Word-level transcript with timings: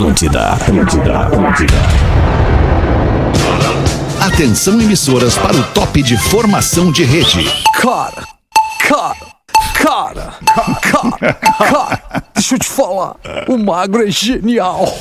Atlântida, 0.00 0.52
Atlântida, 0.52 1.18
Atlântida. 1.18 1.76
Atenção 4.18 4.80
emissoras 4.80 5.36
para 5.36 5.54
o 5.54 5.62
top 5.74 6.02
de 6.02 6.16
formação 6.16 6.90
de 6.90 7.04
rede. 7.04 7.44
Cara, 7.74 8.26
cara, 8.88 9.14
cara, 9.74 10.34
cara, 10.80 11.34
cara, 11.34 12.22
deixa 12.40 12.54
eu 12.54 12.58
te 12.58 12.68
falar, 12.68 13.16
o 13.46 13.58
magro 13.58 14.02
é 14.02 14.10
genial. 14.10 14.96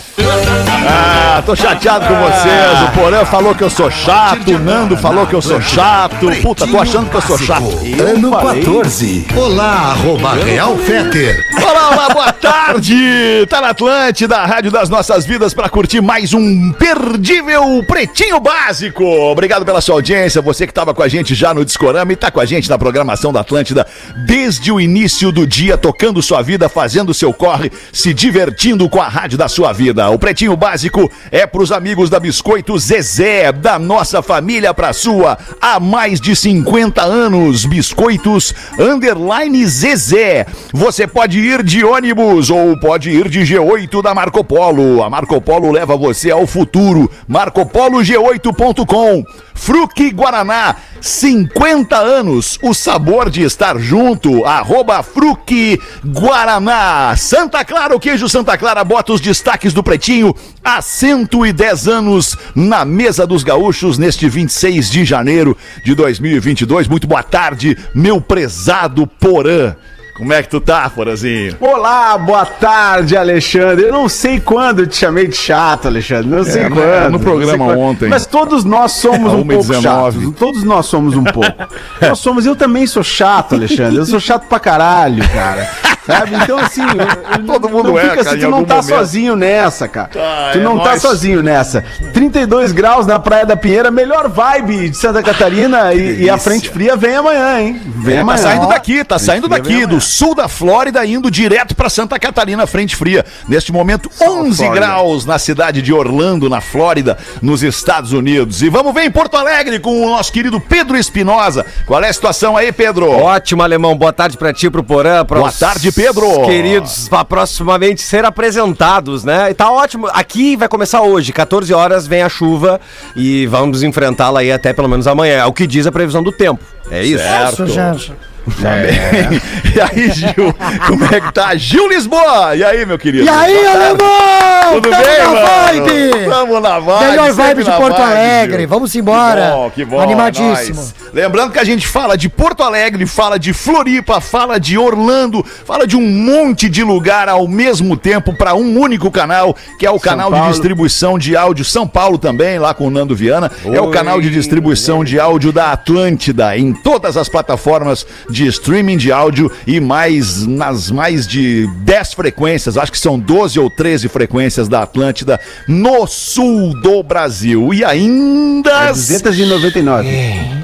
Ah, 0.87 1.41
tô 1.45 1.55
chateado 1.55 2.05
com 2.05 2.15
vocês. 2.15 2.81
O 2.83 2.99
Porã 2.99 3.23
falou 3.23 3.55
que 3.55 3.63
eu 3.63 3.69
sou 3.69 3.89
chato, 3.89 4.51
o 4.51 4.59
Nando 4.59 4.97
falou 4.97 5.25
que 5.25 5.33
eu 5.33 5.41
sou 5.41 5.61
chato. 5.61 6.27
Puta, 6.41 6.67
tô 6.67 6.77
achando 6.77 7.09
que 7.09 7.15
eu 7.15 7.21
sou 7.21 7.37
chato. 7.37 7.63
Ano 7.99 8.31
14. 8.31 9.27
Olá, 9.37 9.91
arroba 9.91 10.33
Real 10.33 10.77
Feter. 10.77 11.45
Olá, 11.63 11.89
olá, 11.91 12.09
boa 12.09 12.33
tarde! 12.33 13.45
Tá 13.49 13.61
na 13.61 13.69
Atlântida, 13.69 14.37
a 14.37 14.45
rádio 14.45 14.71
das 14.71 14.89
nossas 14.89 15.25
vidas, 15.25 15.53
pra 15.53 15.69
curtir 15.69 16.01
mais 16.01 16.33
um 16.33 16.73
perdível 16.73 17.83
Pretinho 17.87 18.39
Básico. 18.39 19.05
Obrigado 19.05 19.63
pela 19.63 19.79
sua 19.79 19.95
audiência, 19.95 20.41
você 20.41 20.67
que 20.67 20.73
tava 20.73 20.93
com 20.93 21.01
a 21.01 21.07
gente 21.07 21.33
já 21.33 21.53
no 21.53 21.63
Discorama 21.63 22.11
e 22.11 22.15
tá 22.17 22.29
com 22.29 22.39
a 22.39 22.45
gente 22.45 22.69
na 22.69 22.77
programação 22.77 23.31
da 23.31 23.39
Atlântida 23.41 23.87
desde 24.25 24.71
o 24.71 24.79
início 24.79 25.31
do 25.31 25.47
dia, 25.47 25.77
tocando 25.77 26.21
sua 26.21 26.41
vida, 26.41 26.67
fazendo 26.67 27.13
seu 27.13 27.28
corre, 27.33 27.71
se 27.91 28.13
divertindo 28.13 28.89
com 28.89 29.01
a 29.01 29.07
rádio 29.07 29.37
da 29.37 29.47
sua 29.47 29.71
vida. 29.73 30.09
O 30.09 30.19
Pretinho 30.19 30.55
Básico 30.55 31.11
é 31.31 31.45
pros 31.45 31.71
amigos 31.71 32.09
da 32.09 32.19
Biscoito 32.19 32.77
Zezé, 32.77 33.51
da 33.51 33.79
nossa 33.79 34.21
família 34.21 34.73
pra 34.73 34.93
sua, 34.93 35.37
há 35.61 35.79
mais 35.79 36.19
de 36.19 36.35
50 36.35 37.01
anos. 37.01 37.65
Biscoitos 37.65 38.53
Underline 38.79 39.65
Zezé. 39.65 40.45
Você 40.73 41.07
pode 41.07 41.39
ir 41.39 41.63
de 41.63 41.83
ônibus 41.83 42.49
ou 42.49 42.79
pode 42.79 43.09
ir 43.09 43.29
de 43.29 43.41
G8 43.41 44.01
da 44.01 44.13
Marco 44.13 44.43
Polo. 44.43 45.03
A 45.03 45.09
Marco 45.09 45.39
Polo 45.41 45.71
leva 45.71 45.95
você 45.97 46.31
ao 46.31 46.45
futuro. 46.47 47.09
MarcoPoloG8.com. 47.29 49.23
Fruque 49.59 50.09
Guaraná, 50.11 50.77
50 51.01 51.97
anos, 51.97 52.57
o 52.63 52.73
sabor 52.73 53.29
de 53.29 53.43
estar 53.43 53.77
junto, 53.77 54.45
arroba 54.45 55.03
Fruque 55.03 55.77
Guaraná. 56.03 57.13
Santa 57.19 57.65
Clara, 57.65 57.95
o 57.95 57.99
queijo 57.99 58.29
Santa 58.29 58.57
Clara, 58.57 58.83
bota 58.83 59.11
os 59.11 59.19
destaques 59.21 59.73
do 59.73 59.83
Pretinho 59.83 60.33
há 60.63 60.81
110 60.81 61.87
anos 61.87 62.37
na 62.55 62.85
mesa 62.85 63.27
dos 63.27 63.43
gaúchos 63.43 63.97
neste 63.97 64.29
26 64.29 64.89
de 64.89 65.03
janeiro 65.03 65.55
de 65.83 65.93
2022. 65.93 66.87
Muito 66.87 67.05
boa 67.07 67.21
tarde, 67.21 67.77
meu 67.93 68.21
prezado 68.21 69.05
Porã. 69.05 69.75
Como 70.17 70.33
é 70.33 70.41
que 70.43 70.49
tu 70.49 70.59
tá, 70.59 70.89
Porazinho? 70.89 71.55
Olá, 71.61 72.17
boa 72.17 72.45
tarde, 72.45 73.15
Alexandre. 73.15 73.85
Eu 73.85 73.93
não 73.93 74.09
sei 74.09 74.37
quando 74.39 74.79
eu 74.79 74.87
te 74.87 74.97
chamei 74.97 75.27
de 75.27 75.35
chato, 75.37 75.87
Alexandre. 75.87 76.27
Não 76.27 76.43
sei 76.43 76.67
no- 76.67 76.75
quando. 76.75 77.03
no 77.05 77.09
não 77.11 77.19
programa 77.19 77.65
ontem. 77.67 78.09
Mas 78.09 78.25
todos 78.25 78.65
nós 78.65 78.93
somos 78.93 79.31
um 79.33 79.45
pouco 79.47 79.63
1h19. 79.71 79.81
chatos. 79.81 80.33
Todos 80.37 80.63
nós 80.63 80.85
somos 80.87 81.15
um 81.15 81.23
pouco. 81.23 81.49
nós 82.01 82.19
somos, 82.19 82.45
eu 82.45 82.55
também 82.55 82.85
sou 82.85 83.03
chato, 83.03 83.55
Alexandre. 83.55 83.95
Eu 83.97 84.05
sou 84.05 84.19
chato 84.19 84.47
pra 84.47 84.59
caralho, 84.59 85.23
cara. 85.29 85.69
Sabe? 86.09 86.35
Então, 86.35 86.57
assim, 86.59 86.81
Todo 87.45 87.69
mundo 87.69 87.89
não 87.89 87.99
é, 87.99 88.01
fica 88.03 88.15
cara, 88.23 88.29
assim, 88.31 88.39
tu 88.39 88.49
não 88.49 88.63
tá 88.65 88.75
momento. 88.75 88.89
sozinho 88.89 89.35
nessa, 89.35 89.87
cara. 89.87 90.07
Tá, 90.09 90.49
tu 90.53 90.57
é 90.59 90.61
não 90.61 90.77
tá 90.79 90.89
nóis. 90.89 91.01
sozinho 91.01 91.41
nessa. 91.43 91.83
32 92.13 92.71
graus 92.71 93.05
na 93.05 93.19
Praia 93.19 93.45
da 93.45 93.55
Pinheira, 93.55 93.89
melhor 93.91 94.27
vibe 94.29 94.89
de 94.89 94.97
Santa 94.97 95.21
Catarina 95.23 95.93
e, 95.93 96.23
e 96.23 96.29
a 96.29 96.37
frente 96.37 96.69
fria 96.69 96.95
vem 96.95 97.15
amanhã, 97.15 97.59
hein? 97.59 97.81
Vem 97.97 98.17
É, 98.17 98.19
amanhã. 98.21 98.37
tá 98.37 98.43
saindo 98.43 98.67
daqui, 98.67 99.03
tá 99.03 99.19
saindo 99.19 99.47
daqui, 99.47 99.85
do 99.85 99.99
sul 100.01 100.35
da 100.35 100.47
Flórida, 100.47 101.05
indo 101.05 101.29
direto 101.31 101.75
pra 101.75 101.89
Santa 101.89 102.19
Catarina, 102.19 102.65
frente 102.67 102.95
fria. 102.95 103.25
Neste 103.47 103.71
momento, 103.71 104.09
11 104.21 104.57
Flórida. 104.57 104.75
graus 104.85 105.25
na 105.25 105.37
cidade 105.39 105.81
de 105.81 105.93
Orlando, 105.93 106.49
na 106.49 106.61
Flórida, 106.61 107.17
nos 107.41 107.63
Estados 107.63 108.11
Unidos. 108.11 108.61
E 108.61 108.69
vamos 108.69 108.93
ver 108.93 109.03
em 109.05 109.11
Porto 109.11 109.37
Alegre 109.37 109.79
com 109.79 110.05
o 110.05 110.09
nosso 110.09 110.31
querido 110.31 110.59
Pedro 110.59 110.97
Espinosa. 110.97 111.65
Qual 111.85 112.03
é 112.03 112.09
a 112.09 112.13
situação 112.13 112.57
aí, 112.57 112.71
Pedro? 112.71 113.09
Ótimo, 113.09 113.61
alemão. 113.63 113.95
Boa 113.95 114.11
tarde 114.13 114.37
pra 114.37 114.51
ti, 114.53 114.69
pro 114.69 114.83
Porã. 114.83 115.23
Pra 115.25 115.37
Boa 115.39 115.49
os 115.49 115.59
tarde, 115.59 115.91
Pedro. 115.99 116.45
Queridos, 116.45 117.09
proximamente 117.27 118.01
ser 118.01 118.23
apresentados, 118.23 119.25
né? 119.25 119.51
E 119.51 119.53
tá 119.53 119.69
ótimo. 119.69 120.07
Aqui 120.13 120.55
vai 120.55 120.69
começar 120.69 121.01
hoje, 121.01 121.33
14 121.33 121.73
horas 121.73 122.07
vem 122.07 122.21
a 122.21 122.29
chuva 122.29 122.79
e 123.17 123.45
vamos 123.47 123.83
enfrentá-la 123.83 124.39
aí 124.39 124.49
até 124.49 124.71
pelo 124.71 124.87
menos 124.87 125.07
amanhã. 125.07 125.39
É 125.39 125.45
o 125.45 125.51
que 125.51 125.67
diz 125.67 125.85
a 125.85 125.91
previsão 125.91 126.23
do 126.23 126.31
tempo. 126.31 126.63
É 126.89 127.03
isso. 127.03 127.21
Certo. 127.21 128.15
Gente. 128.49 129.29
Bem. 129.29 129.41
E 129.75 129.79
aí, 129.81 130.11
Gil? 130.11 130.53
Como 130.87 131.05
é 131.05 131.21
que 131.21 131.31
tá? 131.31 131.55
Gil 131.55 131.87
Lisboa! 131.87 132.55
E 132.55 132.63
aí, 132.63 132.85
meu 132.87 132.97
querido? 132.97 133.23
E 133.23 133.29
aí, 133.29 133.65
alemão? 133.67 134.73
Tudo 134.73 134.89
Tamo 134.89 135.03
bem, 135.03 135.17
na 135.19 135.29
mano? 135.29 135.45
vibe! 135.45 136.29
Tamo 136.29 136.59
na 136.59 136.79
vibe. 136.79 137.09
Melhor 137.09 137.31
vibe 137.33 137.63
de 137.63 137.71
Porto 137.71 137.97
vibe, 137.97 138.11
Alegre. 138.11 138.57
Gil. 138.59 138.67
Vamos 138.67 138.95
embora. 138.95 139.41
Que 139.41 139.51
bom, 139.51 139.71
que 139.71 139.85
bom. 139.85 140.01
Animadíssimo. 140.01 140.75
nós. 140.75 140.95
Lembrando 141.13 141.51
que 141.53 141.59
a 141.59 141.63
gente 141.63 141.87
fala 141.87 142.17
de 142.17 142.29
Porto 142.29 142.61
Alegre, 142.63 143.05
fala 143.05 143.39
de 143.39 143.53
Floripa, 143.53 144.19
fala 144.21 144.59
de 144.59 144.77
Orlando, 144.77 145.43
fala 145.65 145.87
de 145.87 145.95
um 145.95 146.01
monte 146.07 146.67
de 146.69 146.83
lugar 146.83 147.27
ao 147.29 147.47
mesmo 147.47 147.95
tempo 147.97 148.33
para 148.35 148.53
um 148.55 148.77
único 148.79 149.09
canal, 149.11 149.55
que 149.77 149.85
é 149.85 149.91
o 149.91 149.99
canal 149.99 150.29
de 150.31 150.37
Paulo. 150.37 150.51
distribuição 150.51 151.17
de 151.17 151.35
áudio 151.35 151.65
São 151.65 151.87
Paulo 151.87 152.17
também, 152.17 152.59
lá 152.59 152.73
com 152.73 152.87
o 152.87 152.89
Nando 152.91 153.15
Viana. 153.15 153.51
É 153.65 153.81
o 153.81 153.89
canal 153.91 154.19
de 154.21 154.29
distribuição 154.29 155.03
de 155.03 155.19
áudio 155.19 155.51
da 155.51 155.71
Atlântida 155.71 156.57
em 156.57 156.73
todas 156.73 157.17
as 157.17 157.27
plataformas 157.29 158.05
de 158.29 158.38
streaming 158.47 158.97
de 158.97 159.11
áudio 159.11 159.51
e 159.65 159.79
mais 159.79 160.45
nas 160.45 160.91
mais 160.91 161.27
de 161.27 161.67
10 161.81 162.13
frequências, 162.13 162.77
acho 162.77 162.91
que 162.91 162.99
são 162.99 163.17
12 163.19 163.59
ou 163.59 163.69
13 163.69 164.07
frequências 164.09 164.67
da 164.67 164.83
Atlântida 164.83 165.39
no 165.67 166.07
sul 166.07 166.73
do 166.81 167.03
Brasil. 167.03 167.73
E 167.73 167.83
ainda 167.83 168.91
299. 168.91 170.07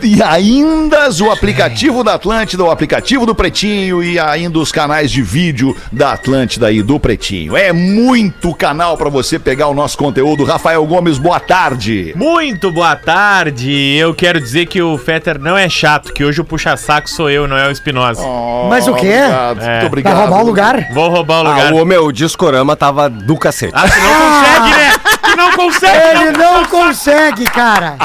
e 0.03 0.21
ainda 0.21 1.05
o 1.21 1.31
aplicativo 1.31 2.03
da 2.03 2.15
Atlântida, 2.15 2.63
o 2.63 2.71
aplicativo 2.71 3.25
do 3.25 3.35
Pretinho 3.35 4.03
e 4.03 4.19
ainda 4.19 4.59
os 4.59 4.71
canais 4.71 5.11
de 5.11 5.21
vídeo 5.21 5.75
da 5.91 6.13
Atlântida 6.13 6.71
e 6.71 6.81
do 6.81 6.99
Pretinho. 6.99 7.55
É 7.55 7.71
muito 7.71 8.53
canal 8.53 8.97
pra 8.97 9.09
você 9.09 9.37
pegar 9.37 9.67
o 9.67 9.73
nosso 9.73 9.97
conteúdo. 9.97 10.43
Rafael 10.43 10.85
Gomes, 10.85 11.17
boa 11.17 11.39
tarde. 11.39 12.13
Muito 12.15 12.71
boa 12.71 12.95
tarde. 12.95 13.71
Eu 13.95 14.13
quero 14.13 14.39
dizer 14.39 14.65
que 14.65 14.81
o 14.81 14.97
Fetter 14.97 15.39
não 15.39 15.57
é 15.57 15.69
chato, 15.69 16.13
que 16.13 16.23
hoje 16.23 16.41
o 16.41 16.45
puxa-saco 16.45 17.09
sou 17.09 17.29
eu, 17.29 17.47
não 17.47 17.54
é 17.57 17.67
o 17.67 17.71
Espinosa. 17.71 18.21
Mas 18.69 18.87
o 18.87 18.93
quê? 18.93 19.13
Obrigado, 19.15 19.61
É. 19.61 19.71
muito 19.73 19.85
obrigado. 19.87 20.13
Vai 20.15 20.21
roubar 20.25 20.41
o 20.43 20.45
lugar? 20.45 20.87
Vou 20.93 21.09
roubar 21.09 21.43
o 21.43 21.47
Ah, 21.47 21.49
lugar. 21.51 21.73
o 21.73 21.85
meu 21.85 22.11
discorama 22.11 22.75
tava 22.75 23.09
do 23.09 23.37
cacete. 23.37 23.73
Ah, 23.75 23.83
tu 23.87 23.99
não 23.99 24.11
consegue, 24.13 24.77
né? 24.77 24.93
Tu 25.35 25.37
não 25.37 25.51
consegue, 25.51 26.21
Ele 26.21 26.37
não 26.37 26.65
consegue, 26.65 27.43
cara. 27.43 27.97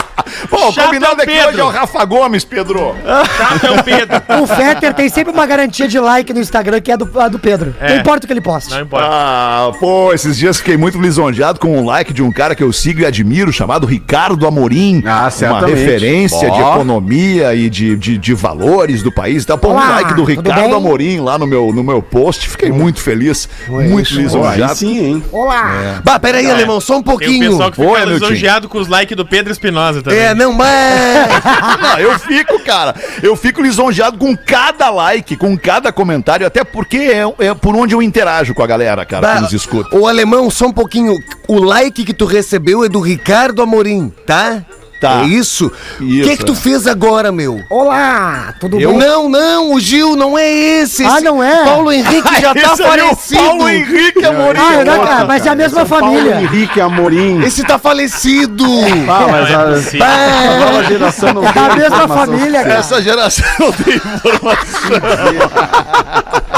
Pô, 0.48 0.68
o 0.68 0.74
combinado 0.74 1.22
é 1.22 1.24
é 1.24 1.26
o 1.26 1.28
que 1.28 1.48
hoje 1.48 1.60
é 1.60 1.64
o 1.64 1.68
Rafa 1.68 2.04
Gomes, 2.04 2.44
Pedro. 2.44 2.94
Chato 3.36 3.66
é 3.66 3.70
o 3.70 3.82
Pedro. 3.82 4.22
O 4.42 4.46
Fetter 4.46 4.94
tem 4.94 5.08
sempre 5.08 5.32
uma 5.32 5.46
garantia 5.46 5.88
de 5.88 5.98
like 5.98 6.32
no 6.32 6.40
Instagram 6.40 6.80
que 6.80 6.92
é 6.92 6.96
do, 6.96 7.08
a 7.20 7.28
do 7.28 7.38
Pedro. 7.38 7.74
É. 7.80 7.90
Não 7.90 8.00
importa 8.00 8.24
o 8.24 8.26
que 8.26 8.32
ele 8.32 8.40
poste. 8.40 8.70
Não 8.70 8.80
importa. 8.80 9.06
Ah, 9.08 9.70
pô, 9.78 10.12
esses 10.12 10.36
dias 10.36 10.58
fiquei 10.58 10.76
muito 10.76 11.00
lisonjeado 11.00 11.58
com 11.58 11.78
um 11.78 11.84
like 11.84 12.12
de 12.12 12.22
um 12.22 12.32
cara 12.32 12.54
que 12.54 12.62
eu 12.62 12.72
sigo 12.72 13.00
e 13.00 13.06
admiro, 13.06 13.52
chamado 13.52 13.86
Ricardo 13.86 14.46
Amorim. 14.46 15.02
Ah, 15.06 15.22
Uma 15.22 15.30
certamente. 15.30 15.74
referência 15.74 16.50
de 16.50 16.60
Ó. 16.60 16.74
economia 16.74 17.54
e 17.54 17.70
de, 17.70 17.96
de, 17.96 18.19
de 18.19 18.34
valores 18.34 19.02
do 19.02 19.12
país. 19.12 19.44
Então, 19.44 19.58
pô, 19.58 19.69
um 19.69 19.72
Olá, 19.72 20.00
like 20.00 20.14
do 20.14 20.24
Ricardo? 20.24 20.74
Amorim 20.74 21.20
lá 21.20 21.38
no 21.38 21.46
meu, 21.46 21.72
no 21.72 21.82
meu 21.82 22.02
post. 22.02 22.48
Fiquei 22.48 22.70
muito 22.70 23.00
feliz, 23.00 23.48
muito 23.69 24.10
Pô, 24.10 24.16
aí 24.16 24.22
lisonjeado. 24.22 24.74
sim, 24.76 24.98
hein? 24.98 25.24
Olá. 25.32 26.00
Bah, 26.04 26.19
peraí, 26.19 26.50
alemão, 26.50 26.80
só 26.80 26.98
um 26.98 27.02
Tem 27.20 27.28
o 27.28 27.32
pouquinho. 27.32 27.50
pessoal 27.50 27.70
que 27.70 27.81
fica 27.81 28.04
lisonjeado 28.04 28.69
com 28.69 28.78
os 28.78 28.88
likes 28.88 29.16
do 29.16 29.25
Pedro 29.26 29.53
Espinosa 29.53 30.03
também. 30.03 30.19
É, 30.19 30.34
não, 30.34 30.53
mas. 30.53 30.70
Não, 31.81 31.98
eu 31.98 32.19
fico, 32.19 32.58
cara, 32.64 32.94
eu 33.22 33.36
fico 33.36 33.62
lisonjeado 33.62 34.19
com 34.19 34.36
cada 34.36 34.91
like, 34.91 35.36
com 35.36 35.56
cada 35.56 35.92
comentário, 35.92 36.47
até 36.47 36.64
porque 36.64 36.97
é, 36.97 37.47
é 37.47 37.54
por 37.54 37.75
onde 37.76 37.94
eu 37.94 38.03
interajo 38.03 38.54
com 38.54 38.62
a 38.62 38.66
galera, 38.66 39.04
cara, 39.04 39.26
que 39.26 39.34
Bah, 39.34 39.41
nos 39.41 39.53
escuta. 39.53 39.97
Ô, 39.97 40.06
alemão, 40.06 40.50
só 40.50 40.66
um 40.66 40.72
pouquinho. 40.72 41.14
O 41.49 41.58
like 41.61 42.05
que 42.05 42.14
tu 42.14 42.25
recebeu 42.25 42.84
é 42.84 42.88
do 42.88 43.00
Ricardo 43.00 43.62
Amorim, 43.62 44.12
tá? 44.26 44.62
Tá. 45.00 45.23
É 45.23 45.26
isso? 45.29 45.73
O 45.99 46.05
que 46.05 46.37
que 46.37 46.44
tu 46.44 46.52
é. 46.52 46.56
fez 46.56 46.87
agora, 46.87 47.32
meu? 47.32 47.64
Olá. 47.70 48.52
Tudo 48.61 48.79
Eu 48.79 48.93
bom? 48.93 48.99
não, 48.99 49.29
não, 49.31 49.73
o 49.73 49.81
Gil 49.81 50.14
não 50.14 50.37
é 50.37 50.47
esse. 50.47 51.02
Ah, 51.06 51.23
não 51.23 51.43
é? 51.43 51.64
Paulo 51.64 51.91
Henrique 51.91 52.38
já 52.38 52.52
tá 52.55 52.61
é 52.61 52.76
falecido. 52.76 53.43
Paulo 53.43 53.67
Henrique 53.67 54.23
Amorim. 54.26 54.61
Ah, 54.61 54.75
é, 54.75 54.79
Outra, 54.79 54.99
cara? 54.99 55.25
Mas 55.25 55.47
é 55.47 55.49
a 55.49 55.55
mesma 55.55 55.87
São 55.87 55.88
Paulo 55.88 56.14
família. 56.19 56.43
Henrique 56.43 56.81
Amorim. 56.82 57.43
Esse 57.43 57.64
tá 57.64 57.79
falecido. 57.79 58.67
Ah, 59.08 59.26
mas 59.31 59.50
Não 59.94 60.05
é 60.05 60.05
a, 60.05 60.50
a 60.50 60.61
nova 60.70 60.85
geração 60.85 61.32
não 61.32 61.44
É 61.46 61.53
tem 61.53 61.62
da 61.62 61.76
mesma 61.76 62.08
família, 62.08 62.62
cara. 62.62 62.75
Essa 62.75 63.00
geração 63.03 63.46
não 63.58 63.73
tem 63.73 63.96
informação. 63.96 64.91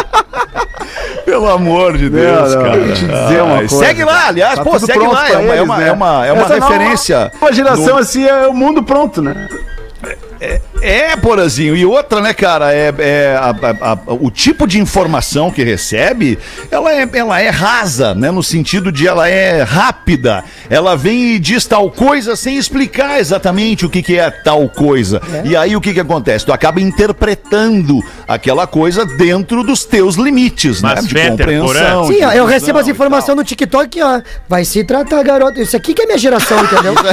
Pelo 1.33 1.49
amor 1.49 1.97
de 1.97 2.11
Deus, 2.11 2.55
Não, 2.55 2.63
não, 2.63 2.71
cara. 2.71 2.93
te 2.93 3.07
dizer 3.07 3.43
uma 3.43 3.53
Ai, 3.55 3.59
coisa, 3.69 3.77
Segue 3.87 4.05
lá, 4.05 4.27
aliás, 4.29 4.55
Tá 4.57 4.63
pô, 4.63 4.79
segue 4.79 4.99
lá. 5.07 5.31
É 5.31 5.39
uma, 5.39 5.49
é 5.49 5.57
eles, 5.57 5.63
uma, 5.65 5.77
né? 5.79 5.89
é 5.89 5.93
uma, 5.93 6.27
é 6.27 6.33
uma 6.33 6.43
nova- 6.43 6.55
referência. 6.69 7.33
Nova 7.41 7.53
geração, 7.55 7.95
no- 7.95 7.99
assim, 8.01 8.27
é 8.27 8.47
o 8.47 8.53
mundo 8.53 8.83
pronto, 8.83 9.23
né? 9.23 9.49
É, 10.39 10.61
Porazinho. 11.17 11.77
E 11.77 11.85
outra, 11.87 12.21
né, 12.21 12.33
cara, 12.35 12.73
é, 12.75 12.93
é 12.99 13.37
a- 13.41 13.51
a- 13.51 13.93
a- 13.93 13.99
o 14.15 14.31
tipo 14.31 14.67
de 14.67 14.79
informação 14.81 15.51
que 15.51 15.63
recebe, 15.63 16.39
ela 16.71 16.93
é, 16.93 17.09
ela 17.13 17.41
é 17.41 17.49
rasa, 17.51 18.15
né? 18.15 18.31
No 18.31 18.43
sentido 18.43 18.91
de 18.91 19.07
ela 19.07 19.29
é 19.29 19.63
rápida. 19.63 20.45
Ela 20.69 20.97
vem 20.97 21.35
e 21.35 21.39
diz 21.39 21.65
tal 21.67 21.91
coisa 21.91 22.35
sem 22.35 22.57
explicar 22.57 23.21
exatamente 23.21 23.87
o 23.87 23.91
que, 23.91 24.03
que 24.03 24.19
é 24.19 24.31
tal 24.31 24.69
coisa. 24.69 25.21
E 25.45 25.55
aí 25.57 25.77
o 25.77 25.81
que, 25.81 25.93
que 25.95 26.01
acontece? 26.01 26.45
Tu 26.47 26.53
acaba 26.53 26.81
interpretando 26.81 28.01
aquela 28.27 28.67
coisa 28.67 29.05
dentro 29.07 29.63
dos 29.63 29.85
teus 29.85 30.17
limites, 30.17 30.81
Mas, 30.83 30.95
né? 30.97 31.09
De 31.09 31.15
Peter, 31.15 31.31
compreensão. 31.61 32.07
Sim, 32.07 32.15
de 32.27 32.37
eu 32.37 32.47
recebo 32.47 32.79
as 32.79 32.89
informações 32.89 33.37
no 33.37 33.45
TikTok, 33.45 34.03
ó. 34.03 34.21
Vai 34.49 34.65
se 34.65 34.83
tratar, 34.85 35.23
garoto. 35.23 35.61
Isso 35.61 35.77
aqui 35.77 35.95
que 35.95 36.03
é 36.03 36.07
minha 36.07 36.19
geração, 36.19 36.59
entendeu? 36.65 36.95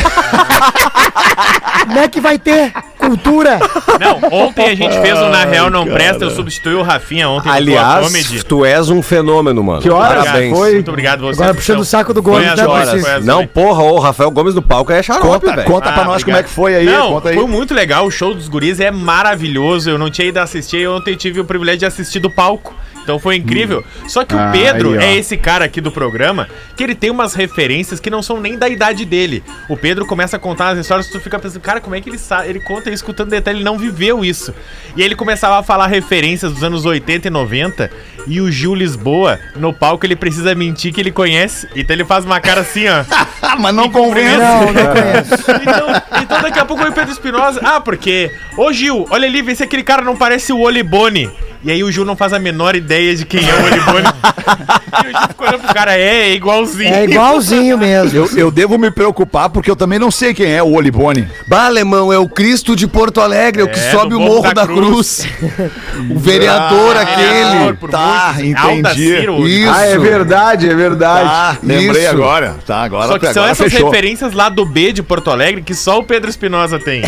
Como 1.86 2.00
é 2.00 2.08
que 2.08 2.20
vai 2.22 2.38
ter 2.38 2.72
cultura? 2.98 3.59
Não, 4.00 4.46
ontem 4.46 4.66
a 4.66 4.76
gente 4.76 5.00
fez 5.02 5.18
um 5.18 5.30
Na 5.30 5.46
Real 5.46 5.70
Não 5.70 5.86
Presta, 5.86 6.26
eu 6.26 6.32
substituí 6.32 6.74
o 6.74 6.82
Rafinha 6.82 7.30
ontem 7.30 7.50
Aliás, 7.50 8.44
tu 8.48 8.66
és 8.66 8.90
um 8.90 9.02
fenômeno, 9.02 9.64
mano. 9.64 9.82
Que 9.82 9.90
horas 9.90 10.26
Parabéns. 10.26 10.58
foi? 10.58 10.74
Muito 10.76 10.90
obrigado 10.90 11.22
você. 11.22 11.42
Agora 11.42 11.54
puxando 11.54 11.80
o 11.80 11.86
saco 11.86 12.14
do 12.14 12.22
Gomes, 12.22 12.56
né, 12.56 12.66
horas, 12.66 13.26
Não, 13.26 13.46
porra, 13.46 13.84
o 13.84 14.00
Rafael 14.00 14.32
Gomes 14.32 14.54
do 14.54 14.62
palco 14.62 14.92
é 14.92 15.02
charope, 15.04 15.46
Conta, 15.46 15.56
véio. 15.56 15.68
conta 15.68 15.90
ah, 15.90 15.94
pra 15.94 16.04
nós 16.06 16.22
obrigado. 16.22 16.26
como 16.26 16.38
é 16.38 16.44
que 16.44 16.50
foi 16.50 16.76
aí. 16.76 16.86
Não, 16.86 17.14
conta 17.14 17.30
aí. 17.30 17.36
foi 17.36 17.48
muito 17.48 17.74
legal, 17.74 18.06
o 18.06 18.12
show 18.12 18.34
dos 18.34 18.48
guris 18.48 18.80
é 18.80 18.92
maravilhoso, 18.92 19.90
eu 19.90 19.98
não 19.98 20.10
tinha 20.10 20.28
ido 20.28 20.38
assistir, 20.38 20.88
ontem 20.88 21.16
tive 21.16 21.40
o 21.40 21.46
privilégio 21.46 21.80
de 21.80 21.86
assistir 21.86 22.20
do 22.20 22.30
palco. 22.30 22.74
Então 23.10 23.18
foi 23.18 23.38
incrível. 23.38 23.84
Hum. 24.04 24.08
Só 24.08 24.24
que 24.24 24.36
ah, 24.36 24.50
o 24.50 24.52
Pedro 24.52 24.92
aí, 24.92 25.04
é 25.04 25.16
esse 25.16 25.36
cara 25.36 25.66
aqui 25.66 25.82
do 25.82 25.92
programa 25.92 26.48
que 26.78 26.84
ele 26.84 26.94
tem 26.94 27.10
umas 27.10 27.34
referências 27.34 28.00
que 28.00 28.08
não 28.08 28.22
são 28.22 28.40
nem 28.40 28.56
da 28.56 28.70
idade 28.70 29.04
dele. 29.04 29.44
O 29.68 29.76
Pedro 29.76 30.06
começa 30.06 30.38
a 30.38 30.40
contar 30.40 30.70
as 30.70 30.78
histórias, 30.78 31.08
tu 31.08 31.20
fica 31.20 31.40
pensando, 31.40 31.60
cara, 31.60 31.82
como 31.82 31.96
é 31.96 32.02
que 32.02 32.08
ele 32.08 32.20
sabe? 32.20 32.50
Ele 32.50 32.60
conta 32.60 32.92
escutando 32.92 33.32
detalhes 33.32 33.49
80 33.50 33.52
ele 33.52 33.64
não 33.64 33.78
viveu 33.78 34.24
isso. 34.24 34.54
E 34.96 35.02
ele 35.02 35.16
começava 35.16 35.60
a 35.60 35.64
falar 35.64 35.88
referências 35.88 36.54
dos 36.54 36.64
anos 36.64 36.86
80 36.86 37.28
e 37.28 37.32
90. 37.32 37.92
E 38.28 38.42
o 38.42 38.52
Gil 38.52 38.76
Lisboa, 38.76 39.40
no 39.56 39.74
palco, 39.74 40.06
ele 40.06 40.16
precisa 40.16 40.54
mentir 40.54 40.94
que 40.94 41.02
ele 41.02 41.12
conhece. 41.12 41.68
Então 41.76 41.96
ele 41.96 42.06
faz 42.06 42.26
uma 42.26 42.40
cara 42.40 42.62
assim, 42.62 42.86
ó. 42.88 43.04
Mas 43.60 43.74
não 43.74 43.90
convence. 43.90 44.38
Não, 44.38 44.74
não 44.74 44.82
é. 44.82 45.24
então, 45.62 46.22
então 46.22 46.42
daqui 46.42 46.60
a 46.60 46.66
pouco 46.66 46.84
o 46.84 46.92
Pedro 46.92 47.12
Espinosa. 47.12 47.60
Ah, 47.64 47.80
porque. 47.80 48.32
Ô 48.58 48.72
Gil, 48.72 49.06
olha 49.10 49.28
ali, 49.28 49.42
vê 49.42 49.56
se 49.56 49.64
aquele 49.64 49.84
cara 49.84 50.02
não 50.02 50.16
parece 50.16 50.52
o 50.54 50.60
Olibone. 50.60 51.30
E 51.64 51.70
aí 51.72 51.84
o 51.84 51.92
Gil 51.92 52.06
não 52.06 52.16
faz 52.16 52.32
a 52.32 52.40
menor 52.40 52.76
ideia 52.76 53.14
de 53.16 53.26
quem 53.26 53.42
é 53.42 53.54
o 53.54 53.66
Olibone. 53.66 54.08
e 55.04 55.08
o 55.08 55.12
Gil 55.20 55.28
ficou 55.28 55.48
olhando 55.48 55.62
pro 55.64 55.74
cara, 55.74 55.98
é, 55.98 56.30
é 56.30 56.34
igualzinho. 56.34 56.94
É 56.94 57.04
igualzinho 57.04 57.78
mesmo. 57.80 58.18
Eu, 58.18 58.30
eu 58.38 58.52
devo 58.52 58.78
me 58.78 58.90
preocupar 58.90 59.50
porque 59.50 59.70
eu 59.70 59.76
também 59.76 60.00
não 60.00 60.10
sei 60.10 60.34
quem 60.34 60.52
é 60.54 60.64
o 60.64 60.72
Olibone. 60.74 61.28
Bah, 61.48 61.66
alemão, 61.66 62.14
é 62.14 62.18
o 62.18 62.30
Cristo 62.30 62.76
de 62.76 62.88
Porto 62.88 63.20
Alegre, 63.20 63.62
é 63.62 63.66
o 63.66 63.68
que 63.70 63.80
É, 63.80 63.92
sobe 63.92 64.16
o 64.16 64.20
Morro 64.22 64.54
da 64.54 64.66
da, 64.66 64.68
Cruz. 64.68 65.28
o 66.10 66.18
vereador 66.18 66.96
Ah, 66.96 67.02
aquele. 67.02 67.78
Tá, 67.92 68.36
entendi. 68.40 69.16
Isso. 69.60 69.72
Ah, 69.74 69.86
é 69.86 69.98
verdade, 69.98 70.70
é 70.70 70.76
verdade. 70.76 71.30
Ah, 71.30 71.58
lembrei 71.62 72.04
Isso. 72.04 72.12
agora. 72.12 72.56
Tá, 72.66 72.82
agora, 72.84 73.08
Só 73.08 73.20
que 73.20 73.34
são 73.34 73.46
essas 73.46 73.72
fechou. 73.72 73.90
referências 73.90 74.34
lá 74.34 74.48
do 74.50 74.66
B 74.66 74.92
de 74.94 75.04
Porto 75.04 75.30
Alegre 75.30 75.62
que 75.62 75.76
só 75.76 76.00
o 76.00 76.04
Pedro 76.04 76.30
Espinosa 76.30 76.80
tem. 76.80 77.04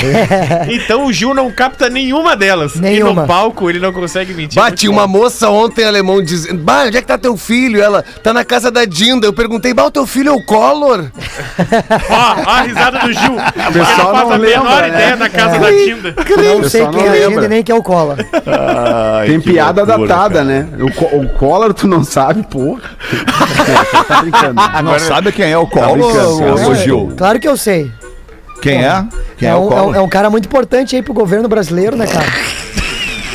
então 0.69 1.06
o 1.06 1.13
Gil 1.13 1.33
não 1.33 1.50
capta 1.51 1.89
nenhuma 1.89 2.36
delas. 2.36 2.75
E 2.75 2.80
Nenhuma. 2.80 3.21
no 3.21 3.27
palco 3.27 3.69
ele 3.69 3.80
não 3.80 3.94
consegue 3.94 4.33
tinha 4.47 4.91
bom. 4.91 4.97
uma 4.97 5.07
moça 5.07 5.49
ontem 5.49 5.83
alemão 5.85 6.21
dizendo: 6.21 6.59
Bah, 6.63 6.83
onde 6.85 6.97
é 6.97 7.01
que 7.01 7.07
tá 7.07 7.17
teu 7.17 7.35
filho? 7.38 7.81
Ela 7.81 8.03
tá 8.23 8.33
na 8.33 8.43
casa 8.45 8.71
da 8.71 8.85
Dinda. 8.85 9.25
Eu 9.27 9.33
perguntei: 9.33 9.73
Bah, 9.73 9.85
o 9.85 9.91
teu 9.91 10.05
filho 10.07 10.29
é 10.29 10.31
o 10.31 10.45
Collor? 10.45 11.05
Ó, 12.09 12.49
a 12.49 12.61
risada 12.63 12.99
do 12.99 13.13
Gil. 13.13 13.33
Ele 13.33 13.79
pessoal 13.79 14.07
não 14.07 14.13
faz 14.13 14.27
não 14.27 14.31
a 14.33 14.38
lembra, 14.38 14.59
menor 14.63 14.81
né? 14.81 14.88
ideia 14.89 15.17
da 15.17 15.29
casa 15.29 15.59
da 15.59 15.67
Tinda. 15.69 16.15
Não 16.61 16.69
sei 16.69 16.88
quem 16.88 17.03
é 17.05 17.09
a 17.09 17.11
agenda 17.11 17.45
e 17.45 17.47
nem 17.47 17.63
quem 17.63 17.75
é 17.75 17.79
o 17.79 17.83
Cola. 17.83 18.17
Ai, 19.17 19.27
Tem 19.27 19.39
piada 19.41 19.83
loucura, 19.83 20.07
datada, 20.07 20.33
cara. 20.35 20.45
né? 20.45 20.67
O, 20.79 21.17
o 21.21 21.29
Collor 21.38 21.73
tu 21.73 21.88
não 21.88 22.03
sabe, 22.03 22.43
porra. 22.49 22.81
É, 23.67 24.03
tá 24.03 24.21
brincando. 24.21 24.61
Ah, 24.61 24.81
não 24.81 24.99
sabe 24.99 25.31
quem 25.31 25.51
é 25.51 25.57
o 25.57 25.67
Collor, 25.67 25.93
brincando, 25.97 26.35
ô, 26.35 26.55
cara. 26.55 26.67
ô, 26.69 26.75
Gil? 26.75 27.13
Claro 27.17 27.39
que 27.39 27.47
eu 27.47 27.57
sei. 27.57 27.91
Quem 28.61 28.83
é? 28.85 29.03
Quem 29.38 29.49
é, 29.49 29.51
É 29.51 29.55
o 29.55 29.61
um, 29.61 29.65
é, 29.67 29.69
Collor? 29.69 29.95
é 29.95 30.01
um 30.01 30.09
cara 30.09 30.29
muito 30.29 30.45
importante 30.45 30.95
aí 30.95 31.01
pro 31.01 31.13
governo 31.13 31.47
brasileiro, 31.47 31.95
né, 31.95 32.05
cara? 32.05 32.25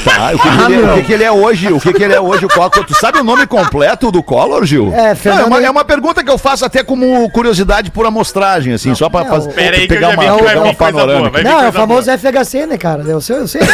Tá, 0.06 0.31
o 0.35 0.38
que, 0.38 0.49
que 0.49 0.62
ele, 0.62 0.75
é- 0.75 0.93
o 0.93 0.94
que, 0.94 1.03
que 1.03 1.12
ele 1.12 1.25
é 1.25 1.32
hoje? 1.32 1.73
O 1.73 1.81
que, 1.81 1.93
que 1.93 2.03
ele 2.03 2.14
é 2.14 2.20
hoje, 2.20 2.44
o 2.44 2.49
Collor? 2.49 2.85
Tu 2.85 2.94
sabe 2.94 3.19
o 3.19 3.25
nome 3.25 3.47
completo 3.47 4.11
do 4.12 4.23
Collor, 4.23 4.64
Gil? 4.64 4.93
É, 4.94 4.97
Não, 4.97 5.06
é, 5.06 5.14
Fernando- 5.14 5.47
uma, 5.49 5.61
é 5.62 5.70
uma 5.70 5.85
pergunta 5.85 6.23
que 6.23 6.31
eu 6.31 6.38
faço 6.38 6.64
até 6.64 6.82
como 6.85 7.29
curiosidade 7.31 7.91
por 7.91 8.06
amostragem, 8.06 8.73
assim, 8.73 8.94
só 8.94 9.08
pra 9.11 9.23
é, 9.23 9.25
fazer, 9.25 9.50
eu 9.50 9.88
pegar 9.88 10.11
vi 10.11 10.17
uma, 10.17 10.23
vai 10.23 10.38
pegar 10.38 10.55
uma 10.55 10.62
boa, 10.62 10.75
panorâmica. 10.75 11.38
vir 11.38 11.44
Não, 11.44 11.61
é 11.62 11.69
o 11.69 11.73
famoso 11.73 12.11
FHC, 12.11 12.67
né, 12.67 12.79
cara? 12.79 13.03
Eu 13.03 13.20
sei, 13.20 13.37
eu 13.37 13.49
sei. 13.49 13.61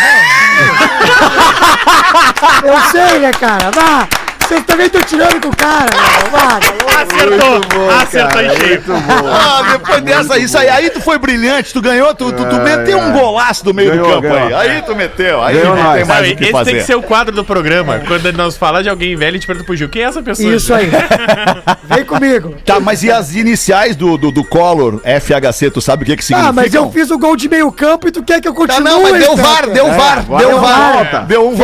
eu 2.65 2.81
sei, 2.91 3.19
né, 3.19 3.31
cara? 3.33 3.71
Vá! 3.75 4.09
Vocês 4.49 4.65
também 4.65 4.87
estão 4.87 5.03
tirando 5.03 5.41
com 5.41 5.49
o 5.49 5.57
cara. 5.57 5.91
Vá, 6.31 6.59
Acertou! 7.03 7.91
Acertou 7.91 8.43
em 8.43 8.57
cheio. 8.57 8.83
Ah, 9.35 9.63
depois 9.73 10.01
dessa, 10.03 10.39
isso 10.39 10.57
aí, 10.59 10.69
aí 10.69 10.91
tu 10.91 11.01
foi 11.01 11.19
brilhante, 11.19 11.73
tu 11.73 11.81
ganhou, 11.81 12.15
tu, 12.15 12.33
tu, 12.33 12.45
tu 12.45 12.57
meteu 12.61 12.99
um 12.99 13.13
golaço 13.13 13.65
do 13.65 13.73
meio 13.75 13.91
Ganhou, 13.91 14.07
do 14.07 14.13
campo 14.15 14.35
ganhou. 14.35 14.59
aí. 14.59 14.71
Aí 14.71 14.83
tu 14.83 14.95
meteu, 14.95 15.43
aí 15.43 15.57
Ganhou 15.57 15.77
não 15.77 15.83
nós. 15.83 15.97
tem 15.97 16.05
mais 16.05 16.19
Sabe, 16.21 16.33
o 16.33 16.37
que 16.37 16.43
esse 16.45 16.53
fazer. 16.53 16.71
tem 16.71 16.81
que 16.81 16.87
ser 16.87 16.95
o 16.95 17.03
quadro 17.03 17.35
do 17.35 17.45
programa. 17.45 18.01
Quando 18.07 18.33
nós 18.33 18.57
falar 18.57 18.83
de 18.83 18.89
alguém 18.89 19.17
velho, 19.17 19.31
a 19.31 19.35
gente 19.35 19.47
pergunta 19.47 19.65
pro 19.67 19.77
Gil, 19.77 19.89
quem 19.89 20.03
é 20.03 20.07
essa 20.07 20.23
pessoa? 20.23 20.55
Isso 20.55 20.73
aí. 20.75 20.91
Vem 21.85 22.05
comigo. 22.05 22.55
Tá, 22.65 22.79
mas 22.81 23.03
e 23.03 23.11
as 23.11 23.35
iniciais 23.35 23.97
do, 23.97 24.17
do, 24.17 24.31
do 24.31 24.45
Collor, 24.45 25.01
FHC, 25.05 25.71
tu 25.71 25.81
sabe 25.81 26.03
o 26.03 26.07
que 26.07 26.17
que 26.17 26.25
significa? 26.25 26.51
Ah, 26.51 26.53
mas 26.53 26.73
eu 26.75 26.91
fiz 26.91 27.11
o 27.11 27.19
gol 27.19 27.37
de 27.37 27.49
meio 27.49 27.71
campo 27.73 28.09
e 28.09 28.11
tu 28.11 28.23
quer 28.23 28.41
que 28.41 28.49
eu 28.49 28.53
Tá, 28.53 28.59
continue? 28.75 28.85
não, 28.85 29.03
mas 29.03 29.13
deu 29.13 29.23
então, 29.33 29.37
VAR, 29.37 29.55
cara? 29.63 29.67
deu 29.73 29.87
VAr, 29.93 30.19
agora 30.19 30.39
deu 30.39 30.49
deu 30.51 30.61
VAR. 30.61 30.93
volta. 30.93 31.19
Deu 31.21 31.49
um 31.49 31.57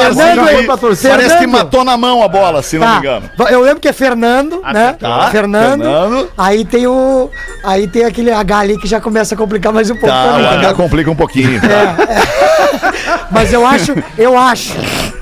torcer. 0.78 1.10
Parece 1.10 1.38
que 1.38 1.46
matou 1.46 1.84
na 1.84 1.96
mão 1.96 2.22
a 2.22 2.28
bola, 2.28 2.58
se 2.78 2.86
não 2.86 2.88
me 2.88 2.94
Tá. 2.94 2.98
engano. 3.00 3.30
Eu 3.50 3.60
lembro 3.62 3.80
que 3.80 3.88
é 3.88 3.92
Fernando, 3.92 4.60
né? 4.72 4.96
tá. 4.98 5.28
Fernando. 5.30 5.82
Fernando. 5.82 6.28
Aí 6.36 6.64
tem 6.64 6.86
o. 6.86 7.30
Aí 7.64 7.86
tem 7.88 8.04
aquele 8.04 8.30
H 8.32 8.58
ali 8.58 8.78
que 8.78 8.86
já 8.88 9.00
começa 9.00 9.34
a 9.34 9.38
complicar 9.38 9.72
mais 9.72 9.90
um 9.90 9.94
pouco 9.94 10.08
Tá, 10.08 10.24
o 10.26 10.36
H 10.36 10.52
entendeu? 10.52 10.74
complica 10.74 11.10
um 11.10 11.16
pouquinho. 11.16 11.60
Mas 13.30 13.52
eu 13.52 13.66
acho, 13.66 13.94
eu 14.16 14.36
acho. 14.38 14.74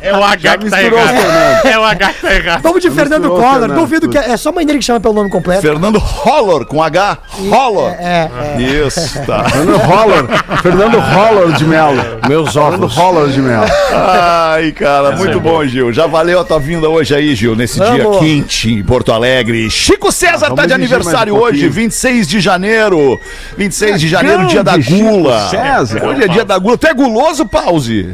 É 0.07 0.17
o 0.17 0.25
H 0.25 0.59
que 0.59 0.71
tá 0.71 0.77
misturou, 0.77 0.99
errado. 1.01 1.17
Fernando. 1.17 1.67
É 1.67 1.79
o 1.79 1.85
H 1.85 2.13
que 2.13 2.21
tá 2.21 2.35
errado. 2.35 2.63
Vamos 2.63 2.83
de 2.83 2.91
Fernando 2.91 3.29
Collor. 3.29 3.61
Fernando, 3.61 3.75
Duvido 3.75 4.09
que. 4.09 4.19
É 4.19 4.37
só 4.37 4.51
a 4.51 4.53
mãe 4.53 4.67
dele 4.67 4.79
que 4.79 4.85
chama 4.85 5.01
pelo 5.01 5.15
nome 5.15 5.31
completo. 5.31 5.63
Fernando 5.63 5.99
Hollor, 5.99 6.65
com 6.67 6.83
H. 6.83 7.19
Hollor. 7.51 7.91
É, 7.99 8.31
é. 8.57 8.63
Isso, 8.63 9.21
tá. 9.27 9.45
Fernando 9.51 9.79
Holler. 9.79 10.63
Fernando 10.63 10.99
Holler 10.99 11.57
de 11.57 11.65
Melo. 11.65 11.97
Meus 12.29 12.53
Fernando 12.53 12.75
óculos. 12.75 12.97
Holler 12.97 13.29
de 13.29 13.41
Melo. 13.41 13.67
Ai, 13.93 14.73
cara, 14.73 15.13
muito 15.13 15.41
bom, 15.41 15.65
Gil. 15.67 15.93
Já 15.93 16.07
valeu 16.07 16.41
a 16.41 16.45
tua 16.45 16.59
vinda 16.59 16.89
hoje 16.89 17.15
aí, 17.15 17.35
Gil, 17.35 17.57
nesse 17.57 17.79
Vamos. 17.79 17.95
dia 17.95 18.19
quente 18.21 18.73
em 18.73 18.83
Porto 18.85 19.13
Alegre. 19.13 19.69
Chico 19.71 20.13
César 20.13 20.47
Vamos 20.47 20.57
tá 20.57 20.67
de 20.67 20.73
aniversário 20.73 21.35
um 21.35 21.39
hoje, 21.39 21.61
pouquinho. 21.63 21.73
26 21.73 22.29
de 22.29 22.41
janeiro. 22.41 23.21
26 23.57 24.01
de 24.01 24.09
janeiro, 24.09 24.47
dia 24.47 24.63
da 24.63 24.81
Chico 24.81 24.97
gula. 24.99 25.49
César. 25.49 26.05
Hoje 26.05 26.25
é 26.25 26.29
dia 26.29 26.45
da 26.45 26.59
gula. 26.59 26.77
Tu 26.79 26.87
é 26.87 26.95
guloso, 26.95 27.47
Pause? 27.47 28.13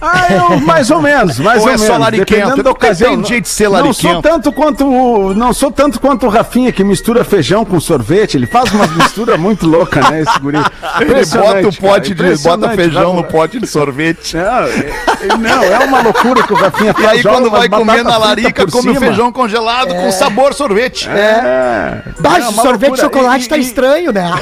Ah, 0.00 0.26
eu 0.32 0.60
mais 0.60 0.90
ou 0.90 1.00
menos, 1.02 1.38
mais 1.40 1.58
Ou 1.60 1.64
ou, 1.66 1.68
é 1.70 1.72
menos. 1.76 1.86
só 1.86 1.96
lariquento? 1.98 2.30
dependendo 2.34 2.62
da 2.62 2.70
ocasião. 2.70 3.16
Tem 3.16 3.24
jeito 3.24 3.44
de 3.44 3.48
ser 3.50 3.68
Não 3.68 3.92
sou 3.92 4.22
tanto 4.22 4.52
quanto 4.52 4.86
o, 4.86 5.34
não 5.34 5.52
sou 5.52 5.70
tanto 5.72 6.00
quanto 6.00 6.26
o 6.26 6.28
Rafinha 6.28 6.70
que 6.72 6.84
mistura 6.84 7.24
feijão 7.24 7.64
com 7.64 7.80
sorvete. 7.80 8.36
Ele 8.36 8.46
faz 8.46 8.72
umas 8.72 8.94
misturas 8.94 9.38
muito 9.40 9.66
loucas, 9.66 10.08
né, 10.10 10.20
esse 10.22 10.38
guri. 10.38 10.58
Ele 11.00 11.26
bota 11.26 11.68
o 11.68 11.72
pote 11.76 12.14
cara, 12.14 12.36
de. 12.36 12.42
bota 12.42 12.70
feijão 12.70 13.14
no 13.14 13.24
pote 13.24 13.58
de 13.58 13.66
sorvete. 13.66 14.36
Não, 14.36 14.42
é, 14.44 15.36
não, 15.38 15.62
é 15.64 15.78
uma 15.84 16.00
loucura 16.00 16.42
que 16.44 16.52
o 16.52 16.56
Rafinha 16.56 16.90
E 16.98 17.02
faz. 17.02 17.08
aí, 17.08 17.22
joga 17.22 17.36
quando 17.36 17.50
vai 17.50 17.68
comer 17.68 18.04
na 18.04 18.16
larica, 18.18 18.66
come 18.66 18.90
o 18.90 18.94
cima. 18.94 19.06
feijão 19.06 19.32
congelado 19.32 19.94
com 19.94 20.12
sabor 20.12 20.54
sorvete. 20.54 21.08
É. 21.08 22.02
Baixo, 22.20 22.46
É 22.46 22.48
uma 22.50 22.62
sorvete 22.62 22.94
de 22.94 23.00
loucura. 23.02 23.20
chocolate 23.22 23.44
E- 23.46 23.48
tá 23.48 23.56
e- 23.56 23.60
estranho, 23.60 24.12
né? 24.12 24.30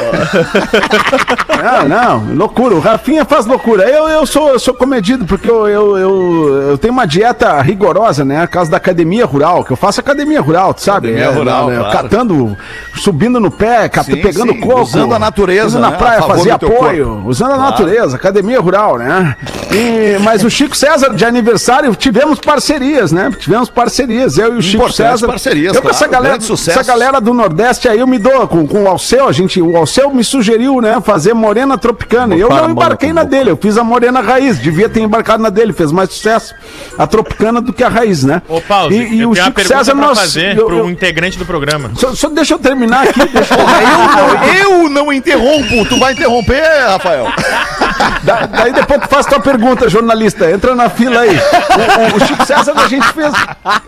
Não, 1.62 1.88
não, 1.88 2.34
loucura. 2.34 2.74
O 2.74 2.80
Rafinha 2.80 3.24
faz 3.24 3.46
loucura. 3.46 3.84
Eu, 3.88 4.08
eu, 4.08 4.26
sou, 4.26 4.50
eu 4.50 4.58
sou 4.58 4.74
comedido 4.74 5.24
porque 5.24 5.45
eu, 5.50 5.68
eu, 5.68 5.96
eu, 5.98 6.68
eu 6.70 6.78
tenho 6.78 6.92
uma 6.92 7.06
dieta 7.06 7.60
rigorosa, 7.60 8.24
né? 8.24 8.46
Por 8.46 8.52
causa 8.52 8.70
da 8.70 8.76
academia 8.76 9.24
rural, 9.26 9.64
que 9.64 9.72
eu 9.72 9.76
faço 9.76 10.00
academia 10.00 10.40
rural, 10.40 10.72
tu 10.74 10.82
sabe? 10.82 11.08
Academia 11.08 11.30
É, 11.30 11.34
rural, 11.38 11.68
né, 11.68 11.76
claro. 11.78 11.92
Catando, 11.92 12.56
subindo 12.94 13.38
no 13.40 13.50
pé, 13.50 13.88
cat- 13.88 14.06
Sim, 14.06 14.16
pegando 14.16 14.52
sim, 14.52 14.60
coco. 14.60 14.82
usando 14.82 15.14
a 15.14 15.18
natureza, 15.18 15.78
na 15.78 15.90
né, 15.90 15.94
a 15.94 15.98
praia 15.98 16.22
fazer 16.22 16.50
apoio. 16.52 17.22
Usando 17.26 17.52
a 17.52 17.56
natureza, 17.58 18.16
academia 18.16 18.60
rural, 18.60 18.98
né? 18.98 19.36
E, 19.72 20.18
mas 20.22 20.44
o 20.44 20.50
Chico 20.50 20.76
César, 20.76 21.10
de 21.14 21.24
aniversário, 21.24 21.94
tivemos 21.94 22.38
parcerias, 22.38 23.12
né? 23.12 23.30
Tivemos 23.38 23.68
parcerias. 23.68 24.38
Eu 24.38 24.54
e 24.54 24.58
o 24.58 24.62
Chico 24.62 24.76
Importantes 24.84 24.96
César. 25.20 25.26
parcerias, 25.26 25.74
eu 25.74 25.82
com 25.82 25.88
claro, 25.88 25.96
essa 25.96 26.06
galera, 26.08 26.36
essa 26.36 26.82
galera 26.82 27.20
do 27.20 27.34
Nordeste 27.34 27.88
aí 27.88 27.98
eu 28.00 28.06
me 28.06 28.18
dou 28.18 28.46
com, 28.48 28.66
com 28.66 28.84
o 28.84 28.88
Alceu, 28.88 29.28
a 29.28 29.32
gente, 29.32 29.60
o 29.60 29.76
Alceu 29.76 30.10
me 30.12 30.24
sugeriu, 30.24 30.80
né, 30.80 31.00
fazer 31.04 31.34
Morena 31.34 31.76
Tropicana. 31.76 32.34
E 32.36 32.40
eu 32.40 32.48
não 32.48 32.70
embarquei 32.70 33.12
na 33.12 33.24
dele, 33.24 33.50
eu 33.50 33.56
fiz 33.56 33.76
a 33.76 33.84
Morena 33.84 34.20
Raiz, 34.20 34.58
devia 34.58 34.88
ter 34.88 35.00
embarcado 35.00 35.35
vontade 35.36 35.42
na 35.42 35.50
dele, 35.50 35.72
fez 35.72 35.92
mais 35.92 36.10
sucesso 36.10 36.54
a 36.98 37.06
Tropicana 37.06 37.60
do 37.60 37.72
que 37.72 37.84
a 37.84 37.88
Raiz, 37.88 38.24
né? 38.24 38.42
Ô, 38.48 38.60
Pause, 38.60 38.94
E, 38.96 39.14
e 39.16 39.20
eu 39.20 39.30
o 39.30 39.34
Chico 39.34 39.52
pergunta 39.52 39.78
César, 39.78 39.92
pra 39.92 40.06
nós. 40.06 40.18
fazer 40.18 40.56
eu- 40.58 40.66
pro 40.66 40.78
eu- 40.78 40.90
integrante 40.90 41.38
do 41.38 41.44
programa. 41.46 41.90
só, 41.94 42.14
só 42.14 42.28
deixa 42.28 42.54
eu 42.54 42.58
terminar 42.58 43.04
aqui. 43.08 43.20
deixa 43.28 43.54
eu- 43.54 43.60
Eu 43.60 44.08
não, 44.08 44.82
eu 44.84 44.88
não 44.88 45.12
interrompo, 45.12 45.84
tu 45.88 45.98
vai 45.98 46.12
interromper, 46.12 46.62
Rafael. 46.88 47.26
Da- 48.22 48.46
daí 48.46 48.72
depois 48.72 49.00
tu 49.02 49.08
faz 49.08 49.26
tua 49.26 49.40
pergunta, 49.40 49.88
jornalista. 49.88 50.50
Entra 50.50 50.74
na 50.74 50.88
fila 50.88 51.20
aí. 51.20 51.36
O, 51.36 52.14
o- 52.14 52.16
o 52.16 52.26
Chico 52.26 52.44
César 52.46 52.72
a 52.76 52.88
gente 52.88 53.06
fez. 53.12 53.32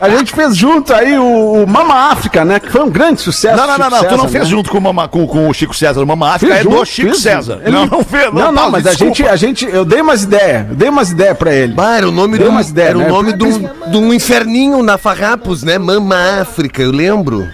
A 0.00 0.08
gente 0.10 0.32
fez 0.32 0.56
junto 0.56 0.92
aí 0.94 1.18
o, 1.18 1.62
o 1.64 1.66
Mama 1.66 2.10
África, 2.12 2.44
né? 2.44 2.60
Que 2.60 2.70
foi 2.70 2.82
um 2.82 2.90
grande 2.90 3.20
sucesso. 3.20 3.56
Não, 3.56 3.66
não, 3.66 3.78
não, 3.78 3.84
Chico 3.84 3.90
não. 3.90 3.98
Tu 4.04 4.10
não 4.10 4.16
César, 4.24 4.28
fez 4.28 4.44
né? 4.44 4.50
junto 4.50 4.70
com 4.70 4.78
o, 4.78 4.80
Mama, 4.80 5.08
com, 5.08 5.26
com 5.26 5.48
o 5.48 5.54
Chico 5.54 5.74
César. 5.74 6.00
O 6.02 6.06
Mama 6.06 6.34
África 6.34 6.54
Fiz 6.54 6.60
é 6.60 6.64
do 6.68 6.70
junto, 6.76 6.86
Chico 6.86 7.10
fiz 7.10 7.22
César. 7.22 7.60
Ele- 7.62 7.72
Não, 7.72 7.86
não 7.86 8.04
fez. 8.04 8.24
Não, 8.32 8.52
não, 8.52 8.54
Pause, 8.54 8.72
mas 8.72 8.86
a 8.86 8.92
gente, 8.92 9.26
a 9.26 9.36
gente. 9.36 9.64
Eu 9.66 9.84
dei 9.84 10.00
umas 10.00 10.22
ideias. 10.22 10.66
Eu 10.70 10.74
dei 10.76 10.88
umas 10.88 11.10
ideias 11.10 11.36
pra 11.36 11.52
ele. 11.52 11.72
Bah, 11.74 11.96
era 11.96 12.08
o 12.08 12.12
nome 12.12 12.38
Deu 12.38 12.46
de 12.46 12.52
um, 12.52 12.54
umas 12.56 12.70
ideias, 12.70 12.90
era 12.90 12.98
o 12.98 13.02
né? 13.02 13.08
nome 13.08 13.32
um, 13.32 13.90
de 13.90 13.96
um 13.96 14.12
inferninho 14.14 14.82
na 14.82 14.96
Farrapos, 14.98 15.62
né? 15.62 15.78
Mama 15.78 16.40
África, 16.40 16.82
eu 16.82 16.90
lembro. 16.92 17.48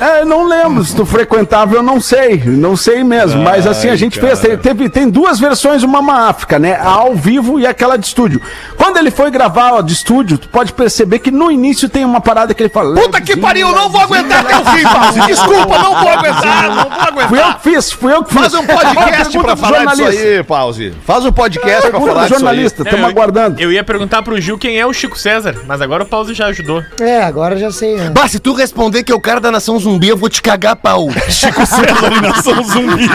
É, 0.00 0.22
eu 0.22 0.26
não 0.26 0.46
lembro. 0.46 0.84
Se 0.84 0.94
tu 0.96 1.04
frequentava, 1.04 1.74
eu 1.74 1.82
não 1.82 2.00
sei. 2.00 2.42
Não 2.44 2.76
sei 2.76 3.04
mesmo. 3.04 3.42
Mas 3.42 3.66
assim, 3.66 3.88
a 3.88 3.96
gente 3.96 4.18
fez. 4.18 4.38
Tem, 4.40 4.56
teve, 4.56 4.88
tem 4.88 5.08
duas 5.08 5.38
versões 5.38 5.82
do 5.82 5.88
Mama 5.88 6.28
África, 6.28 6.58
né? 6.58 6.74
A 6.76 7.00
ao 7.00 7.14
vivo 7.14 7.58
e 7.58 7.66
aquela 7.66 7.96
de 7.96 8.06
estúdio. 8.06 8.40
Quando 8.76 8.96
ele 8.98 9.10
foi 9.10 9.30
gravar 9.30 9.78
a 9.78 9.82
de 9.82 9.92
estúdio, 9.92 10.36
tu 10.38 10.48
pode 10.48 10.72
perceber 10.72 11.18
que 11.18 11.30
no 11.30 11.50
início 11.50 11.88
tem 11.88 12.04
uma 12.04 12.20
parada 12.20 12.52
que 12.54 12.62
ele 12.62 12.68
fala. 12.70 12.94
Puta 13.00 13.20
que 13.20 13.36
pariu, 13.36 13.68
eu 13.68 13.74
não 13.74 13.88
vou 13.88 14.00
aguentar 14.00 14.40
até 14.40 14.56
o 14.58 14.64
fim, 14.66 14.82
Pause. 14.82 15.20
Desculpa, 15.26 15.78
não 15.78 15.94
vou 16.00 16.08
aguentar, 16.08 16.68
não 16.74 16.82
vou 16.84 17.00
aguentar. 17.00 17.28
Fui 17.28 17.38
eu 17.40 17.54
que 17.54 17.60
fiz, 17.62 17.92
fui 17.92 18.12
eu 18.12 18.24
que 18.24 18.32
fiz. 18.32 18.40
Faz 18.40 18.54
um 18.54 18.66
podcast 18.66 19.38
pra 19.38 19.56
falar 19.56 19.84
disso 19.84 19.96
jornalista. 19.96 20.22
aí, 20.28 20.42
Pause. 20.44 20.94
Faz 21.06 21.24
um 21.24 21.32
podcast 21.32 21.80
pra 21.82 21.90
Pergunta 21.90 22.12
falar 22.12 22.22
disso 22.22 22.34
aí. 22.34 22.40
jornalista, 22.40 22.82
estamos 22.82 23.00
eu- 23.04 23.10
aguardando. 23.10 23.60
Eu 23.60 23.72
ia 23.72 23.84
perguntar 23.84 24.22
pro 24.22 24.40
Gil 24.40 24.58
quem 24.58 24.78
é 24.78 24.86
o 24.86 24.92
Chico 24.92 25.18
César, 25.18 25.54
mas 25.66 25.80
agora 25.80 26.02
o 26.02 26.06
Pause 26.06 26.34
já 26.34 26.46
ajudou. 26.46 26.82
É, 27.00 27.22
agora 27.22 27.56
já 27.56 27.70
sei. 27.70 27.96
né? 27.96 28.10
Bah, 28.10 28.28
se 28.28 28.38
tu 28.38 28.52
responder 28.52 29.02
que 29.02 29.12
é 29.12 29.14
o 29.14 29.20
cara 29.20 29.40
da 29.40 29.50
nação 29.50 29.78
zumbi, 29.78 29.89
eu 30.02 30.16
vou 30.16 30.28
te 30.28 30.42
cagar 30.42 30.72
a 30.72 30.76
pau. 30.76 31.08
Chico 31.28 31.64
César 31.66 32.20
Nação 32.22 32.62
Zumbi. 32.62 33.08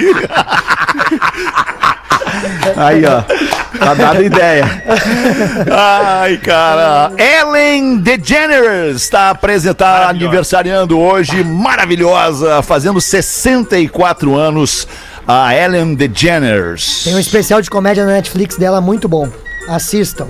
Aí, 2.76 3.04
ó. 3.06 3.22
Tá 3.78 3.94
dada 3.94 4.20
a 4.20 4.22
ideia. 4.22 4.84
Ai, 5.72 6.38
cara. 6.38 7.12
Ellen 7.18 7.98
DeGeneres 7.98 9.02
está 9.02 9.30
apresentada, 9.30 10.10
aniversariando 10.10 11.00
hoje, 11.00 11.44
maravilhosa, 11.44 12.62
fazendo 12.62 13.00
64 13.00 14.36
anos. 14.36 14.88
A 15.28 15.56
Ellen 15.56 15.96
DeGeneres. 15.96 17.04
Tem 17.04 17.16
um 17.16 17.20
especial 17.20 17.60
de 17.60 17.70
comédia 17.70 18.06
na 18.06 18.12
Netflix 18.14 18.58
dela 18.58 18.80
muito 18.80 19.10
bom. 19.10 19.28
Assistam. 19.68 20.28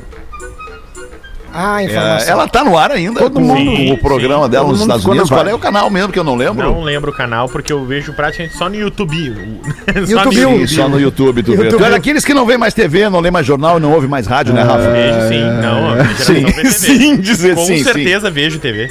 Ah, 1.57 1.81
É, 1.81 1.85
informação. 1.85 2.29
ela 2.33 2.47
tá 2.47 2.63
no 2.63 2.77
ar 2.77 2.91
ainda. 2.91 3.19
Todo 3.19 3.33
com 3.35 3.39
mundo- 3.39 3.93
o 3.93 3.97
programa 3.97 4.45
sim, 4.45 4.51
dela 4.51 4.65
todo 4.65 4.71
nos 4.73 4.81
Estados 4.81 5.05
na 5.05 5.11
Unidos. 5.11 5.29
Qual 5.29 5.47
é 5.47 5.53
o 5.53 5.59
canal 5.59 5.89
mesmo 5.89 6.11
que 6.11 6.19
eu 6.19 6.23
não 6.23 6.35
lembro? 6.35 6.61
Não 6.63 6.83
lembro 6.83 7.11
o 7.11 7.13
canal, 7.13 7.47
porque 7.47 7.71
eu 7.71 7.85
vejo 7.85 8.13
praticamente 8.13 8.57
só 8.57 8.67
no 8.67 8.75
YouTube. 8.75 9.15
Só 10.05 10.23
YouTube. 10.23 10.35
no 10.59 10.67
Sim, 10.67 10.75
só 10.75 10.89
no 10.89 10.99
YouTube 10.99 11.41
tu 11.43 11.51
vê. 11.55 11.63
YouTube. 11.65 11.79
Tu 11.79 11.85
é 11.85 11.89
daqueles 11.89 12.25
que 12.25 12.33
não 12.33 12.45
vê 12.45 12.57
mais 12.57 12.73
TV, 12.73 13.09
não 13.09 13.19
lê 13.21 13.31
mais 13.31 13.45
jornal, 13.45 13.79
não 13.79 13.93
ouve 13.93 14.07
mais 14.07 14.27
rádio, 14.27 14.53
né, 14.53 14.61
Rafa? 14.61 14.91
Vejo 14.91 15.27
sim, 15.29 15.41
não, 15.61 15.89
a 15.91 15.93
minha 15.95 16.05
geração 16.15 16.25
Sim, 16.35 16.45
vê 16.45 16.53
TV. 16.53 16.69
sim, 16.71 17.17
dizer 17.17 17.55
Com 17.55 17.65
sim, 17.65 17.77
sim. 17.77 17.83
certeza 17.83 18.29
vejo 18.29 18.59
TV. 18.59 18.89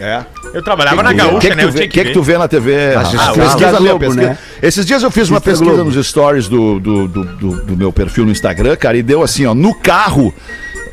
É. 0.00 0.20
Eu 0.54 0.62
trabalhava 0.62 1.02
na 1.02 1.10
O 1.10 1.14
gaúcha, 1.14 1.40
que, 1.40 1.48
que, 1.50 1.54
né? 1.54 1.66
vê, 1.66 1.72
tinha 1.72 1.88
que, 1.88 2.04
que 2.04 2.12
tu 2.12 2.22
vê 2.22 2.38
na 2.38 2.48
TV? 2.48 2.94
Rafa? 2.94 3.16
ah, 3.22 3.32
pesquisa, 3.34 3.68
o 3.78 3.82
Lê, 3.82 3.88
Globo, 3.90 3.98
pesquisa. 3.98 4.20
né? 4.30 4.38
Esses 4.62 4.86
dias 4.86 5.02
eu 5.02 5.10
fiz 5.10 5.28
uma 5.28 5.40
pesquisa 5.42 5.70
Globo. 5.74 5.90
nos 5.90 6.06
stories 6.06 6.48
do, 6.48 6.80
do, 6.80 7.06
do, 7.06 7.24
do- 7.24 7.62
do 7.64 7.76
meu 7.76 7.92
perfil 7.92 8.24
no 8.24 8.32
Instagram, 8.32 8.74
cara, 8.76 8.96
e 8.96 9.02
deu 9.02 9.22
assim, 9.22 9.44
ó, 9.44 9.54
no 9.54 9.74
carro. 9.74 10.32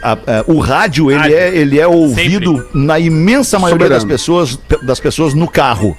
A- 0.02 0.14
a- 0.14 0.18
o 0.48 0.60
rádio 0.60 1.10
ele 1.12 1.20
Rádio. 1.20 1.36
é, 1.38 1.56
ele 1.56 1.80
é 1.80 1.88
ouvido 1.88 2.58
Sempre. 2.58 2.70
na 2.80 3.00
imensa 3.00 3.58
maioria 3.60 3.90
das 3.90 4.02
Soberano. 4.04 4.08
pessoas 4.20 4.60
das 4.84 5.00
pessoas 5.00 5.34
no 5.34 5.48
carro. 5.48 5.96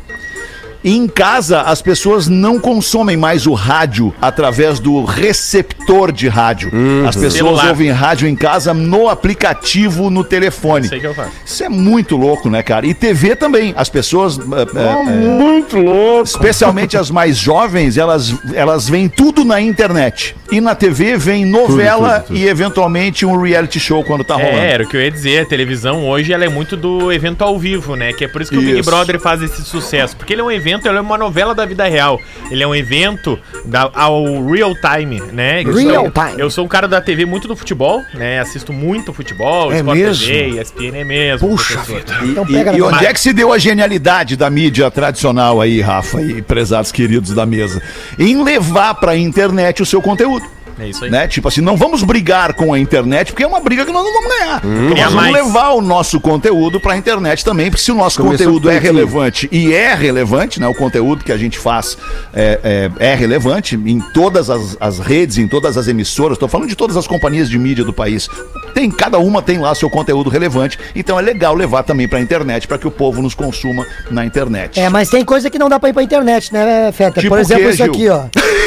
Em 0.85 1.09
casa, 1.09 1.63
as 1.63 1.83
pessoas 1.83 2.29
não 2.29 2.61
consomem 2.61 3.17
mais 3.17 3.49
o 3.49 3.53
rádio 3.53 4.15
através 4.23 4.79
do 4.79 5.05
receptor 5.05 6.13
de 6.13 6.29
rádio. 6.29 6.71
As 7.07 7.17
pessoas 7.17 7.33
Celular. 7.35 7.69
ouvem 7.71 7.91
rádio 7.91 8.29
em 8.29 8.37
casa 8.37 8.73
no 8.73 9.09
aplicativo 9.09 10.09
no 10.09 10.23
telefone. 10.23 10.87
Sei 10.87 11.01
que 11.01 11.07
eu 11.09 11.15
faço. 11.15 11.33
Isso 11.45 11.65
é 11.65 11.69
muito 11.69 12.17
louco, 12.17 12.49
né, 12.49 12.63
cara? 12.63 12.87
E 12.87 12.95
TV 12.95 13.35
também. 13.35 13.75
As 13.77 13.89
pessoas. 13.89 14.39
é, 14.39 14.43
é, 14.81 15.03
Muito 15.05 15.77
louco. 15.79 16.23
especialmente 16.23 16.97
as 16.97 17.11
mais 17.11 17.37
jovens, 17.37 17.99
elas, 17.99 18.33
elas 18.55 18.89
veem 18.89 19.09
tudo 19.09 19.45
na 19.45 19.61
internet. 19.61 20.37
E 20.51 20.61
na 20.63 20.75
TV 20.75 21.17
vem 21.19 21.45
novela 21.45 22.21
tudo, 22.21 22.27
tudo. 22.29 22.39
e 22.39 22.49
eventualmente 22.49 23.27
um 23.27 23.39
reality 23.41 23.79
show 23.79 24.03
quando 24.03 24.25
tá 24.25 24.35
rolando. 24.35 24.57
É, 24.57 24.71
era 24.73 24.85
o 24.85 24.89
que 24.89 24.97
eu 24.97 25.01
ia 25.03 25.11
dizer. 25.11 25.43
A 25.43 25.45
televisão 25.47 26.09
hoje 26.09 26.33
ela 26.33 26.45
é 26.45 26.49
muito 26.49 26.75
do 26.77 27.13
evento 27.13 27.43
ao 27.43 27.59
vivo, 27.59 27.95
né? 27.97 28.13
Que 28.15 28.25
é 28.25 28.29
por 28.29 28.41
isso 28.41 28.51
que 28.51 28.57
o 28.57 28.61
Big 28.61 28.79
Isso. 28.81 28.89
Brother 28.91 29.21
faz 29.21 29.43
esse 29.43 29.63
sucesso. 29.63 30.17
Porque 30.17 30.33
ele 30.33 30.41
é 30.41 30.45
um 30.45 30.51
evento, 30.51 30.89
ele 30.89 30.97
é 30.97 31.01
uma 31.03 31.19
novela 31.19 31.55
da 31.55 31.67
vida 31.67 31.85
real. 31.87 32.19
Ele 32.51 32.63
é 32.63 32.67
um 32.67 32.75
evento 32.75 33.39
da, 33.67 33.91
ao 33.95 34.25
real 34.47 34.75
time, 34.75 35.21
né? 35.33 35.63
Eu 35.63 35.75
Real 35.75 36.11
sou- 36.15 36.25
time. 36.25 36.41
Eu 36.43 36.51
sou 36.51 36.65
um 36.65 36.69
cara 36.69 36.89
da 36.89 37.01
TV 37.01 37.27
muito 37.27 37.47
do 37.47 37.55
futebol, 37.55 38.03
né? 38.15 38.41
Assisto 38.41 38.73
muito 38.73 39.13
futebol, 39.13 39.71
É 39.71 39.77
Sport 39.79 39.97
mesmo? 39.99 40.25
TV, 40.27 40.61
ESPN 40.61 40.97
é 41.01 41.05
mesmo. 41.05 41.49
Puxa 41.51 41.75
professor. 41.75 41.97
vida. 42.01 42.19
Então 42.25 42.45
E, 42.49 42.53
pega 42.55 42.73
e 42.75 42.79
na 42.79 42.87
onde 42.87 43.05
é 43.07 43.13
que 43.13 43.21
se 43.21 43.35
deu 43.35 43.53
a 43.53 43.59
genialidade 43.59 44.35
da 44.35 44.49
mídia 44.49 44.91
tradicional 44.91 45.61
aí, 45.61 45.81
Rafa 45.83 46.23
e 46.23 46.41
prezados 46.41 46.91
queridos 46.91 47.35
da 47.35 47.45
mesa? 47.45 47.83
Em 48.19 48.43
levar 48.43 48.95
pra 48.95 49.15
internet 49.15 49.83
o 49.83 49.87
seu 49.87 50.01
conteúdo. 50.01 50.38
É 50.79 50.89
isso 50.89 51.05
aí. 51.05 51.11
Né? 51.11 51.27
Tipo 51.27 51.49
assim, 51.49 51.61
não 51.61 51.77
vamos 51.77 52.03
brigar 52.03 52.53
com 52.55 52.73
a 52.73 52.79
internet, 52.79 53.33
porque 53.33 53.43
é 53.43 53.47
uma 53.47 53.61
briga 53.61 53.85
que 53.85 53.93
nós 53.93 54.05
não 54.05 54.13
vamos 54.13 54.29
ganhar. 54.39 54.59
Então 54.59 54.95
Ganhar 54.95 55.11
nós 55.11 55.15
vamos 55.15 55.31
mais. 55.33 55.47
levar 55.47 55.71
o 55.71 55.81
nosso 55.81 56.21
conteúdo 56.21 56.79
pra 56.81 56.97
internet 56.97 57.45
também, 57.45 57.71
porque 57.71 57.83
se 57.83 57.91
o 57.91 57.95
nosso 57.95 58.21
Começou 58.23 58.47
conteúdo 58.47 58.71
é 58.71 58.79
relevante 58.79 59.49
e 59.51 59.73
é 59.73 59.95
relevante, 59.95 60.61
né? 60.61 60.67
O 60.69 60.75
conteúdo 60.75 61.25
que 61.25 61.33
a 61.33 61.37
gente 61.37 61.59
faz 61.59 61.97
é, 62.33 62.91
é, 63.01 63.11
é 63.13 63.15
relevante 63.15 63.75
em 63.77 64.01
todas 64.13 64.51
as, 64.51 64.77
as 64.81 64.99
redes, 64.99 65.39
em 65.39 65.49
todas 65.49 65.77
as 65.77 65.89
emissoras, 65.89 66.37
estou 66.37 66.49
falando 66.49 66.69
de 66.69 66.77
todas 66.77 66.97
as 66.97 67.07
companhias 67.07 67.49
de 67.49 67.59
mídia 67.59 67.85
do 67.85 67.93
país. 67.93 68.29
Tem, 68.75 68.91
cada 68.91 69.19
uma 69.19 69.43
tem 69.43 69.59
lá 69.59 69.75
seu 69.75 69.91
conteúdo 69.91 70.31
relevante, 70.31 70.79
então 70.95 71.19
é 71.19 71.23
legal 71.23 71.55
levar 71.55 71.83
também 71.83 72.07
pra 72.07 72.21
internet 72.21 72.69
para 72.69 72.79
que 72.79 72.87
o 72.87 72.91
povo 72.91 73.21
nos 73.21 73.35
consuma 73.35 73.85
na 74.11 74.25
internet. 74.25 74.79
É, 74.79 74.89
mas 74.89 75.09
tem 75.09 75.25
coisa 75.25 75.51
que 75.51 75.59
não 75.59 75.69
dá 75.69 75.81
pra 75.81 75.89
ir 75.89 75.93
pra 75.93 76.03
internet, 76.03 76.53
né, 76.53 76.93
Feta? 76.93 77.21
Tipo 77.21 77.35
Por 77.35 77.41
exemplo, 77.41 77.65
quê, 77.65 77.71
isso 77.71 77.83
Gil? 77.85 77.93
aqui, 77.93 78.09
ó. 78.09 78.23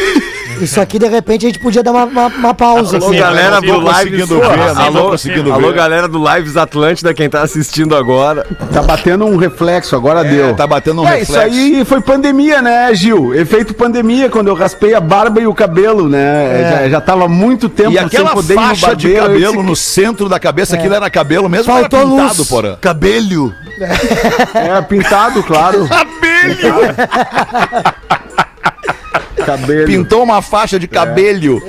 Isso 0.62 0.80
aqui, 0.80 1.00
de 1.00 1.08
repente, 1.08 1.46
a 1.46 1.50
gente 1.50 1.60
podia 1.60 1.82
dar 1.82 1.92
uma, 1.92 2.06
uma, 2.06 2.28
uma 2.28 2.54
pausa. 2.54 2.98
Alô, 2.98 3.08
assim. 3.08 3.18
galera 3.18 3.60
do 3.60 3.80
Lives. 3.80 4.30
ver, 4.30 5.46
tô 5.46 5.54
alô, 5.54 5.74
galera 5.74 6.08
do 6.08 6.24
Lives 6.24 6.56
Atlântida, 6.58 7.14
quem 7.14 7.30
tá 7.30 7.42
assistindo 7.42 7.96
agora. 7.96 8.46
Tá 8.72 8.82
batendo 8.82 9.26
um 9.26 9.38
reflexo, 9.38 9.96
agora 9.96 10.24
deu. 10.24 10.56
tá 10.56 10.68
batendo 10.68 11.02
um 11.02 11.08
é, 11.08 11.18
reflexo. 11.18 11.32
Isso 11.32 11.76
aí 11.76 11.86
foi 11.86 12.02
pandemia, 12.02 12.62
né, 12.62 12.94
Gil? 12.94 13.34
Efeito 13.34 13.74
pandemia, 13.74 14.30
quando 14.30 14.48
eu 14.48 14.56
raspei 14.56 14.94
a 14.94 15.02
barba 15.02 15.42
e 15.42 15.48
o 15.48 15.54
cabelo, 15.54 16.08
né? 16.08 16.82
Já, 16.84 16.90
já 16.90 17.02
tava 17.02 17.28
muito 17.28 17.68
tempo 17.68 17.92
E 17.92 17.98
aquela 17.98 18.32
ir 18.32 18.36
no 18.36 18.44
faixa 18.44 18.96
de 18.96 19.08
barbeiro, 19.08 19.18
eu 19.18 19.28
cabelo 19.28 19.54
disse 19.54 19.66
no 19.66 19.76
centro 19.76 20.30
da 20.30 20.40
cabeça, 20.40 20.76
aquilo 20.76 20.94
era 20.94 21.10
cabelo 21.10 21.50
mesmo 21.50 21.72
ou 21.72 21.80
era 21.80 21.90
Faltou 21.90 22.10
pintado, 22.10 22.38
luz. 22.38 22.48
porra? 22.48 22.78
Cabelho. 22.80 23.54
É, 24.54 24.82
pintado, 24.82 25.44
claro. 25.44 25.88
Cabelo! 26.22 26.82
Cabelo. 29.46 29.86
Pintou 29.86 30.24
uma 30.24 30.42
faixa 30.42 30.80
de 30.80 30.88
cabelo. 30.88 31.62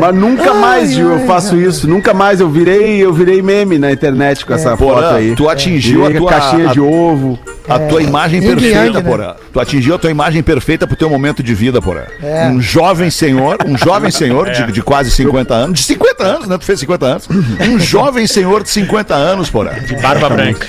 Mas 0.00 0.14
nunca 0.14 0.54
mais, 0.54 0.92
Gil, 0.92 1.12
eu 1.12 1.26
faço 1.26 1.56
isso. 1.56 1.88
Nunca 1.88 2.12
mais. 2.12 2.40
Eu 2.40 2.48
virei, 2.48 2.98
eu 3.02 3.12
virei 3.12 3.42
meme 3.42 3.78
na 3.78 3.90
internet 3.92 4.44
com 4.44 4.52
essa 4.54 4.76
foto 4.76 5.14
aí. 5.14 5.34
tu 5.34 5.48
atingiu 5.48 6.06
a 6.06 6.10
tua, 6.10 6.30
caixinha 6.30 6.70
a, 6.70 6.72
de 6.72 6.80
ovo. 6.80 7.38
a 7.68 7.78
tua 7.78 8.02
imagem 8.02 8.40
Yin 8.40 8.48
perfeita, 8.48 8.78
Yang, 8.78 9.02
né? 9.02 9.34
Tu 9.52 9.60
atingiu 9.60 9.94
a 9.94 9.98
tua 9.98 10.10
imagem 10.10 10.42
perfeita 10.42 10.86
pro 10.86 10.96
teu 10.96 11.08
momento 11.08 11.42
de 11.42 11.54
vida, 11.54 11.80
Porã. 11.80 12.02
É. 12.22 12.48
Um 12.48 12.60
jovem 12.60 13.10
senhor, 13.10 13.58
um 13.66 13.76
jovem 13.76 14.10
senhor 14.12 14.50
de, 14.50 14.72
de 14.72 14.82
quase 14.82 15.10
50 15.10 15.54
anos, 15.54 15.80
de 15.80 15.86
50 15.86 16.24
anos, 16.24 16.48
né? 16.48 16.58
Tu 16.58 16.64
fez 16.64 16.80
50 16.80 17.06
anos. 17.06 17.28
Um 17.60 17.78
jovem 17.80 18.26
senhor 18.26 18.62
de 18.62 18.70
50 18.70 19.14
anos, 19.14 19.50
Porã. 19.50 19.72
De 19.72 19.96
barba 19.96 20.28
branca. 20.28 20.66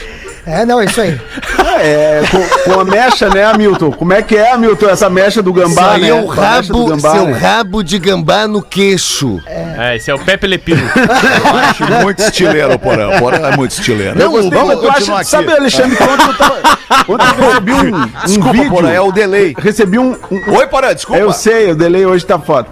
É, 0.48 0.66
não, 0.66 0.82
isso 0.82 1.00
aí. 1.02 1.20
É, 1.80 2.24
com, 2.32 2.74
com 2.74 2.80
a 2.80 2.84
mecha, 2.84 3.30
né, 3.30 3.44
Hamilton? 3.44 3.92
Como 3.92 4.12
é 4.12 4.24
que 4.24 4.36
é, 4.36 4.52
Hamilton, 4.52 4.90
essa 4.90 5.08
mecha 5.12 5.44
do 5.44 5.52
Isso 5.52 5.60
gambá, 5.76 5.92
aí 5.92 6.02
né? 6.02 6.08
é 6.10 6.14
o 6.16 6.26
rabo, 6.26 6.86
gambá, 6.88 7.12
seu 7.12 7.26
né? 7.26 7.38
rabo 7.38 7.84
de 7.84 8.00
gambá 8.00 8.48
no 8.48 8.64
queixo. 8.64 9.40
É, 9.46 9.96
esse 9.96 10.10
é 10.10 10.16
o 10.16 10.18
Pepe 10.18 10.48
Lepiro. 10.48 10.80
Eu 10.82 11.54
acho 11.60 11.84
muito 12.04 12.20
estileiro, 12.24 12.80
Porã. 12.80 13.20
Porã 13.20 13.38
é 13.50 13.56
muito 13.56 13.72
estileiro. 13.74 14.18
Não, 14.18 14.32
gostei, 14.32 14.50
vamos, 14.50 14.74
continuar 14.74 15.20
acha, 15.20 15.22
aqui. 15.22 15.30
sabe, 15.30 15.52
Alexandre, 15.52 15.96
que 15.98 16.04
ontem 16.04 16.26
eu 16.26 16.34
tava. 16.34 16.62
Ontem 17.08 17.26
eu 17.38 17.46
recebi 17.52 17.74
um, 17.74 17.96
um 17.96 18.08
Desculpa, 18.26 18.52
vídeo. 18.54 18.70
Porã, 18.72 18.90
é 18.90 19.02
o 19.02 19.12
delay. 19.12 19.56
Recebi 19.56 20.00
um. 20.00 20.18
um- 20.32 20.56
Oi, 20.58 20.66
Porã, 20.66 20.96
desculpa. 20.96 21.22
eu 21.22 21.32
sei, 21.32 21.70
o 21.74 21.76
delay 21.76 22.08
hoje 22.08 22.26
tá 22.26 22.40
foda. 22.40 22.68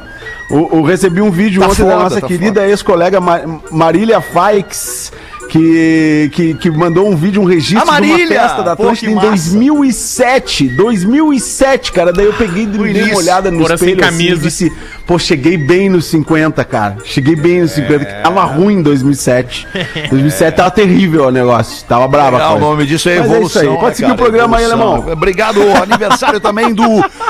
O, 0.50 0.80
o- 0.80 0.84
recebi 0.84 1.22
um 1.22 1.30
vídeo 1.30 1.62
Tá 1.62 1.68
ontem 1.68 1.84
da 1.86 1.92
foda, 1.92 2.04
nossa 2.06 2.22
tá 2.22 2.28
querida 2.28 2.66
ex-colega 2.68 3.22
Ma- 3.22 3.42
Marília 3.72 4.20
Faix, 4.20 5.12
que, 5.50 6.30
que, 6.34 6.54
que 6.56 6.72
mandou 6.72 7.08
um 7.10 7.16
vídeo, 7.16 7.42
um 7.42 7.46
registro 7.46 7.90
A 7.90 8.00
de 8.00 8.10
uma 8.12 8.18
festa 8.28 8.64
da 8.64 8.72
Atlântida 8.74 9.12
em 9.12 9.16
massa. 9.16 9.28
2007. 9.30 10.70
2007, 10.70 11.92
cara. 11.92 12.12
Daí 12.12 12.26
eu 12.26 12.34
peguei 12.34 12.64
e 12.64 12.68
dei 12.68 13.04
uma 13.04 13.18
olhada 13.18 13.52
no 13.52 13.62
Fora 13.62 13.76
espelho 13.76 14.04
assim, 14.06 14.32
e 14.32 14.38
disse, 14.38 14.72
pô, 15.06 15.18
cheguei 15.20 15.58
bem 15.58 15.90
nos 15.90 16.06
50, 16.06 16.64
cara. 16.66 16.98
Cheguei 17.06 17.36
bem 17.36 17.62
nos 17.62 17.72
50, 17.72 18.04
É. 18.04 18.06
que 18.06 18.24
tava 18.24 18.44
ruim 18.44 18.76
em 18.76 18.82
2007. 18.82 19.68
2007 20.10 20.56
tava 20.58 20.72
terrível 20.72 21.28
o 21.28 21.32
negócio, 21.32 21.86
tava 21.88 22.08
brava. 22.08 22.38
Legal, 22.38 22.58
o 22.58 22.60
nome 22.60 22.86
disso 22.86 23.10
é 23.10 23.20
Mas 23.20 23.32
evolução. 23.32 23.62
isso 23.64 23.72
aí, 23.72 23.78
pode 23.78 23.86
né, 23.90 23.94
seguir 23.96 24.02
cara? 24.10 24.14
o 24.14 24.18
programa 24.18 24.58
aí, 24.58 24.64
Evolução. 24.66 24.94
alemão. 24.94 25.14
Obrigado, 25.14 25.62
aniversário 25.82 26.40
também 26.40 26.74
do 26.74 26.84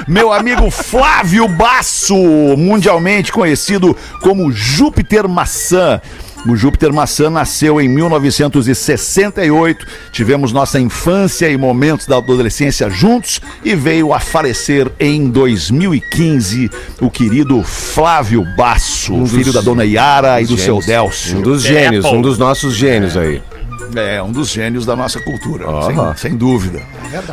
meu 0.08 0.32
amigo 0.32 0.70
Flávio 0.72 1.48
Basso, 1.48 2.16
mundialmente 2.58 3.32
conhecido 3.32 3.96
como 4.22 4.52
Júpiter 4.52 5.28
Maçã. 5.28 6.02
O 6.48 6.56
Júpiter 6.56 6.94
Maçã 6.94 7.30
nasceu 7.30 7.82
em 7.82 7.88
1968. 7.90 9.86
Tivemos 10.12 10.52
nossa 10.52 10.80
infância 10.80 11.50
e 11.50 11.58
momentos 11.58 12.06
da 12.06 12.18
adolescência 12.18 12.90
juntos 12.90 13.42
e 13.64 13.74
veio 13.76 14.14
a 14.14 14.20
falecer 14.20 14.92
em 15.00 15.28
2015 15.30 16.70
o 17.02 17.10
querido 17.10 17.64
Flávio 17.64 18.46
Basso, 18.56 19.26
filho 19.26 19.52
da 19.52 19.62
dona 19.62 19.86
Yara 19.86 20.40
e 20.42 20.46
do 20.46 20.58
seu 20.58 20.80
Delcio. 20.80 21.40
Um 21.40 21.42
dos 21.42 21.66
É, 21.66 21.70
gênios, 21.70 22.06
um 22.06 22.22
dos 22.22 22.38
nossos 22.38 22.76
gênios 22.76 23.18
aí. 23.18 23.42
É, 23.96 24.22
um 24.22 24.32
dos 24.32 24.50
gênios 24.50 24.86
da 24.86 24.96
nossa 24.96 25.20
cultura, 25.20 25.66
sem, 25.86 26.30
sem 26.30 26.38
dúvida. 26.38 26.82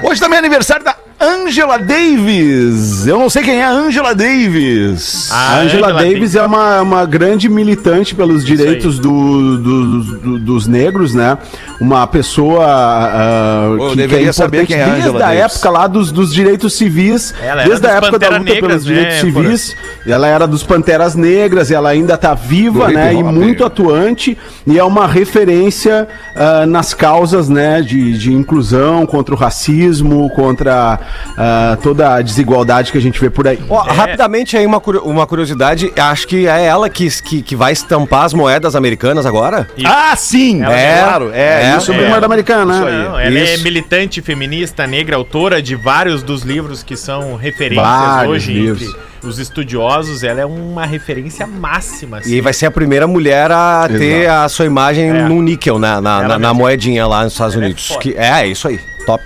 Hoje 0.03 0.21
também 0.21 0.37
é 0.37 0.39
aniversário 0.39 0.85
da 0.85 0.95
Angela 1.23 1.79
Davis. 1.79 3.07
Eu 3.07 3.19
não 3.19 3.31
sei 3.31 3.43
quem 3.43 3.61
é 3.61 3.65
a 3.65 3.71
Angela 3.71 4.15
Davis. 4.15 5.31
A 5.31 5.61
Angela 5.61 5.93
Davis 5.93 6.35
é 6.35 6.43
uma, 6.43 6.81
uma 6.83 7.05
grande 7.07 7.49
militante 7.49 8.15
pelos 8.15 8.45
direitos 8.45 8.99
do, 8.99 9.57
do- 9.59 10.03
do- 10.19 10.39
dos 10.41 10.67
negros, 10.67 11.15
né? 11.15 11.39
Uma 11.81 12.07
pessoa 12.07 12.65
ah, 12.67 13.77
Eu 13.79 13.91
que, 13.91 13.97
deveria 13.97 14.25
que 14.25 14.29
é 14.29 14.33
saber 14.33 14.63
importante 14.63 14.67
quem 14.69 14.81
é 14.81 14.85
desde 14.85 15.09
Angela 15.09 15.25
a 15.25 15.29
Davis. 15.35 15.55
época 15.55 15.71
lá 15.71 15.87
dos, 15.87 16.13
dos 16.13 16.35
direitos 16.35 16.73
civis, 16.75 17.35
Ela 17.41 17.65
desde 17.65 17.87
a 17.87 17.91
época 17.93 18.19
da 18.19 18.29
luta 18.39 18.45
pelos 18.55 18.85
Negras, 18.85 18.85
né, 18.85 18.93
direitos 18.95 19.19
civis. 19.21 19.77
Ela 20.07 20.27
era 20.27 20.47
dos 20.47 20.63
Panteras 20.63 21.15
Negras 21.15 21.71
e 21.71 21.75
ela 21.75 21.91
ainda 21.91 22.17
tá 22.19 22.35
viva, 22.35 22.87
Do 22.87 22.93
né? 22.95 23.15
E 23.15 23.23
muito 23.23 23.65
atuante 23.65 24.37
e 24.67 24.79
é 24.79 24.85
uma 24.85 25.07
referência 25.07 26.09
ah, 26.35 26.67
nas 26.67 26.93
causas, 26.95 27.49
né? 27.49 27.81
De, 27.81 28.19
de 28.19 28.33
inclusão 28.33 29.07
contra 29.07 29.35
o 29.35 29.39
racismo, 29.39 30.29
contra 30.31 30.99
ah, 31.37 31.77
toda 31.83 32.15
a 32.15 32.23
desigualdade 32.23 32.93
que 32.93 32.99
a 32.99 33.01
gente 33.01 33.21
vê 33.21 33.31
por 33.31 33.47
aí. 33.49 33.59
Ó, 33.69 33.81
Rapidamente 33.83 34.57
aí 34.57 34.67
uma, 34.67 34.79
uma 35.05 35.27
curiosidade, 35.27 35.93
acho 35.97 36.27
que 36.27 36.47
é 36.47 36.65
ela 36.67 36.89
que, 36.89 37.09
que, 37.23 37.43
que 37.43 37.57
vai 37.57 37.73
estampar 37.73 38.25
as 38.25 38.35
moedas 38.35 38.75
americanas 38.77 39.25
agora? 39.27 39.67
Ah, 39.85 40.15
sim! 40.17 40.63
Ela 40.63 40.79
é, 40.79 40.85
é- 40.99 41.03
claro, 41.03 41.31
é, 41.33 41.73
é- 41.73 41.77
isso 41.77 41.93
É 41.93 42.07
uma 42.09 42.17
americana, 42.25 42.73
Isso 42.75 42.85
né? 42.85 42.91
aí. 42.91 42.99
Não, 43.09 43.19
ela 43.19 43.39
é 43.39 43.55
Isso. 43.55 43.65
militante 43.65 44.21
feminista 44.23 44.87
negra, 44.87 45.17
autora 45.17 45.61
de 45.63 45.75
vários 45.75 46.23
dos 46.23 46.43
livros 46.43 46.83
que 46.83 46.97
são 46.97 47.37
referências 47.37 47.87
Vários 47.87 48.33
hoje 48.35 48.53
livros. 48.53 48.83
entre 48.83 49.01
os 49.29 49.39
estudiosos. 49.39 50.23
Ela 50.23 50.41
é 50.41 50.47
uma 50.47 50.85
referência 50.87 51.47
máxima. 51.47 52.19
assim. 52.19 52.35
E 52.35 52.41
vai 52.41 52.53
ser 52.53 52.67
a 52.67 52.71
primeira 52.71 53.07
mulher 53.07 53.51
a 53.51 53.89
ter 53.89 54.29
a 54.29 54.49
sua 54.49 54.65
imagem 54.67 55.11
É. 55.11 55.23
no 55.25 55.41
níquel, 55.43 55.79
na, 55.79 56.01
na, 56.01 56.23
na- 56.29 56.39
na 56.39 56.55
moedinha 56.55 57.07
lá 57.07 57.25
nos 57.25 57.33
Estados 57.33 57.55
Ela 57.55 57.65
é 57.65 57.67
Unidos. 57.67 57.89
foda. 57.89 58.01
que, 58.01 58.15
é, 58.17 58.43
é 58.43 58.47
isso 58.47 58.69
aí. 58.69 58.81
Top. 59.07 59.23